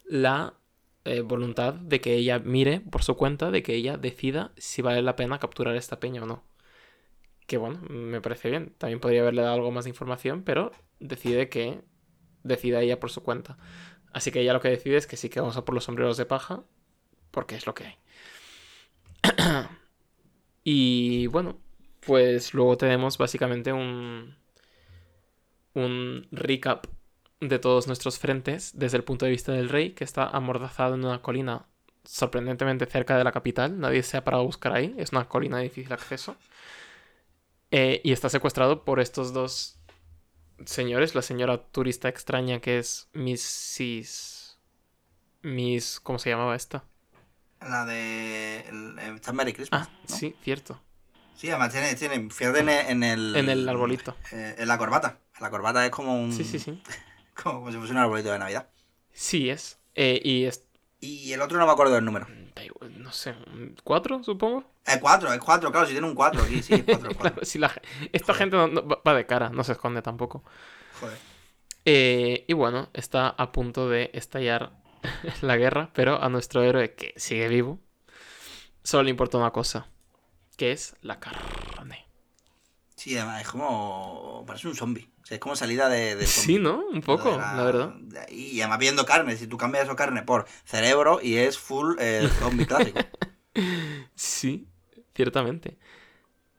[0.05, 0.55] la
[1.05, 5.01] eh, voluntad de que ella mire por su cuenta, de que ella decida si vale
[5.03, 6.43] la pena capturar esta peña o no.
[7.47, 8.73] Que bueno, me parece bien.
[8.77, 11.81] También podría haberle dado algo más de información, pero decide que
[12.43, 13.57] decida ella por su cuenta.
[14.13, 16.17] Así que ella lo que decide es que sí que vamos a por los sombreros
[16.17, 16.63] de paja,
[17.31, 17.97] porque es lo que hay.
[20.63, 21.59] y bueno,
[22.05, 24.35] pues luego tenemos básicamente un
[25.73, 26.87] un recap
[27.39, 31.05] de todos nuestros frentes desde el punto de vista del rey, que está amordazado en
[31.05, 31.65] una colina
[32.03, 33.79] sorprendentemente cerca de la capital.
[33.79, 34.93] Nadie se ha parado a buscar ahí.
[34.97, 36.35] Es una colina de difícil acceso.
[37.71, 39.79] Eh, y está secuestrado por estos dos
[40.65, 41.15] señores.
[41.15, 44.59] La señora turista extraña que es Mrs.
[45.43, 45.99] Miss...
[46.01, 46.83] ¿Cómo se llamaba esta?
[47.61, 48.63] La de.
[49.15, 49.87] Está Merry Christmas.
[49.87, 50.15] Ah, ¿no?
[50.15, 50.81] sí, cierto.
[51.35, 53.35] Sí, además tiene, tiene fíjate en el, en el.
[53.35, 54.15] En el arbolito.
[54.31, 55.19] eh, en la corbata.
[55.39, 56.33] La corbata es como un.
[56.33, 56.81] Sí, sí, sí.
[57.35, 58.69] Como, como si fuese un arbolito de Navidad.
[59.13, 59.79] Sí es.
[59.95, 60.63] Eh, y es...
[61.01, 62.27] Y el otro no me acuerdo del número.
[62.63, 64.63] igual, No sé, ¿un ¿cuatro, supongo?
[64.85, 67.19] Es 4, es 4, claro, si tiene un 4 aquí, sí, es 4, es 4.
[67.33, 67.81] Claro, si la, ge-
[68.13, 70.43] esta gente no- no- va de cara, no se esconde tampoco.
[70.99, 71.17] Joder.
[71.85, 74.71] Eh, y bueno, está a punto de estallar
[75.41, 77.79] la guerra, pero a nuestro héroe que sigue vivo
[78.83, 79.87] solo le importa una cosa,
[80.57, 81.39] que es la carne.
[83.01, 84.43] Sí, además es como.
[84.45, 85.09] Parece un zombie.
[85.23, 86.15] O sea, es como salida de.
[86.15, 86.59] de Sí.
[86.59, 86.83] ¿no?
[86.93, 87.95] Un poco, la, verdad.
[88.29, 92.29] Y además viendo carne, si tú cambias eso carne por cerebro y es full eh,
[92.39, 92.99] zombie clásico.
[94.15, 94.67] Sí,
[95.13, 95.77] ciertamente.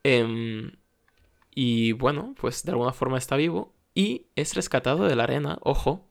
[0.02, 0.72] Em,
[1.54, 6.10] y bueno, pues de alguna forma está vivo y es rescatado de la arena, ojo,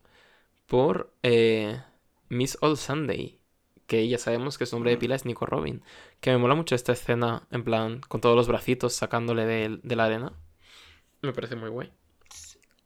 [0.65, 1.83] por eh,
[2.29, 3.40] Miss All Sunday,
[3.91, 5.83] que ya sabemos que su nombre de pila es Nico Robin.
[6.21, 9.95] Que me mola mucho esta escena, en plan, con todos los bracitos sacándole de, de
[9.97, 10.31] la arena.
[11.21, 11.91] Me parece muy guay.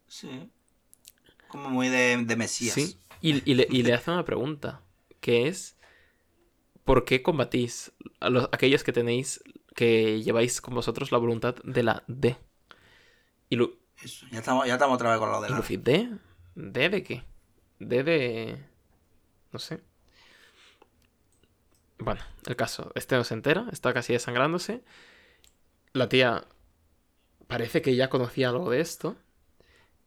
[0.07, 0.49] Sí.
[1.47, 2.73] Como muy de, de Mesías.
[2.73, 4.82] Sí, y, y le, y le hace una pregunta,
[5.21, 5.77] que es,
[6.86, 9.43] ¿por qué combatís a los, aquellos que tenéis,
[9.75, 12.36] que lleváis con vosotros la voluntad de la D?
[13.51, 15.61] Y, Lu- Eso, ya estamos, ya estamos otra vez con lo de la.
[15.61, 16.09] ¿D?
[16.55, 17.23] ¿D de qué?
[17.77, 18.57] D de...
[19.51, 19.82] no sé.
[21.97, 24.84] Bueno, el caso, este no se entera, está casi desangrándose.
[25.93, 26.46] La tía
[27.47, 29.16] parece que ya conocía algo de esto.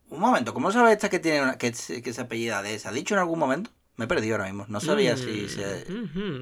[0.09, 2.89] Un momento, ¿cómo sabe esta que tiene una, que, que se apellida de esa?
[2.89, 3.69] ¿Ha dicho en algún momento?
[3.95, 4.65] Me he perdido ahora mismo.
[4.67, 5.85] No sabía si Mm, se.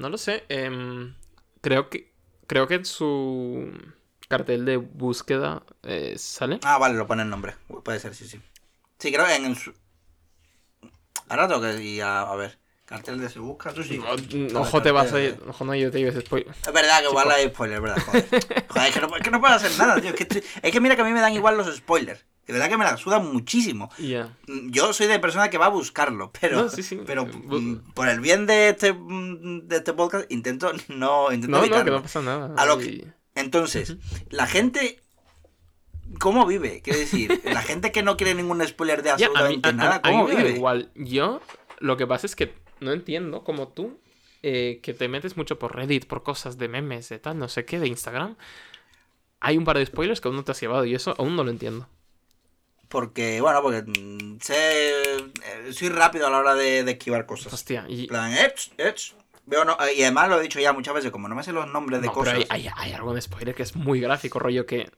[0.00, 0.44] no lo sé.
[0.48, 1.14] em,
[1.60, 2.12] creo que
[2.46, 3.70] creo que en su
[4.28, 6.60] cartel de búsqueda eh, sale.
[6.62, 7.56] Ah, vale, lo pone el nombre.
[7.84, 8.40] Puede ser, sí, sí.
[8.98, 9.72] Sí, creo que en su.
[11.28, 12.58] Ahora tengo que ir a, a ver.
[12.88, 14.00] Cartel de se busca, tú sí.
[14.50, 15.38] No, ojo, te vas a ir.
[15.46, 16.48] Ojo, no, yo te ese spoiler.
[16.66, 18.02] Es verdad que igual hay spoilers, ¿verdad?
[18.06, 18.24] Joder.
[18.68, 20.08] Joder, es que no, es que no puedo hacer nada, tío.
[20.10, 22.24] Es que, estoy- es que mira que a mí me dan igual los spoilers.
[22.46, 23.90] De verdad que me la sudan muchísimo.
[23.98, 26.98] Mm, Yo soy de persona que va a buscarlo, pero, No, sí, sí.
[27.04, 31.66] pero mm, por el bien de este, mm, de este podcast intento no intento No,
[31.66, 32.54] no, que no pasa nada.
[32.56, 33.96] A lo Y- que- Entonces,
[34.30, 34.98] la gente
[36.20, 36.80] ¿Cómo vive?
[36.82, 39.70] Quiero decir, la gente que no quiere ningún spoiler de Ya, a mí, absolutamente a-
[39.72, 40.50] a- nada, a mí ¿cómo da vive?
[40.56, 40.90] igual.
[40.94, 41.42] Yo,
[41.80, 43.98] lo que pasa es que no entiendo, como tú,
[44.42, 47.64] eh, que te metes mucho por Reddit, por cosas de memes, de tal, no sé
[47.64, 48.36] qué, de Instagram.
[49.40, 51.44] Hay un par de spoilers que aún no te has llevado y eso aún no
[51.44, 51.88] lo entiendo.
[52.88, 54.56] Porque, bueno, porque mm, sé,
[55.18, 57.52] eh, soy rápido a la hora de, de esquivar cosas.
[57.52, 58.06] Hostia, y...
[58.06, 58.34] Plan.
[59.44, 61.66] Veo no- y además lo he dicho ya muchas veces, como no me sé los
[61.68, 62.34] nombres de No, cosas.
[62.34, 64.90] pero hay, hay, hay algún spoiler que es muy gráfico, rollo que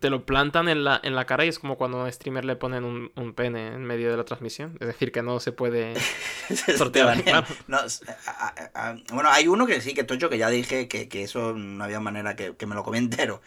[0.00, 2.44] te lo plantan en la, en la cara y es como cuando a un streamer
[2.44, 4.76] le ponen un, un pene en medio de la transmisión.
[4.80, 5.94] Es decir, que no se puede...
[6.76, 7.46] Sortear, te claro.
[7.68, 7.84] No, a-
[8.26, 11.52] a- a- bueno, hay uno que sí, que tocho, que ya dije que, que eso
[11.54, 13.42] no había manera que, que me lo comí entero.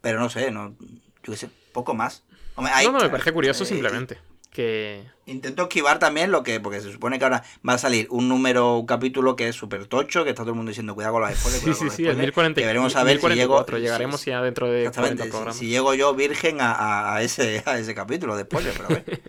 [0.00, 0.74] Pero no sé, no,
[1.22, 2.24] yo qué sé, poco más.
[2.54, 4.18] Hombre, hay- No, no, me parece curioso eh, simplemente.
[4.52, 5.06] Que...
[5.24, 8.76] Intento esquivar también lo que, porque se supone que ahora va a salir un número,
[8.76, 11.32] un capítulo que es súper tocho, que está todo el mundo diciendo cuidado con los
[11.38, 11.62] spoilers.
[11.64, 13.54] Sí, sí, sí, el spoilers", 1040, que veremos a ver si llego.
[13.54, 17.78] 1044, llegaremos si- ya dentro de 40 Exactamente, si, llego yo virgen a, ese, a
[17.78, 19.22] ese capítulo de spoilers, pero a ver.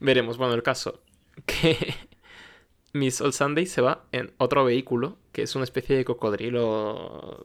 [0.00, 1.00] Veremos, bueno, el caso.
[1.44, 1.76] Que
[2.94, 7.42] Miss All Sunday se va en otro vehículo, que es una especie de cocodrilo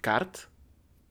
[0.00, 0.36] kart.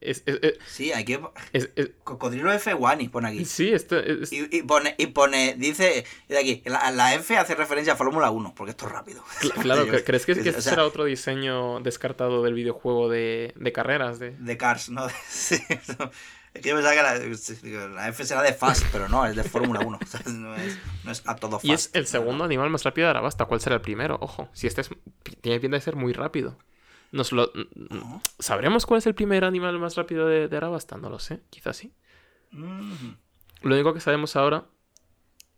[0.01, 1.21] Es, es- es- Sí, hay que.
[1.53, 3.45] es- es- Cocodrilo F1 y pone aquí.
[3.45, 7.53] sí, esto es- Y, y pone, y pone, dice, de aquí, la, la F hace
[7.55, 9.23] referencia a Fórmula 1, porque esto es rápido.
[9.41, 13.53] cl- claro, ¿crees que, que o este sea, será otro diseño descartado del videojuego de,
[13.55, 14.17] de carreras?
[14.19, 14.31] De...
[14.31, 15.07] De Cars, ¿no?
[15.29, 15.55] Sí.
[16.53, 19.43] Es que yo pensaba que la, la F será de Fast, pero no, es de
[19.45, 19.99] Fórmula 1.
[20.03, 21.63] o sea, No es, no es a todo Fast.
[21.65, 23.45] Y es el segundo animal más rápido de Arabasta.
[23.45, 24.17] ¿Cuál será el primero?
[24.19, 24.89] Ojo, si este es,
[25.39, 26.57] tiene pinta de ser muy rápido.
[27.11, 28.21] Nos lo, ¿No?
[28.39, 30.97] ¿Sabremos cuál es el primer animal más rápido de, de Arabasta?
[30.97, 31.93] No lo sé, quizás sí.
[32.51, 33.11] Mm.
[33.63, 34.65] Lo único que sabemos ahora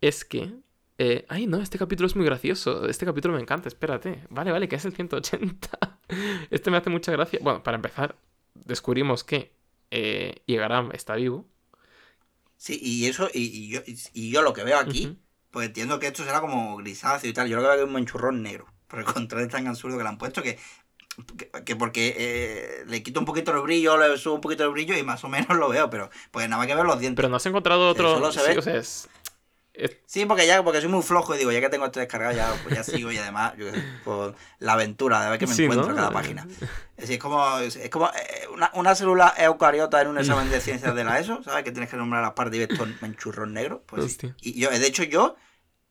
[0.00, 0.52] es que...
[0.98, 2.86] eh, ay, no, este capítulo es muy gracioso.
[2.88, 4.26] Este capítulo me encanta, espérate.
[4.30, 5.68] Vale, vale, que es el 180.
[6.50, 7.38] este me hace mucha gracia.
[7.42, 8.16] Bueno, para empezar,
[8.54, 9.54] descubrimos que
[9.90, 10.42] eh,
[10.92, 11.46] está vivo.
[12.56, 13.80] Sí, y eso, y, y yo,
[14.12, 15.18] y yo lo que veo aquí,
[15.50, 17.48] pues entiendo que esto será como grisáceo y tal.
[17.48, 18.66] Yo lo que veo que es un manchurrón negro.
[18.88, 20.58] Por el contrario, es tan absurdo que le han puesto que.
[21.36, 24.70] Que, que porque eh, le quito un poquito el brillo, le subo un poquito el
[24.70, 27.16] brillo y más o menos lo veo, pero pues nada más que ver los dientes.
[27.16, 28.14] Pero no has encontrado otro...
[28.14, 28.58] solo se sí, ve.
[28.58, 29.08] o sea, es-
[29.74, 32.32] es- Sí, porque ya, porque soy muy flojo y digo, ya que tengo esto descargado,
[32.34, 33.66] ya, pues ya sigo y además, yo
[34.04, 35.92] pues, la aventura de ver qué me Sí, encuentro ¿no?
[35.92, 36.46] en cada página.
[36.96, 40.48] Es decir, es como, es, es como eh, una, una célula eucariota en un examen
[40.50, 41.64] de ciencias de la ESO, ¿sabes?
[41.64, 43.82] Que tienes que nombrar las partes y ves todo en churrón negro.
[43.86, 44.32] Pues sí.
[44.42, 45.34] Y yo, de hecho, yo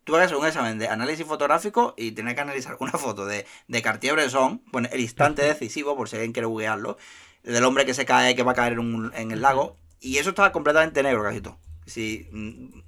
[0.05, 3.81] que hacer un examen de análisis fotográfico y tenía que analizar una foto de, de
[3.81, 6.97] Cartier-Bresson, bueno, el instante decisivo, por si alguien quiere buguearlo,
[7.43, 10.17] del hombre que se cae, que va a caer en, un- en el lago, y
[10.17, 11.57] eso estaba completamente negro casi todo.
[11.85, 12.79] Sí, mm,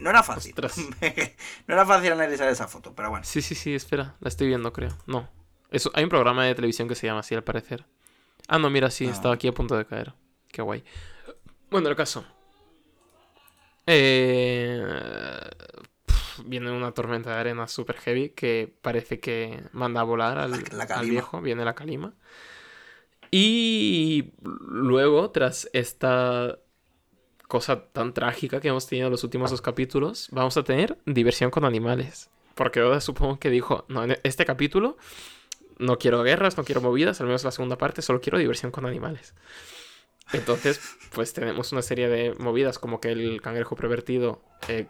[0.00, 0.54] no era fácil.
[1.66, 3.24] No era fácil analizar esa foto, pero bueno.
[3.24, 4.14] Sí, sí, sí, espera.
[4.20, 4.96] La estoy viendo, creo.
[5.06, 5.28] No.
[5.70, 7.86] Eso, hay un programa de televisión que se llama así, al parecer.
[8.48, 9.10] Ah, no, mira, sí, Ah.
[9.12, 10.12] estaba aquí a punto de caer.
[10.48, 10.84] Qué guay.
[11.70, 12.24] Bueno, el caso.
[13.86, 14.82] Eh...
[16.46, 20.52] Viene una tormenta de arena super heavy que parece que manda a volar al,
[21.08, 21.40] viejo.
[21.40, 22.14] Viene la calima.
[23.30, 26.58] Y luego, tras esta
[27.48, 31.50] cosa tan trágica que hemos tenido en los últimos dos capítulos, vamos a tener diversión
[31.50, 32.30] con animales.
[32.54, 34.96] Porque Oda supongo que dijo, no, en este capítulo
[35.78, 38.86] no quiero guerras, no quiero movidas, al menos la segunda parte, solo quiero diversión con
[38.86, 39.34] animales.
[40.32, 40.80] Entonces,
[41.14, 44.86] pues tenemos una serie de movidas como que el cangrejo pervertido eh,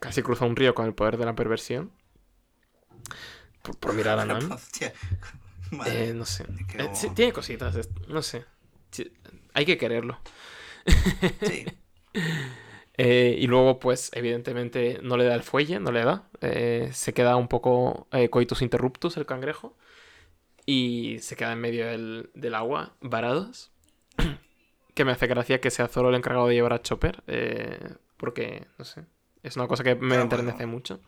[0.00, 1.92] casi cruza un río con el poder de la perversión.
[3.62, 4.50] Por, por mirar a Nan.
[5.86, 6.44] Eh, no sé.
[6.74, 8.44] Eh, sí, tiene cositas, no sé.
[8.90, 9.12] Sí,
[9.54, 10.18] hay que quererlo.
[11.42, 11.64] Sí.
[13.02, 16.28] Eh, y luego, pues, evidentemente no le da el fuelle, no le da.
[16.42, 19.74] Eh, se queda un poco coitus interruptus el cangrejo.
[20.66, 23.70] Y se queda en medio del, del agua, varados.
[24.94, 27.22] que me hace gracia que sea Zoro el encargado de llevar a Chopper.
[28.18, 29.06] porque, no sé.
[29.42, 30.72] Es una cosa que me Claro, enternece bueno.
[30.72, 31.00] mucho.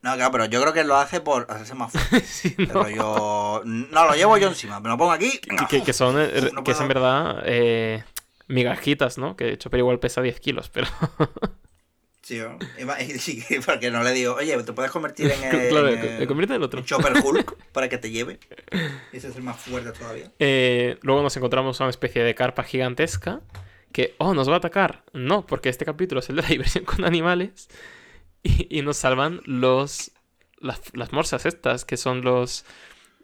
[0.00, 2.20] No, claro, pero yo creo que lo hace por hacerse más fuerte.
[2.26, 2.88] Sí, Pero no.
[2.90, 3.62] yo.
[3.64, 5.38] No, lo llevo yo encima, me lo pongo aquí.
[5.38, 8.04] Que, que- que son, eh, Uf, no que es en verdad eh,
[8.46, 9.34] migajitas, ¿no?
[9.36, 10.86] Que Chopper igual pesa 10 kilos, pero...
[12.20, 12.42] Sí,
[13.66, 15.44] porque no le digo, oye, te puedes convertir en.
[15.44, 16.80] eh, claro, en, convierte en el otro.
[16.80, 18.38] en Chopper Hulk para que te lleve.
[19.12, 20.30] Ese es el más fuerte todavía.
[20.38, 23.40] Eh, luego nos encontramos a una especie de carpa gigantesca
[23.92, 25.04] que, oh, nos va a atacar.
[25.12, 27.68] No, porque este capítulo es el de la diversión con animales
[28.42, 30.12] y, y nos salvan los
[30.60, 32.64] las, las morsas estas, que son los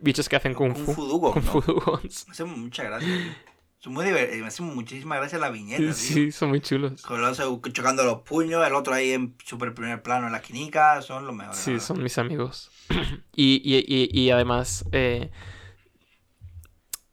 [0.00, 0.94] bichos que hacen kung fu.
[0.94, 1.42] Kung ¿no?
[1.42, 2.26] fu dugons.
[2.28, 3.08] Me hace mucha gracia.
[3.08, 3.32] tío.
[3.80, 4.40] Son muy divertidos.
[4.40, 5.92] Me hace muchísima gracia la viñeta, tío.
[5.92, 7.02] Sí, son muy chulos.
[7.02, 7.38] Con los
[7.72, 11.34] chocando los puños, el otro ahí en super primer plano en la esquinica, son los
[11.34, 11.58] mejores.
[11.60, 12.70] Sí, son mis amigos.
[13.36, 15.30] y, y- y- y además, eh,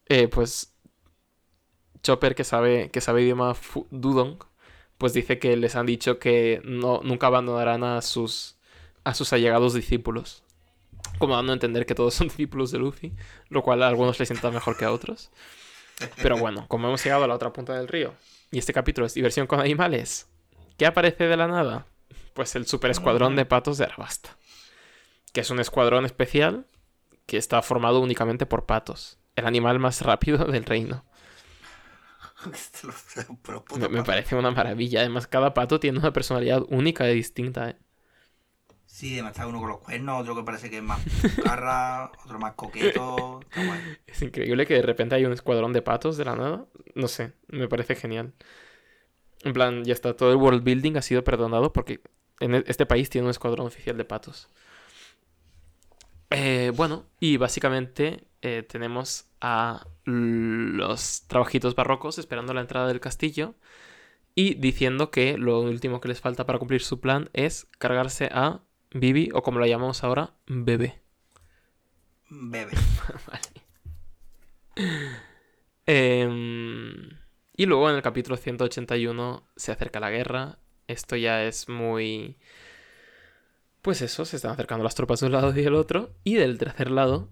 [0.07, 0.70] eh, pues,
[2.03, 3.55] Chopper, que sabe, que sabe idioma
[3.91, 4.43] Dudong,
[4.97, 8.57] pues dice que les han dicho que no, nunca abandonarán a sus,
[9.03, 10.43] a sus allegados discípulos.
[11.17, 13.13] Como dando a entender que todos son discípulos de Luffy,
[13.49, 15.31] lo cual a algunos les sienta mejor que a otros.
[16.21, 18.13] Pero bueno, como hemos llegado a la otra punta del río,
[18.51, 20.27] y este capítulo es diversión con animales,
[20.77, 21.85] ¿qué aparece de la nada?
[22.33, 24.37] Pues el super escuadrón de patos de Arabasta.
[25.33, 26.65] Que es un escuadrón especial
[27.25, 29.17] que está formado únicamente por patos.
[29.35, 31.05] El animal más rápido del reino.
[33.67, 34.99] Putos Me, parece una maravilla.
[35.01, 37.69] Además, cada pato tiene una personalidad única y distinta.
[37.69, 37.75] ¿eh?
[38.85, 40.99] Sí, además está uno con los cuernos, otro que parece que es más
[41.43, 43.39] garra, otro más coqueto.
[43.49, 43.61] Está.
[44.07, 46.65] Es increíble que de repente hay un escuadrón de patos de la nada.
[46.95, 48.33] No sé, me parece genial.
[49.43, 52.01] En plan, ya está, todo el world building ha sido perdonado porque
[52.39, 54.49] en e- este país tiene un escuadrón oficial de patos.
[56.29, 63.55] Eh, bueno, y básicamente eh, tenemos a los trabajitos barrocos esperando la entrada del castillo
[64.35, 68.61] y diciendo que lo último que les falta para cumplir su plan es cargarse a
[68.93, 71.01] Bibi, o como la llamamos ahora, Bebé.
[72.29, 72.71] Bebe.
[75.87, 77.09] Em,
[77.57, 80.59] y luego en el capítulo 181 se acerca la guerra.
[80.87, 82.37] Esto ya es muy...
[83.81, 86.13] Pues eso, se están acercando las tropas de un lado y del otro.
[86.23, 87.29] Y del tercer lado,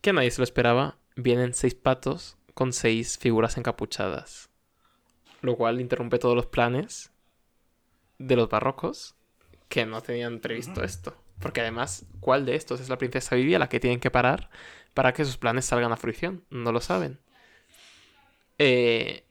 [0.00, 4.50] que nadie se lo esperaba, vienen seis patos con seis figuras encapuchadas.
[5.42, 7.10] Lo cual interrumpe todos los planes
[8.18, 9.14] de los barrocos
[9.68, 11.16] que no tenían previsto esto.
[11.40, 14.50] Porque además, ¿cuál de estos es la princesa Vivi a la que tienen que parar
[14.92, 16.44] para que sus planes salgan a fruición?
[16.50, 17.18] No lo saben.
[18.58, 19.24] Eh,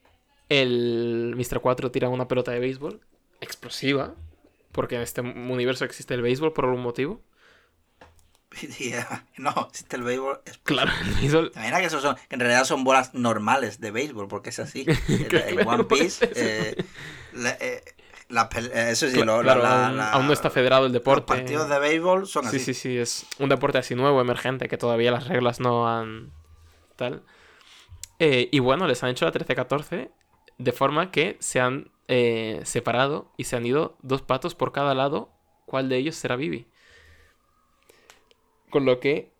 [0.48, 1.60] el Mr.
[1.60, 3.00] 4 tira una pelota de béisbol
[3.40, 4.14] explosiva.
[4.72, 7.20] Porque en este universo existe el béisbol por algún motivo.
[9.38, 10.40] No, existe el béisbol.
[10.44, 11.50] es- Claro, el béisbol.
[11.52, 14.28] ¿Te imaginas que, eso son, que en realidad son bolas normales de béisbol?
[14.28, 14.84] Porque es así.
[15.28, 16.84] Claro, One Piece, es eh,
[17.32, 17.82] la- eh,
[18.72, 21.00] eh, eso sí, lo- claro, la- la- aún, la- aún no está federado el los
[21.00, 21.26] deporte.
[21.26, 22.58] partidos de béisbol son Sí, así.
[22.60, 26.32] sí, sí, es un deporte así nuevo, emergente, que todavía las reglas no han...
[26.96, 27.22] tal.
[28.18, 30.10] Eh, y bueno, les han hecho la 13-14
[30.58, 31.90] de forma que se han
[32.64, 35.30] separado y se han ido dos patos por cada lado.
[35.64, 36.66] ¿Cuál de ellos será Vivi?
[38.70, 39.30] Con lo que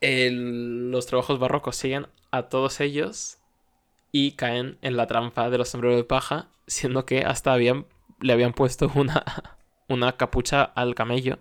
[0.00, 3.38] el- los trabajos barrocos siguen a todos ellos
[4.12, 7.86] y caen en la trampa de los sombreros de paja, siendo que hasta habían,
[8.20, 9.24] le habían puesto una,
[9.88, 11.38] una capucha al camello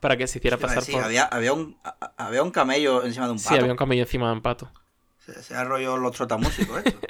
[0.00, 1.02] para que se hiciera pasar por...
[1.04, 1.76] había, había, un,
[2.16, 3.60] había un camello encima de un Sí, pato.
[3.60, 4.70] había un camello encima de un pato.
[5.18, 6.98] Se, se arrolló los trotamúsicos, esto.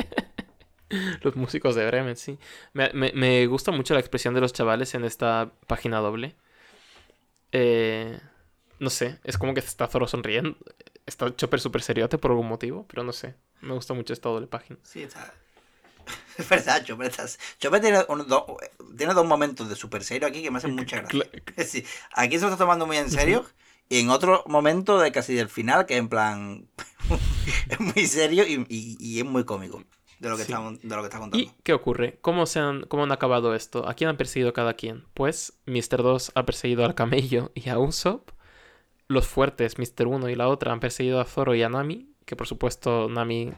[1.22, 2.36] Los músicos de Bremen, sí.
[2.72, 6.34] Me, me- me gusta mucho la expresión de los chavales en esta página doble.
[7.52, 8.18] Eh,
[8.80, 10.56] no sé, es como que está Zoro sonriendo.
[11.06, 13.34] Está Chopper súper seriote por algún motivo, pero no sé.
[13.60, 14.78] Me gusta mucho esta doble página.
[14.82, 15.32] Sí, está.
[16.38, 17.38] Es verdad, Chopper, estás...
[17.58, 18.56] Chopper tiene, un- do-
[18.96, 21.24] tiene dos momentos de super serio aquí que me hacen mucha gracia.
[21.66, 21.84] Sí,
[22.14, 23.44] aquí se lo está tomando muy en serio.
[23.88, 26.68] Y en otro momento de casi del final, que en plan.
[27.68, 29.82] es muy serio y, y- y es muy cómico.
[30.20, 30.52] De lo que, Sí.
[30.52, 31.38] está, de lo que está contando.
[31.38, 32.18] ¿Y qué ocurre?
[32.20, 33.88] ¿Cómo, se han, ¿Cómo han acabado esto?
[33.88, 35.04] ¿A quién han perseguido cada quien?
[35.14, 36.02] Pues Mr.
[36.02, 38.30] 2 ha perseguido al camello y a Usopp.
[39.10, 40.06] Los fuertes, Mr.
[40.06, 42.14] 1 y la otra, han perseguido a Zoro y a Nami.
[42.24, 43.52] Que por supuesto Nami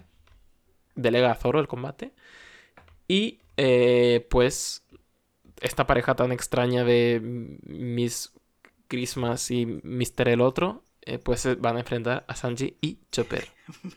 [0.94, 2.14] delega a Zoro el combate.
[3.06, 4.86] Y eh, pues
[5.60, 7.20] esta pareja tan extraña de
[7.64, 8.32] Miss
[8.88, 10.28] Christmas y Mr.
[10.28, 13.46] el otro, eh, pues van a enfrentar a Sanji y Chopper.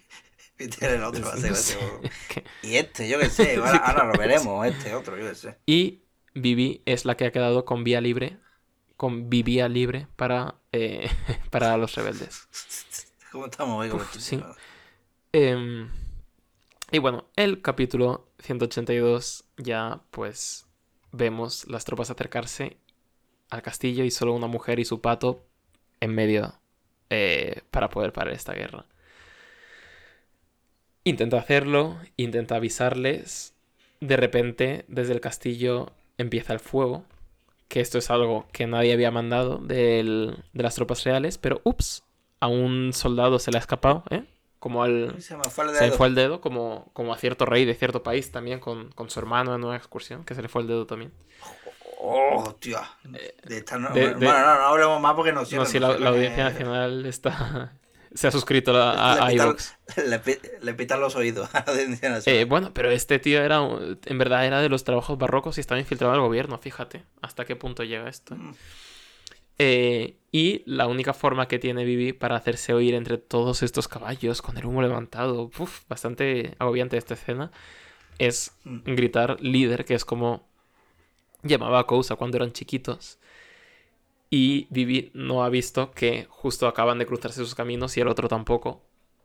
[0.57, 1.51] Y tiene el otro va a ser
[2.63, 3.57] Y este, yo qué sé.
[3.57, 4.65] Ahora, ahora lo veremos.
[4.65, 5.57] Este otro, yo qué sé.
[5.65, 6.03] Y
[6.33, 8.37] Vivi es la que ha quedado con vía libre,
[8.97, 11.09] con vivía libre para, eh,
[11.51, 12.47] para los rebeldes.
[13.31, 14.41] ¿Cómo estamos hoy Uf, sí.
[15.33, 15.89] Em,
[16.91, 20.65] y bueno, el capítulo 182 ya pues
[21.11, 22.77] vemos las tropas acercarse
[23.49, 25.43] al castillo y solo una mujer y su pato
[25.99, 26.53] en medio
[27.09, 28.85] eh, para poder parar esta guerra.
[31.03, 33.53] Intenta hacerlo, intenta avisarles.
[33.99, 37.05] De repente, desde el castillo empieza el fuego.
[37.67, 41.37] Que esto es algo que nadie había mandado del- de las tropas reales.
[41.37, 42.03] Pero, ups,
[42.39, 44.23] a un soldado se le ha escapado, ¿eh?
[44.59, 45.21] Como al...
[45.21, 45.97] Se me fue el Se dedo.
[45.97, 49.19] fue el dedo, como, como a cierto rey de cierto país también, con, con su
[49.19, 51.11] hermano en una excursión, que se le fue el dedo también.
[51.99, 52.53] Oh.
[52.61, 55.87] De esta no- de- bueno, de- no, no hablemos más porque no No, si la,
[55.87, 57.73] Audiencia eh, Nacional está...
[58.15, 59.73] se ha suscrito a, a, le, a pitan, iVoox.
[60.07, 62.21] le, pi- le pitan los oídos a la.
[62.25, 63.59] Eh, bueno, pero este tío era,
[64.05, 67.03] en verdad era de los trabajos barrocos y estaba infiltrado al gobierno, fíjate.
[67.21, 68.35] ¿Hasta qué punto llega esto?
[68.35, 68.53] Mm.
[69.57, 74.41] Eh, y la única forma que tiene Vivi para hacerse oír entre todos estos caballos
[74.41, 77.51] con el humo levantado, uf, bastante agobiante esta escena,
[78.17, 78.79] es Mm.
[78.95, 80.47] gritar líder, que es como
[81.43, 83.17] llamaba a Kousa cuando eran chiquitos.
[84.37, 88.27] Y Vivi no ha visto que justo acaban de cruzarse sus caminos y el otro
[88.27, 88.81] tampoco.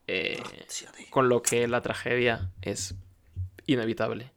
[0.07, 0.89] eh, tío.
[1.11, 2.95] con lo que la tragedia es
[3.66, 4.31] inevitable.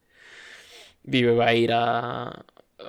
[1.04, 2.46] Vive va a ir a...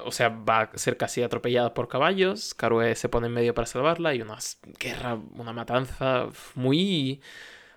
[0.07, 2.55] O sea, va a ser casi atropellada por caballos.
[2.55, 4.39] Karue se pone en medio para salvarla y una
[4.81, 7.21] guerra, una matanza muy...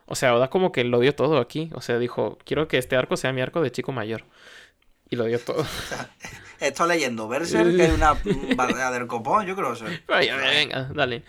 [0.05, 1.69] O sea, Oda como que lo dio todo aquí.
[1.73, 4.23] O sea, dijo, quiero que este arco sea mi arco de chico mayor.
[5.09, 5.65] Y lo dio todo.
[6.59, 8.13] Estoy leyendo Berserk, que hay una
[8.55, 9.85] batalla del copón, yo creo que sí.
[10.07, 11.23] Vaya, venga, dale.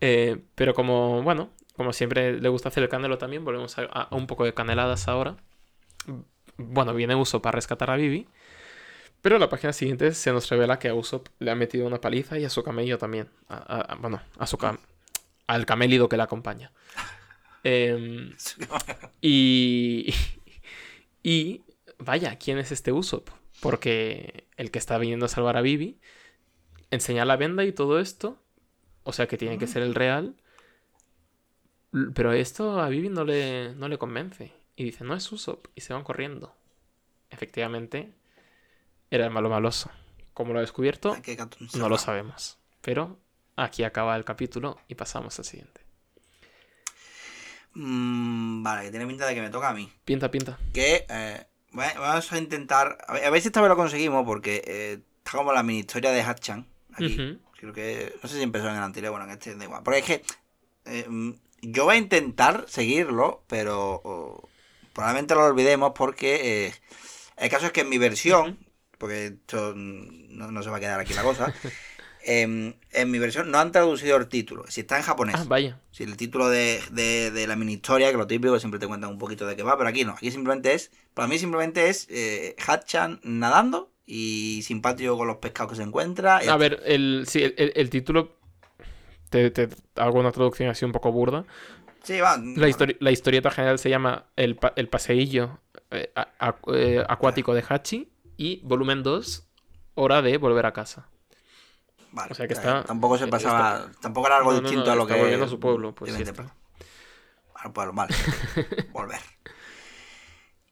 [0.00, 4.14] Eh, pero como, bueno, como siempre le gusta hacer el canelo también, volvemos a, a
[4.14, 5.36] un poco de caneladas ahora.
[6.56, 8.28] Bueno, viene Usopp para rescatar a Vivi.
[9.22, 12.00] Pero en la página siguiente se nos revela que a Usopp le ha metido una
[12.00, 13.28] paliza y a su camello también.
[13.48, 14.78] A- a- a- bueno, a su cam-
[15.46, 16.70] al camélido que le acompaña.
[17.66, 18.34] Em,
[19.20, 20.14] y.
[21.22, 21.62] Y.
[21.98, 23.30] Vaya, ¿quién es este Usopp?
[23.60, 26.00] Porque el que está viniendo a salvar a Vivi
[26.90, 28.40] enseña la venda y todo esto.
[29.02, 30.36] O sea que tiene que ser el real.
[32.14, 34.52] Pero esto a Vivi no le, no le convence.
[34.76, 35.66] Y dice, no es Usopp.
[35.74, 36.54] Y se van corriendo.
[37.30, 38.12] Efectivamente,
[39.10, 39.90] era el malo maloso.
[40.32, 41.16] ¿Cómo lo ha descubierto?
[41.74, 42.58] No lo sabemos.
[42.80, 43.18] Pero
[43.56, 45.80] aquí acaba el capítulo y pasamos al siguiente.
[47.74, 49.92] Mm, vale, que tiene pinta de que me toca a mí.
[50.04, 50.58] Pinta, pinta.
[50.72, 51.46] Que eh,
[51.78, 52.98] va- vamos a intentar.
[53.06, 55.80] A ver, a ver si esta vez lo conseguimos, porque eh, está como la mini
[55.80, 56.66] historia de Hatchan.
[56.92, 57.16] Aquí.
[57.58, 58.14] Creo que.
[58.22, 59.82] No sé si empezó en el anterior, bueno, en este da igual.
[59.82, 60.22] Porque es que.
[60.86, 61.30] eh, mm,
[61.62, 64.00] yo voy a intentar seguirlo, pero.
[64.04, 64.48] oh,
[64.92, 66.66] probablemente lo olvidemos porque.
[66.66, 66.74] eh,
[67.36, 68.58] el caso es que en mi versión.
[68.98, 71.52] Porque esto no, no se va a quedar aquí la cosa.
[72.24, 74.64] em, en mi versión no han traducido el título.
[74.68, 75.34] Si está en japonés.
[75.38, 75.80] Ah, vaya.
[75.90, 79.10] Si el título de, de, de la mini historia, que lo típico siempre te cuentan
[79.10, 80.12] un poquito de qué va, pero aquí no.
[80.12, 85.72] Aquí simplemente es, para mí simplemente es eh, Hatchan nadando y simpático con los pescados
[85.72, 86.44] que se encuentra.
[86.44, 88.36] y A ver, el, sí, el, el- el título.
[89.30, 91.44] Te, te hago una traducción así un poco burda.
[92.02, 92.36] Sí, va.
[92.36, 95.58] La, histori- la historieta general se llama El, pa- el paseillo
[95.90, 96.12] eh,
[96.74, 98.10] eh, acuático de Hachi.
[98.36, 99.48] Y volumen 2,
[99.94, 101.08] Hora de volver a casa.
[102.12, 103.90] Vale, o sea que está- Tampoco se pasaba.
[104.00, 105.20] Tampoco era algo No, distinto no, a lo está que.
[105.20, 106.54] volviendo a su pueblo, pues ya está.
[107.54, 108.14] Bueno, pues vale.
[108.92, 109.20] Volver.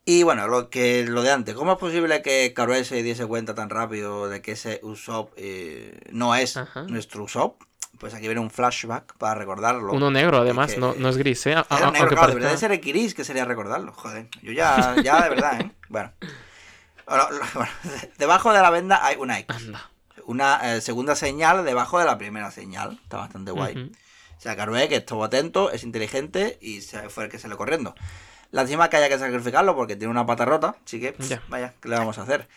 [0.05, 3.55] Y bueno, lo que lo de antes, ¿cómo es posible que Karué se diese cuenta
[3.55, 6.83] tan rápido de que ese Usopp eh, no es Ajá.
[6.85, 7.63] nuestro Usopp?
[7.99, 9.93] Pues aquí viene un flashback para recordarlo.
[9.93, 11.51] Uno negro, además, que- no, no es gris, ¿eh?
[11.53, 14.27] Era negro, claro, debería parezca- ser Equiris, que sería recordarlo, joder.
[14.43, 15.71] Yo ya, ya de verdad, ¿eh?
[15.89, 16.13] Bueno.
[17.07, 17.71] Bueno, lo- bueno,
[18.19, 19.55] Debajo de la venda hay una X.
[19.57, 19.89] Anda.
[20.25, 22.99] Una eh, segunda señal debajo de la primera señal.
[23.05, 23.93] Está bastante guay.
[24.37, 27.95] O sea, Carué, que estuvo atento, es inteligente y se fue el que salió corriendo.
[28.53, 31.43] Lástima que haya que sacrificarlo porque tiene una pata rota, así que, pff, Ya.
[31.49, 32.49] vaya, ¿qué le vamos a hacer?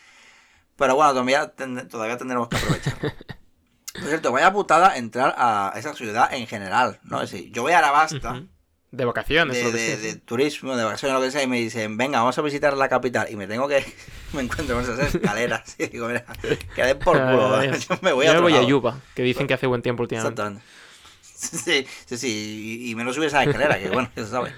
[0.77, 2.93] Pero bueno, todavía, ten- todavía tendremos que aprovechar.
[3.93, 7.21] Por cierto, vaya putada entrar a esa ciudad en general, ¿no?
[7.21, 8.47] Es decir, yo voy a Arabasta Ujú.
[8.91, 11.57] De vacaciones, de, lo que de- de turismo, de vacaciones, lo que sea, y me
[11.59, 13.27] dicen, venga, vamos a visitar la capital.
[13.29, 13.83] Y me tengo que.
[14.33, 15.75] me encuentro con esas escaleras.
[15.79, 16.23] Y digo, mira,
[16.75, 17.61] que den por culo.
[17.73, 18.63] Yo me voy Yo a otro voy a.
[18.63, 20.41] Yuba, que dicen que hace buen tiempo últimamente.
[20.41, 20.65] Exactamente.
[21.33, 22.79] Sí, sí, sí.
[22.85, 24.53] Y, y menos subir esa escalera, que bueno, ya se sabe.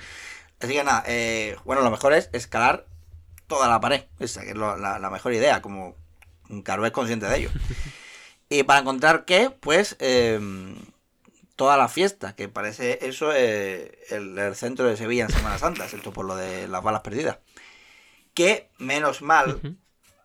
[0.60, 2.86] Así que nada, eh, bueno, lo mejor es escalar
[3.48, 4.06] toda la pared.
[4.20, 5.96] Esa que es lo- la, la mejor idea, como
[6.64, 7.50] Caro es consciente de ello.
[8.50, 10.40] Y para encontrar qué, pues eh,
[11.58, 15.84] toda la fiesta, que parece eso eh, el, el centro de Sevilla en Semana Santa,
[15.84, 17.40] excepto por lo de las balas perdidas.
[18.34, 19.78] Que menos mal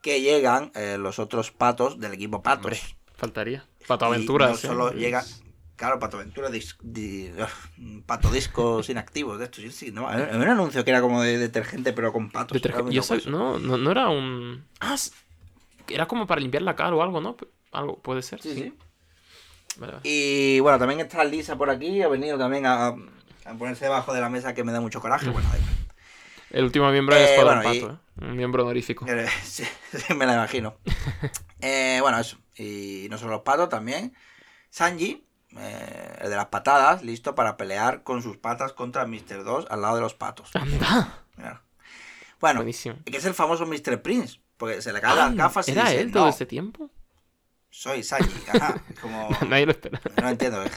[0.02, 2.64] que llegan eh, los otros patos del equipo Patos.
[2.66, 2.80] Hombre,
[3.16, 3.66] faltaría.
[3.88, 4.50] Pato Aventuras.
[4.50, 4.58] No ¿eh?
[4.60, 5.24] solo Es- llega.
[5.76, 9.62] Claro, Pato Aventura, dis- di- ugh, pato discos inactivos de estos.
[9.62, 12.60] Sí, sí, no, había un anuncio que era como de detergente, pero con patos.
[12.90, 14.64] Yo no, no, no era un.
[14.80, 14.96] Ah,
[15.88, 17.36] era como para limpiar la cara o algo, ¿no?
[17.72, 18.40] Algo, puede ser.
[18.42, 18.74] Sí, sí.
[19.78, 19.94] Vale.
[20.04, 22.02] Y bueno, también está Lisa por aquí.
[22.02, 25.30] Ha venido también a, a ponerse debajo de la mesa que me da mucho coraje.
[25.30, 25.72] Bueno, da igual.
[26.50, 27.98] El último miembro del Eh, bueno, y- Pato, ¿eh?
[28.26, 29.06] Un miembro honorífico.
[29.08, 29.64] Eh, sí,
[29.96, 30.76] sí, me la imagino.
[31.64, 32.38] Eh, bueno, eso.
[32.56, 34.12] Y no solo los patos, también.
[34.68, 35.24] Sanji,
[35.58, 39.44] eh, el de las patadas, listo para pelear con sus patas contra Mr.
[39.44, 40.50] 2 al lado de los patos.
[40.54, 41.24] ¡Anda!
[41.36, 41.62] Mira.
[42.40, 42.96] Bueno, Buenísimo.
[43.04, 44.02] que es el famoso Mr.
[44.02, 44.40] Prince.
[44.56, 46.90] Porque se le caen las Ah, gafas y ¿Era dice, él todo no, este tiempo?
[47.70, 48.44] soy Sanji.
[48.48, 49.28] Ajá, como...
[49.48, 50.00] Nadie lo espera.
[50.22, 50.62] No entiendo.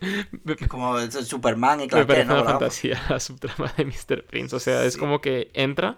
[0.00, 2.42] Es es como Superman y Me Clark parece Kent, ¿no?
[2.42, 4.24] una fantasía la subtrama de Mr.
[4.26, 4.54] Prince.
[4.54, 5.96] O sea, es como que entra,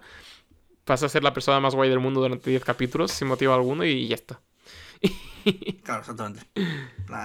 [0.85, 3.85] pasa a ser la persona más guay del mundo durante 10 capítulos sin motivo alguno
[3.85, 4.39] y ya está.
[5.83, 6.41] Claro, exactamente.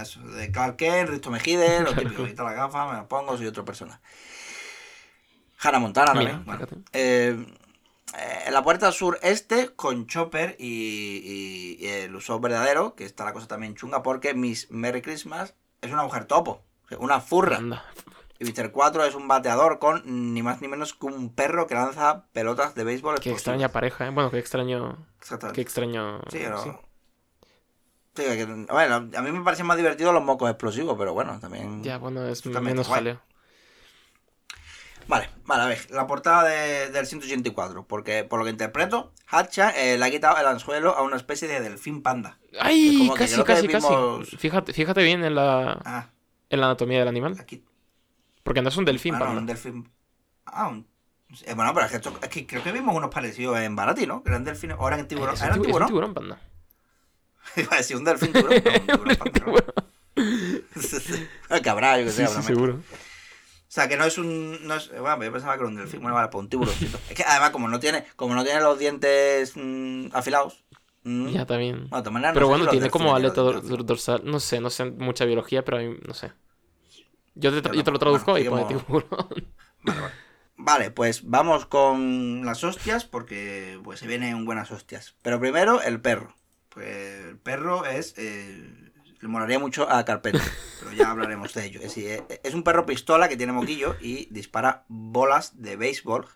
[0.00, 3.46] Eso, de Clark Kent, Risto Mejide, lo típico, quito la gafa, me la pongo, soy
[3.46, 4.00] otra persona.
[5.60, 6.44] Hannah Montana también.
[6.44, 7.46] Bueno, eh,
[8.16, 10.66] eh, en la puerta sureste con Chopper y,
[11.80, 15.54] y- y el Usopp verdadero, que está la cosa también chunga, porque Miss Merry Christmas
[15.80, 16.62] es una mujer topo,
[16.98, 17.56] una furra.
[17.56, 17.84] Anda.
[18.38, 18.72] Y Mr.
[18.72, 22.74] 4 es un bateador con ni más ni menos que un perro que lanza pelotas
[22.74, 23.20] de béisbol.
[23.20, 24.10] Qué extraña pareja, ¿eh?
[24.10, 25.06] Bueno, qué extraño.
[25.20, 25.56] Exactamente.
[25.56, 26.20] Qué extraño.
[26.30, 26.62] Sí, pero...
[26.62, 26.70] sí.
[28.14, 31.82] Sí, que- bueno, a mí me parecen más divertidos los mocos explosivos, pero bueno, también...
[31.82, 33.20] Ya, bueno, es También menos jaleo.
[35.08, 39.70] Vale, vale, a ver, la portada de- del 184, porque por lo que interpreto, Hacha
[39.70, 42.38] eh, le ha quitado el anzuelo a una especie de delfín panda.
[42.60, 43.10] ¡Ay!
[43.16, 43.88] Casi, casi, casi.
[44.36, 46.06] Fíjate, fíjate bien en la, Ah,
[46.50, 47.36] en la anatomía del animal.
[47.40, 47.64] aquí...
[48.44, 49.40] Porque no es un delfín, ah, no, panda.
[49.40, 49.90] un delfín...
[50.46, 50.86] Ah, un...
[51.46, 54.06] eh, bueno, pero es que, esto- es que creo que vimos unos parecidos en Barati,
[54.06, 54.22] ¿no?
[54.22, 55.34] Que eran delfines, o eran Eh, tiburón.
[55.34, 55.88] es, un ¿Eran tibu- es un tiburón?
[55.88, 56.40] tiburón, panda.
[57.56, 59.64] Iba a decir un delfín tiburón, no, un tiburón
[61.62, 62.74] cabrá, yo que sé, Sí, seguro.
[62.74, 64.66] O sea, que no es un.
[64.66, 66.00] No es, bueno, yo pensaba que era un delfín.
[66.02, 66.74] Bueno, vale, pues un tiburón.
[67.08, 70.62] es que además, como no tiene, como no tiene los dientes mm, afilados.
[71.04, 71.88] mm, Ya, también.
[71.88, 74.22] Bueno, no Pero bueno, tiene como aleta dorsal.
[74.24, 76.32] No sé, no sé mucha biología, pero a mí, no sé.
[77.34, 79.04] Yo te, Yo te lo traduzco y Bueno, pone sigamos.
[79.08, 79.52] tiburón.
[79.84, 80.14] Vale, vale.
[80.56, 85.16] Vale, pues vamos con las hostias porque pues se vienen buenas hostias.
[85.22, 86.36] Pero primero el perro.
[86.74, 88.14] Pues el perro es...
[88.16, 88.82] eh,
[89.22, 90.40] le molaría mucho a Carpeta,
[90.80, 91.80] pero ya hablaremos de ello.
[91.80, 96.26] Es, decir, eh, es un perro pistola que tiene moquillo y dispara bolas de béisbol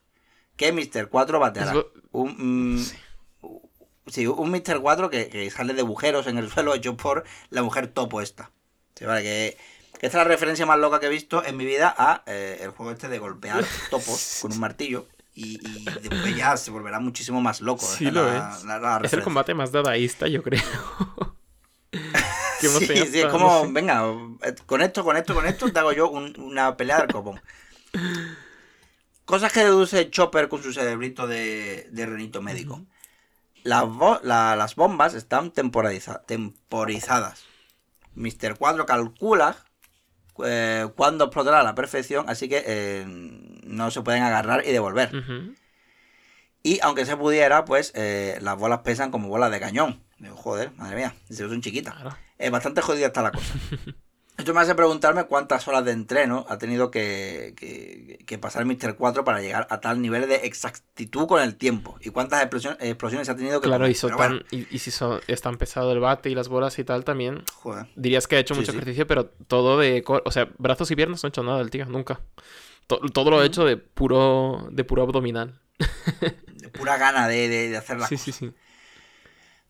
[0.56, 1.08] que Mr.
[1.08, 1.74] 4 bateará.
[2.12, 2.84] Un, mm,
[4.06, 4.80] sí, un Mr.
[4.80, 8.52] 4 que, que sale de agujeros en el suelo hecho por la mujer topo esta.
[8.94, 9.58] Sí, vale, que,
[9.98, 12.60] que esta es la referencia más loca que he visto en mi vida a eh,
[12.62, 15.08] el juego este de golpear topos con un martillo.
[15.38, 17.84] Y, y después ya se volverá muchísimo más loco.
[17.84, 18.64] Sí lo la- es.
[18.64, 20.62] la- la Es el combate más dadaísta, yo creo.
[22.60, 23.72] que hemos Sí, es como, no sé.
[23.72, 24.02] venga,
[24.42, 27.38] eh, con esto, con esto, con esto, te hago yo un- una pelea del copón.
[29.26, 32.80] Cosas que deduce Chopper con su cerebrito de, de renito médico.
[33.62, 37.44] Las, bo- las bombas están temporizadas.
[38.14, 38.56] Mr.
[38.58, 39.65] 4 calcula
[40.44, 45.10] eh, cuándo explotará a la perfección, así que eh, no se pueden agarrar y devolver.
[46.62, 50.02] Y aunque se pudiera, pues eh, las bolas pesan como bolas de cañón.
[50.18, 51.94] Digo, joder, madre mía, si son chiquitas.
[51.94, 52.16] Claro.
[52.38, 53.54] Es bastante jodida está la cosa.
[54.38, 58.96] Esto me hace preguntarme cuántas horas de entreno ha tenido que, que- que pasar Mr.
[58.96, 61.96] 4 para llegar a tal nivel de exactitud con el tiempo.
[62.02, 64.78] Y cuántas explosiones, explosiones ha tenido que Claro, y, son Pero tan- bueno, y, y
[64.78, 67.44] si son, es tan pesado el bate y las bolas y tal también.
[67.54, 67.86] joder.
[67.96, 68.76] Dirías que ha hecho Sí, mucho sí.
[68.78, 70.04] ejercicio, pero todo de...
[70.06, 72.20] O sea, brazos y piernas no ha hecho nada el tío, nunca.
[72.88, 75.58] To- todo lo ha hecho de puro, de puro abdominal.
[76.56, 78.34] De pura gana de, de- de hacer las Sí, cosas.
[78.34, 78.52] sí, sí.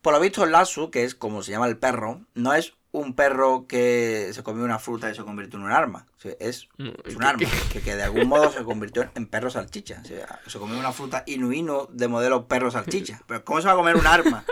[0.03, 3.15] Por lo visto, el Lasu, que es como se llama el perro, no es un
[3.15, 6.07] perro que se comió una fruta y se convirtió en un arma.
[6.17, 9.09] O sea, es Mm, Es un ¿qué- arma que, que de algún modo se convirtió
[9.15, 10.01] en perro salchicha.
[10.03, 13.21] O sea, se comió una fruta inuino de modelo perro salchicha.
[13.27, 14.45] Pero ¿cómo se va a comer un arma?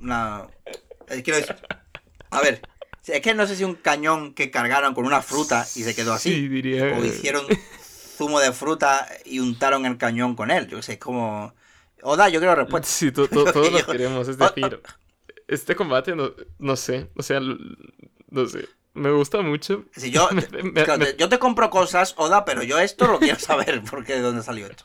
[0.00, 0.46] Una...
[1.06, 1.56] quiero decir,
[2.30, 2.62] a ver,
[3.06, 6.12] es que no sé si un cañón que cargaron con una fruta y se quedó
[6.12, 6.32] así.
[6.32, 6.96] Sí, diría...
[6.98, 7.44] O hicieron
[8.16, 10.68] zumo de fruta y untaron el cañón con él.
[10.68, 11.52] Yo sé, es como...
[12.02, 12.86] Oda, yo quiero respuesta.
[12.88, 14.80] Sí, to- to- todos lo Yo- queremos, es Oh, decir,
[15.48, 19.84] este combate no, no sé, o sea, no sé, me gusta mucho.
[19.96, 22.78] Si yo, Me- te- me- claro, me- te- yo te compro cosas, Oda, pero yo
[22.78, 24.84] esto lo quiero saber porque de dónde salió esto.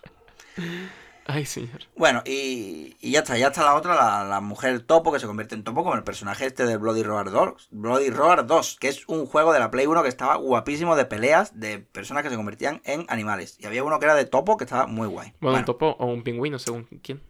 [1.26, 1.80] Ay, señor.
[1.96, 5.26] Bueno, y, y ya está, ya está la otra, la, la mujer topo que se
[5.26, 8.90] convierte en topo como el personaje este de Bloody Roar 2, Bloody Roar 2, que
[8.90, 12.30] es un juego de la Play 1 que estaba guapísimo de peleas de personas que
[12.30, 13.56] se convertían en animales.
[13.62, 15.32] Y había uno que era de topo que estaba muy guay.
[15.40, 17.22] Bueno, un topo o un pingüino, según quién.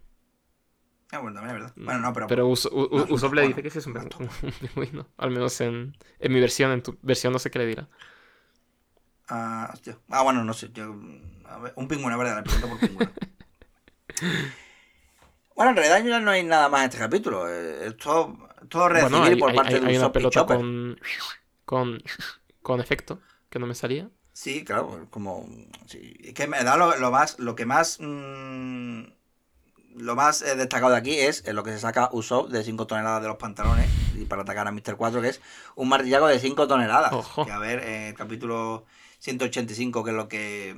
[1.13, 1.73] Ah, bueno, también es verdad.
[1.77, 2.27] Bueno, no, pero...
[2.27, 5.31] Pero Uso- U- no, le dice que sí es un, Un ping- un pingüino, al
[5.31, 7.87] menos en, en mi versión, en tu versión no sé qué le dirá.
[9.27, 9.97] Ah, hostia.
[10.09, 10.69] Ah, bueno, no sé.
[10.73, 10.95] Yo,
[11.45, 13.13] a ver, un pingüino, verdad, le pregunto por pingüino.
[15.55, 17.49] bueno, en realidad ya no hay nada más en este capítulo.
[17.49, 18.37] eh, Es todo,
[18.69, 20.99] todo recibir Bueno, hay, por parte hay- de hay una Usopp y pelota con,
[21.65, 22.03] con,
[22.61, 24.09] con efecto, que no me salía.
[24.33, 25.47] Sí, claro, como
[25.85, 29.03] sí, es que me da lo, lo más lo que más mm,
[29.97, 32.87] lo más eh, destacado de aquí es eh, lo que se saca Usopp de 5
[32.87, 33.87] toneladas de los pantalones
[34.17, 34.95] y para atacar a Mr.
[34.97, 35.41] 4 que es
[35.75, 37.13] un martillaco de 5 toneladas.
[37.13, 37.45] Ojo.
[37.45, 38.85] Que a ver, eh, el capítulo
[39.19, 40.75] 185 que es lo que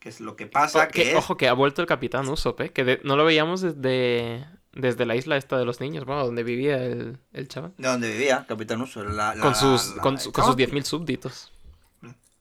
[0.00, 2.28] que es lo que pasa O- que, que- es Ojo, que ha vuelto el capitán
[2.28, 2.70] Usopp, ¿eh?
[2.72, 6.44] Que de- no lo veíamos desde, desde la isla esta de los niños, bueno, donde
[6.44, 7.72] vivía el, el chaval.
[7.78, 10.84] de donde vivía Capitán Uso, la, la- Con sus, la- con, su- con sus 10.000
[10.84, 11.52] súbditos.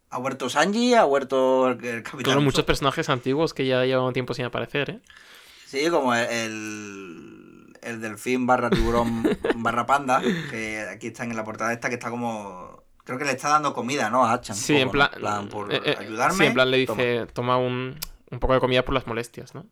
[0.09, 2.67] Ha huerto Sanji, ha huerto el, el Capitán Claro, muchos Usopp.
[2.67, 4.99] personajes antiguos que ya llevaban tiempo sin aparecer, ¿eh?
[5.67, 9.23] Sí, como el, el delfín barra tiburón
[9.57, 12.83] barra panda, que aquí están en la portada esta, que está como...
[13.03, 14.25] Creo que le está dando comida, ¿no?
[14.25, 14.55] A Achan.
[14.55, 15.19] Sí, en plan, ¿no?
[15.19, 16.37] plan, por eh, eh, ayudarme.
[16.37, 17.97] Sí, en plan le dice, toma, un,
[18.31, 19.65] un poco de comida por las molestias, ¿no?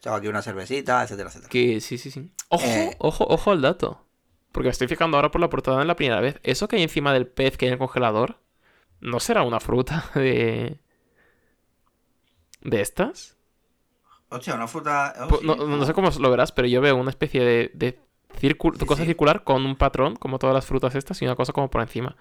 [0.00, 1.48] Chavo, aquí una cervecita, etcétera, etcétera.
[1.50, 2.32] Que sí, sí, sí.
[2.48, 2.96] Ojo, Eh.
[2.98, 4.04] ojo, ojo al dato.
[4.52, 6.40] Porque me estoy fijando ahora por la portada en la primera vez.
[6.42, 8.40] Eso que hay encima del pez que hay en el congelador,
[9.00, 10.80] ¿no será una fruta de.
[12.62, 13.35] de estas?
[14.28, 15.14] Hostia, una fruta...
[15.20, 15.46] oh, Pues sí.
[15.46, 17.98] no, no sé cómo lo verás, pero yo veo una especie de, de
[18.38, 19.08] círculo, Sí, cosa sí.
[19.08, 22.16] circular con un patrón, como todas las frutas estas, y una cosa como por encima.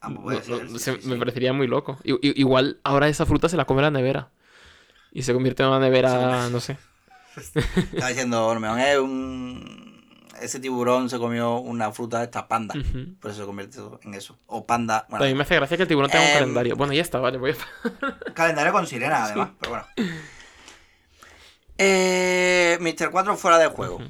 [0.00, 1.98] Ah, pues puede ser, se- Me parecería muy loco.
[2.04, 4.30] I- i- igual ahora esa fruta se la come la nevera.
[5.12, 6.78] Y se convierte en una nevera, no sé.
[7.36, 9.92] Estaba diciendo, Ormeón, es un...
[10.40, 12.74] Ese tiburón se comió una fruta de esta panda.
[13.20, 14.38] Por eso se convirtió en eso.
[14.46, 15.04] O panda...
[15.08, 16.74] Bueno, También me hace gracia que el tiburón tenga un Em, calendario.
[16.76, 18.32] Bueno, ya está, vale, voy a...
[18.32, 19.86] Calendario con sirena, además, pero bueno.
[21.78, 23.10] Eh, Mr.
[23.10, 24.00] 4 fuera de juego.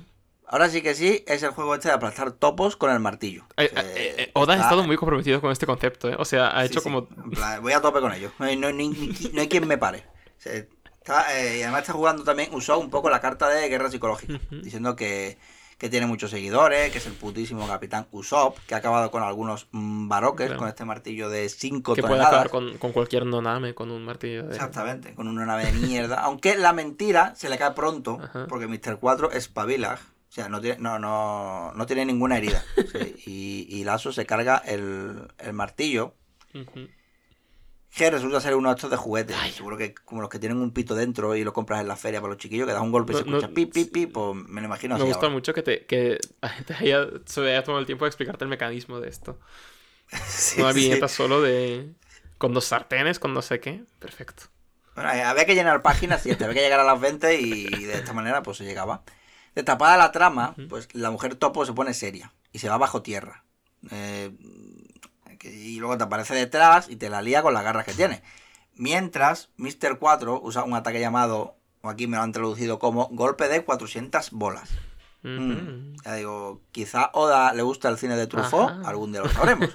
[0.46, 3.44] Ahora sí que sí, es el juego este de aplastar topos con el martillo.
[3.56, 6.16] Eh, Eh, eh, eh, Oda ha estado muy comprometido con este concepto, ¿eh?
[6.18, 6.84] O sea, ha hecho sí.
[6.84, 7.08] como...
[7.62, 8.32] Voy a tope con ello.
[8.38, 10.04] No hay, no hay ni- ni- no hay quien me pare.
[10.38, 13.66] O sea, está, eh, y además está jugando también, usó un poco la carta de
[13.70, 15.38] guerra psicológica, diciendo que,
[15.82, 19.66] que tiene muchos seguidores, que es el putísimo capitán Usopp, que ha acabado con algunos
[19.72, 20.60] mm, baroques Claro.
[20.60, 22.28] con este martillo de 5 Que puede toneladas.
[22.46, 24.54] acabar con, con cualquier noname, con un martillo de...
[24.54, 26.20] Exactamente, con una nave de mierda.
[26.20, 28.46] Aunque la mentira se le cae pronto, Ajá.
[28.48, 28.98] porque Mr.
[29.00, 29.98] 4 es pavila.
[30.28, 32.62] O sea, no tiene, no, no, no tiene ninguna herida.
[32.92, 36.14] Sí, y, y Lazo se carga el, el martillo.
[37.94, 39.34] Que resulta ser uno de estos de juguete.
[39.52, 42.20] Seguro que como los que tienen un pito dentro y lo compras en la feria
[42.20, 44.06] para los chiquillos, que das un golpe y se No, no, escucha pi, pi, pi,
[44.06, 45.34] pues me lo imagino Me así gusta ahora.
[45.34, 46.18] mucho que te, que
[46.66, 49.38] te haya, se haya tomado el tiempo de explicarte el mecanismo de esto.
[50.28, 50.80] Sí, Una sí.
[50.80, 51.94] viñeta solo de...
[52.38, 53.84] Con dos sartenes, con no sé qué.
[53.98, 54.44] Perfecto.
[54.94, 57.94] Bueno, eh, había que llenar páginas y había que llegar a las 20 y de
[57.94, 59.02] esta manera pues se llegaba.
[59.54, 63.44] Destapada la trama, pues la mujer topo se pone seria y se va bajo tierra.
[63.90, 64.32] Eh,
[65.42, 68.22] que- y luego te aparece detrás y te la lía con las garras que tiene.
[68.74, 69.98] Mientras, Mr.
[69.98, 74.30] 4 usa un ataque llamado, o aquí me lo han traducido como golpe de 400
[74.30, 74.70] bolas.
[75.22, 75.94] Mm.
[76.04, 78.88] Ya digo, quizá Oda le gusta el cine de Truffaut, Ajá.
[78.88, 79.68] algún día lo sabremos.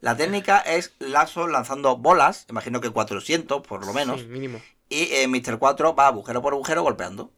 [0.00, 4.60] La técnica es Lazo lanzando bolas, imagino que 400 por lo menos, Sí, mínimo.
[4.88, 5.58] y eh, Mr.
[5.58, 7.32] 4 va agujero por agujero golpeando.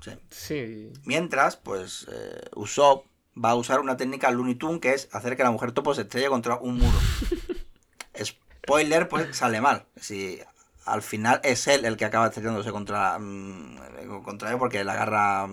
[0.00, 0.10] Sí.
[0.30, 0.92] Sí.
[1.04, 5.42] Mientras, pues eh, Usopp va a usar una técnica Looney Tunes que es hacer que
[5.42, 6.98] la mujer topo se estrelle contra un muro.
[8.64, 9.84] Spoiler, pues sale mal.
[9.96, 10.38] Si
[10.84, 15.48] al final es él el que acaba estrellándose contra, mm, contra él porque la agarra.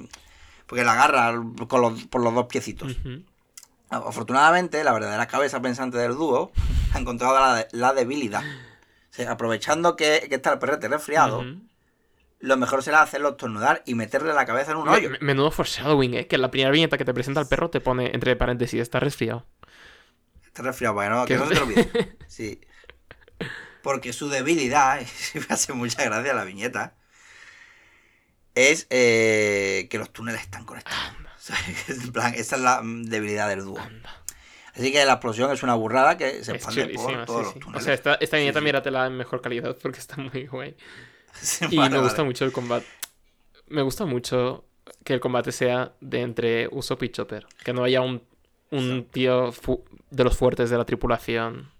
[0.67, 1.33] Porque la agarra
[1.67, 2.95] con los- por los dos piecitos.
[3.89, 6.51] Afortunadamente, la verdadera cabeza pensante del dúo
[6.93, 8.43] ha encontrado la, la debilidad.
[8.43, 11.41] O sea, aprovechando que, que está el perrete resfriado.
[12.39, 15.09] Lo mejor será hacerlo estornudar y meterle la cabeza en un hoyo.
[15.09, 16.27] me- Menudo foreshadowing, ¿eh?
[16.27, 18.99] Que en la primera viñeta que te presenta el perro te pone, entre paréntesis, está
[18.99, 19.45] resfriado.
[20.45, 22.17] Está resfriado, para que no, se te olvide.
[22.27, 22.61] Sí.
[23.81, 24.99] Porque su debilidad,
[25.33, 26.95] y me hace mucha gracia la viñeta,
[28.55, 31.13] es eh, que los túneles están conectados.
[31.37, 31.55] O sea,
[31.87, 33.79] es en plan, esa es la mm, debilidad del dúo.
[34.73, 37.59] Así que la explosión es una burrada que se expande por todos sí, los sí.
[37.59, 37.81] túneles.
[37.81, 38.65] O sea, esta, esta viñeta sí.
[38.65, 40.75] míratela en mejor calidad porque está muy guay.
[41.69, 42.85] Y vale, me gusta mucho el combate.
[43.67, 44.65] Me gusta mucho
[45.03, 47.45] que el combate sea de entre Usopp y Chopper.
[47.63, 48.23] Que no haya un,
[48.71, 49.51] un tío
[50.09, 51.71] de los fuertes de la tripulación.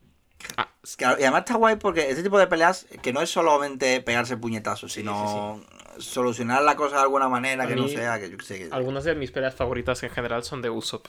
[0.57, 4.01] Ah, Claro, y además está guay porque este tipo de peleas, que no es solamente
[4.01, 5.61] pegarse puñetazos, sino
[5.97, 9.13] solucionar la cosa de alguna manera A que no sea que yo que- algunas de
[9.15, 11.07] mis peleas favoritas en general son de Usopp.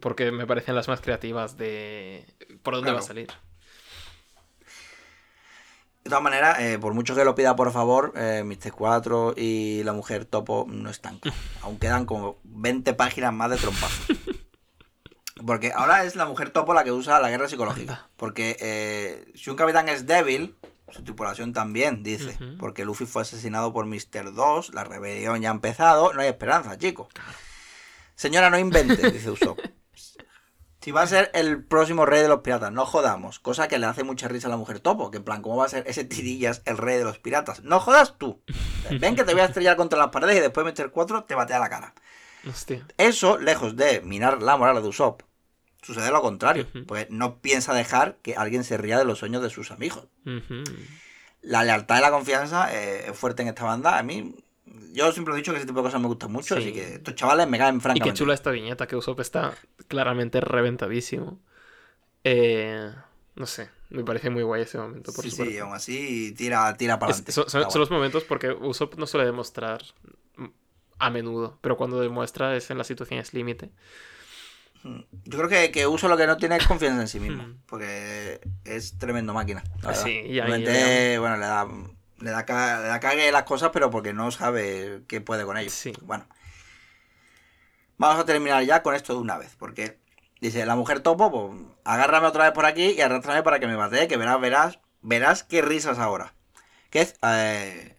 [0.00, 2.24] Porque me parecen las más creativas de...
[2.62, 3.28] ¿Por dónde va a salir?
[6.06, 8.70] De todas maneras, eh, por mucho que lo pida por favor, eh, Mr.
[8.70, 11.18] 4 y la mujer topo no están.
[11.62, 14.14] Aún quedan como 20 páginas más de trompazo.
[15.44, 18.08] Porque ahora es la mujer topo la que usa la guerra psicológica.
[18.16, 20.54] Porque eh, si un capitán es débil,
[20.92, 22.38] su tripulación también, dice.
[22.56, 24.32] Porque Luffy fue asesinado por Mr.
[24.32, 27.08] 2, la rebelión ya ha empezado, no hay esperanza, chico.
[28.14, 29.58] Señora, no invente, dice Usopp.
[30.86, 33.40] Si va a ser el próximo rey de los piratas, no jodamos.
[33.40, 35.10] Cosa que le hace mucha risa a la mujer topo.
[35.10, 37.64] Que en plan, ¿cómo va a ser ese tirillas el rey de los piratas?
[37.64, 38.40] No jodas tú.
[39.00, 40.92] Ven que te voy a estrellar contra las paredes y después Mr.
[40.92, 41.92] 4 te batea la cara.
[42.48, 42.86] Hostia.
[42.98, 45.22] Eso, lejos de minar la moral de Usopp,
[45.82, 46.68] sucede lo contrario.
[46.86, 50.06] Porque no piensa dejar que alguien se ría de los sueños de sus amigos.
[51.42, 53.98] La lealtad y la confianza eh, es fuerte en esta banda.
[53.98, 54.36] A mí,
[54.92, 56.54] yo siempre he dicho que ese tipo de cosas me gustan mucho.
[56.56, 56.60] Sí.
[56.62, 58.10] Así que estos chavales me caen Y francamente.
[58.12, 59.54] qué chula esta viñeta que Usopp está
[59.88, 61.40] claramente reventadísimo.
[62.24, 62.92] Eh,
[63.36, 65.52] no sé, me parece muy guay ese momento, por Sí, supuesto.
[65.52, 67.32] sí, aún así tira, tira para adelante.
[67.32, 69.82] son, son- los momentos porque Usopp no suele demostrar
[70.36, 70.46] mm,
[70.98, 73.70] a menudo, pero cuando demuestra es en las situaciones límite.
[75.24, 77.56] Yo creo que, que Uso lo que no tiene es confianza en sí mismo, Mm.
[77.66, 79.64] porque es tremendo máquina.
[79.82, 79.94] la.
[79.94, 81.66] Sí, y ahí Realmente, bueno, le da,
[82.20, 82.44] le da,
[82.80, 85.70] le da cague las cosas, pero porque no sabe qué puede con ello.
[85.70, 85.92] Sí.
[86.02, 86.26] Bueno.
[87.98, 89.98] Vamos a terminar ya con esto de una vez, porque
[90.40, 93.76] dice, la mujer topo, pues agárrame otra vez por aquí y arrástrame para que me
[93.76, 96.34] batee, que verás, verás, verás qué risas ahora.
[96.90, 97.96] Que es eh,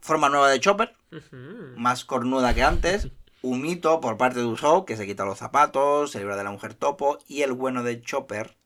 [0.00, 0.94] forma nueva de Chopper,
[1.76, 3.08] más cornuda que antes,
[3.42, 6.52] un mito por parte de Usopp que se quita los zapatos, se libra de la
[6.52, 8.56] mujer topo y el bueno de Chopper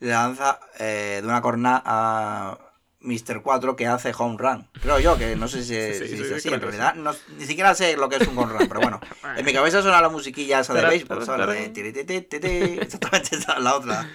[0.00, 2.58] le lanza eh, de una corna a
[3.04, 3.42] Mr.
[3.42, 4.68] 4 que hace home run.
[4.80, 5.74] Creo yo, que no sé si,
[6.08, 8.66] Sí, sí, así, en realidad no- ni siquiera sé lo que es un home run,
[8.68, 9.00] pero bueno,
[9.36, 11.46] en mi cabeza suena la musiquilla esa de béisbol, ¿sabes?
[11.46, 11.88] La de tiri,
[12.80, 14.10] exactamente esa es la otra.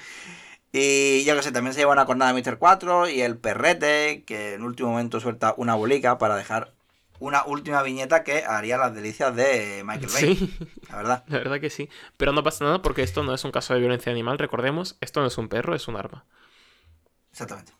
[0.71, 2.57] Y yo que sé, también se lleva una cornada de Mr.
[2.59, 6.73] 4 y el perrete, que en último momento suelta una bolica para dejar
[7.19, 10.35] una última viñeta que haría las delicias de Michael Bay.
[10.35, 10.57] Sí,
[10.89, 11.23] La verdad.
[11.27, 11.89] la verdad que sí.
[12.17, 15.19] Pero no pasa nada porque esto no es un caso de violencia animal, recordemos, esto
[15.21, 16.25] no es un perro, es un arma.
[17.31, 17.73] Exactamente.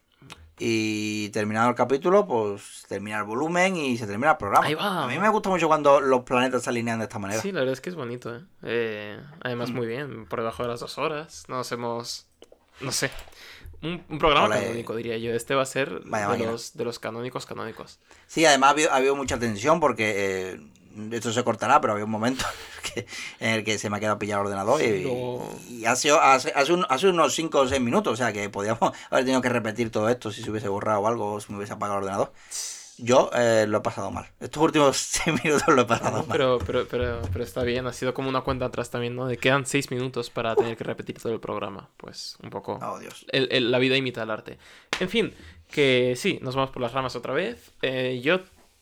[0.62, 4.66] Y terminado el capítulo, pues termina el volumen y se termina el programa.
[4.66, 5.06] Ahí va.
[5.06, 7.42] A mí me gusta mucho cuando los planetas se alinean de esta manera.
[7.42, 8.42] Sí, la verdad es que es bonito, ¿eh?
[8.64, 9.76] Eh, además, Mm.
[9.76, 11.46] muy bien, por debajo de las dos horas.
[11.48, 12.28] Nos hemos.
[12.82, 13.10] No sé.
[13.82, 15.32] Un, un programa canónico, diría yo.
[15.34, 18.00] Este va a ser Vaya de, los, de los canónicos canónicos.
[18.28, 20.60] Sí, además ha habido, ha habido mucha tensión porque eh,
[21.12, 22.46] esto se cortará, pero había un momento
[22.94, 23.06] que-
[23.40, 25.08] en el que se me ha quedado pillado el ordenador y,
[25.70, 28.50] y ha sido hace, hace, un- hace unos 5 o 6 minutos, o sea que
[28.50, 31.58] podíamos haber tenido que repetir todo esto si se hubiese borrado algo o si me
[31.58, 32.34] hubiese apagado el ordenador.
[33.02, 34.28] Yo eh, lo he pasado mal.
[34.42, 36.26] Estos últimos 6 minutos lo he pasado mal.
[36.30, 39.26] Pero, pero, pero, pero está bien, ha sido como una cuenta atrás también, ¿no?
[39.26, 41.88] De quedan seis minutos para tener que repetir todo el programa.
[41.96, 42.78] Pues un poco.
[42.82, 43.26] Oh, Dios.
[43.32, 44.58] el- el- la vida imita el arte.
[45.00, 45.34] En fin,
[45.72, 47.72] que sí, nos vamos por las ramas otra vez.
[47.84, 48.42] Eh, yo,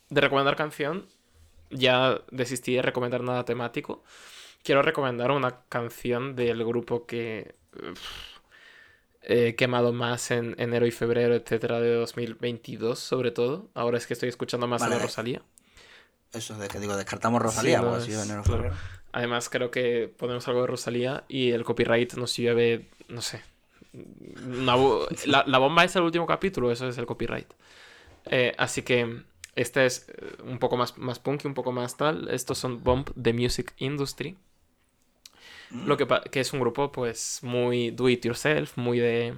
[0.09, 1.05] de recomendar canción,
[1.69, 4.03] ya desistí de recomendar nada temático.
[4.63, 7.55] Quiero recomendar una canción del grupo que
[9.21, 13.67] he quemado más en enero y febrero, etcétera, de 2022, sobre todo.
[13.73, 15.41] Ahora es que estoy escuchando más a la Rosalía.
[16.33, 18.63] Eso de que digo, descartamos Rosalía, Sí, no, pues es- enero, claro.
[18.63, 18.75] febrero.
[19.13, 23.41] Además, creo que ponemos algo de Rosalía y el copyright nos llueve, no sé.
[24.45, 27.47] una bo- la, la bomba es el último capítulo, eso es el copyright.
[28.25, 29.23] Eh, así que
[29.57, 32.29] este es eh, un poco más, más punk y un poco más tal.
[32.29, 34.37] Estos son Bomb The Music Industry.
[35.85, 39.35] Lo que, que es un grupo, pues, muy do it yourself, muy de.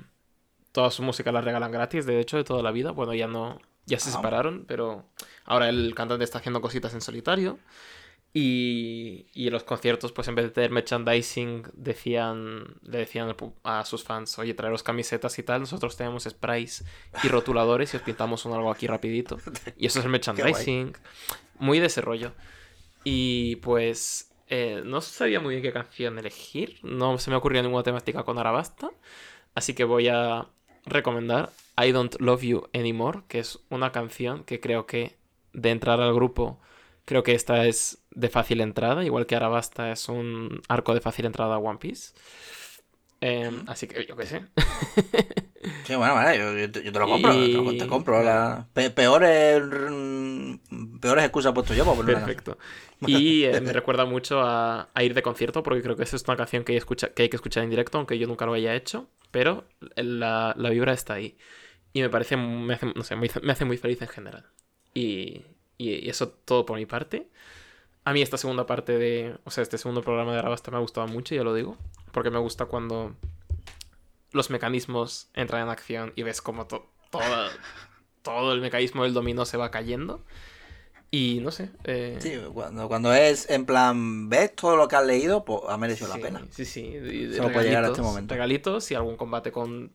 [0.72, 2.91] Toda su música la regalan gratis, de hecho, de toda la vida.
[2.91, 3.60] Bueno, ya no.
[3.88, 4.14] Ya se Ah.
[4.14, 5.04] separaron, pero
[5.46, 7.58] ahora el cantante está haciendo cositas en solitario.
[8.32, 13.86] Y, y en los conciertos, pues en vez de tener merchandising, decían, le decían a
[13.86, 16.86] sus fans, oye, traeros camisetas y tal, nosotros tenemos sprays
[17.24, 19.38] y rotuladores y os pintamos un algo aquí rapidito.
[19.78, 20.94] Y eso es el merchandising.
[21.58, 22.34] Muy de ese rollo.
[23.04, 26.80] Y pues eh, no sabía muy bien qué canción elegir.
[26.84, 28.92] No se me ocurría ninguna temática con Arabasta.
[29.56, 30.48] Así que voy a
[30.86, 31.52] recomendar
[31.82, 35.18] I Don't Love You Anymore, que es una canción que creo que
[35.54, 36.60] de entrar al grupo,
[37.10, 41.26] creo que esta es de fácil entrada, igual que Arabasta es un arco de fácil
[41.26, 42.14] entrada a One Piece.
[43.22, 44.45] Em, así que yo qué sé.
[45.86, 48.23] Sí, bueno, vale, yo, yo te, yo te lo compro, te, lo- te compro.
[48.23, 48.68] La...
[48.73, 49.61] Pe- peores,
[51.02, 52.15] peores excusas he puesto yo para canción.
[52.26, 52.57] Perfecto.
[53.07, 56.23] Y eh, me recuerda mucho a, a ir de concierto, porque creo que esa es
[56.27, 58.53] una canción que hay, escucha- que hay que escuchar en directo, aunque yo nunca lo
[58.53, 59.65] haya hecho, pero
[59.95, 61.38] la, la vibra está ahí.
[61.91, 64.45] Y me parece, me hace, no sé, me hace muy feliz en general.
[64.94, 65.41] Y,
[65.80, 67.28] y eso todo por mi parte.
[68.06, 70.82] A mí esta segunda parte de, o sea, este segundo programa de Arabasta me ha
[70.82, 71.76] gustado mucho, ya lo digo,
[72.12, 73.16] porque me gusta cuando
[74.32, 77.50] los mecanismos entran en acción y ves como to- toda-
[78.22, 80.24] todo el mecanismo del dominó se va cayendo.
[81.12, 81.72] Y no sé.
[81.86, 85.76] eh, Sí, cuando, cuando es en plan, ves todo lo que has leído, pues ha
[85.78, 86.48] merecido sí, la pena.
[86.52, 86.82] Sí, sí.
[86.82, 88.34] y- Solo puede llegar a este momento.
[88.36, 89.92] Regalitos y algún combate con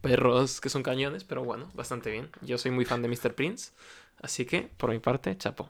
[0.00, 2.30] perros que son cañones, pero bueno, bastante bien.
[2.40, 3.34] Yo soy muy fan de Mr.
[3.34, 3.72] Prince,
[4.24, 5.68] así que por mi parte, chapo.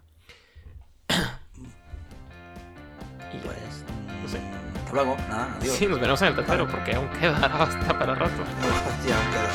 [3.33, 3.43] Y ya.
[3.45, 3.85] Pues,
[4.23, 4.39] No sé.
[4.39, 5.75] mm, hasta luego, nada, adiós.
[5.77, 8.43] Sí, nos veremos en el tercero, porque aún queda hasta para rato.
[8.43, 9.51] Hostia, aún queda.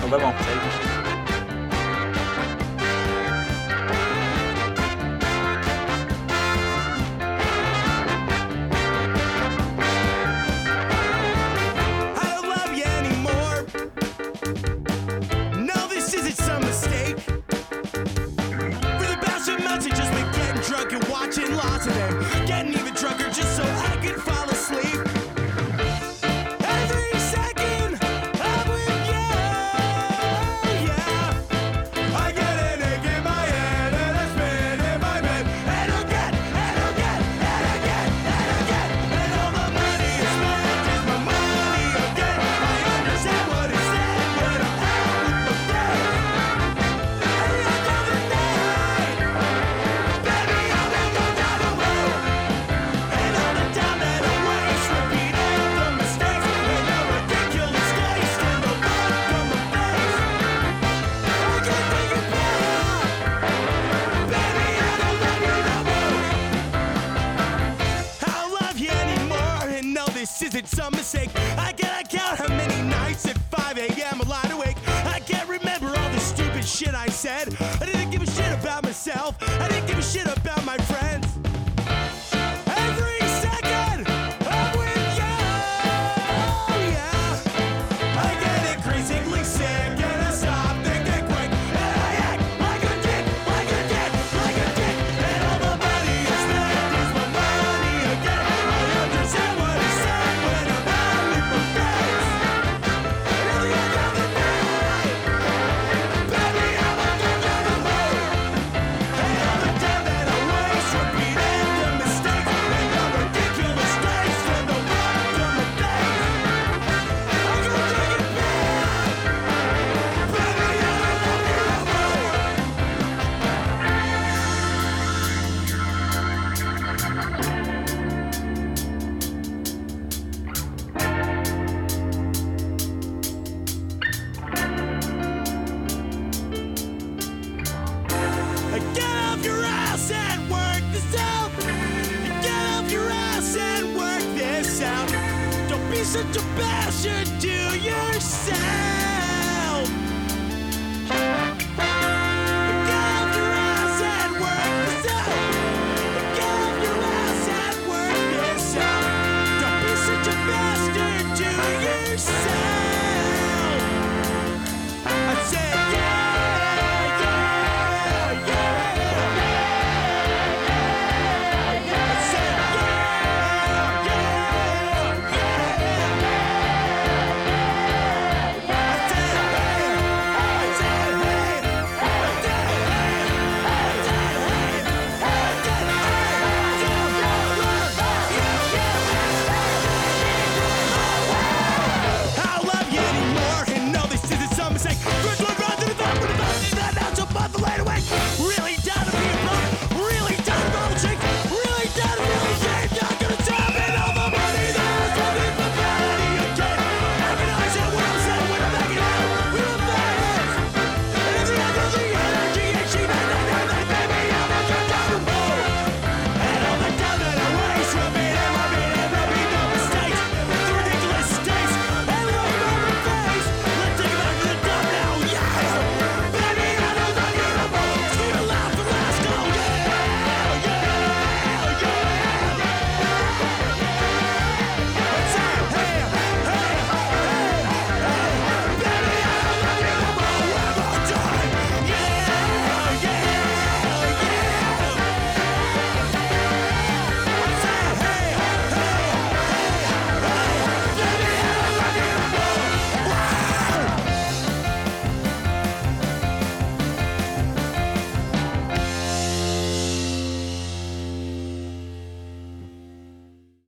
[0.00, 1.13] Nos vemos.
[70.94, 71.30] mistake.
[71.58, 74.20] I cannot count how many nights at 5 a.m.
[74.20, 74.76] I'm wide awake.
[74.86, 77.54] I can't remember all the stupid shit I said.
[77.60, 78.03] I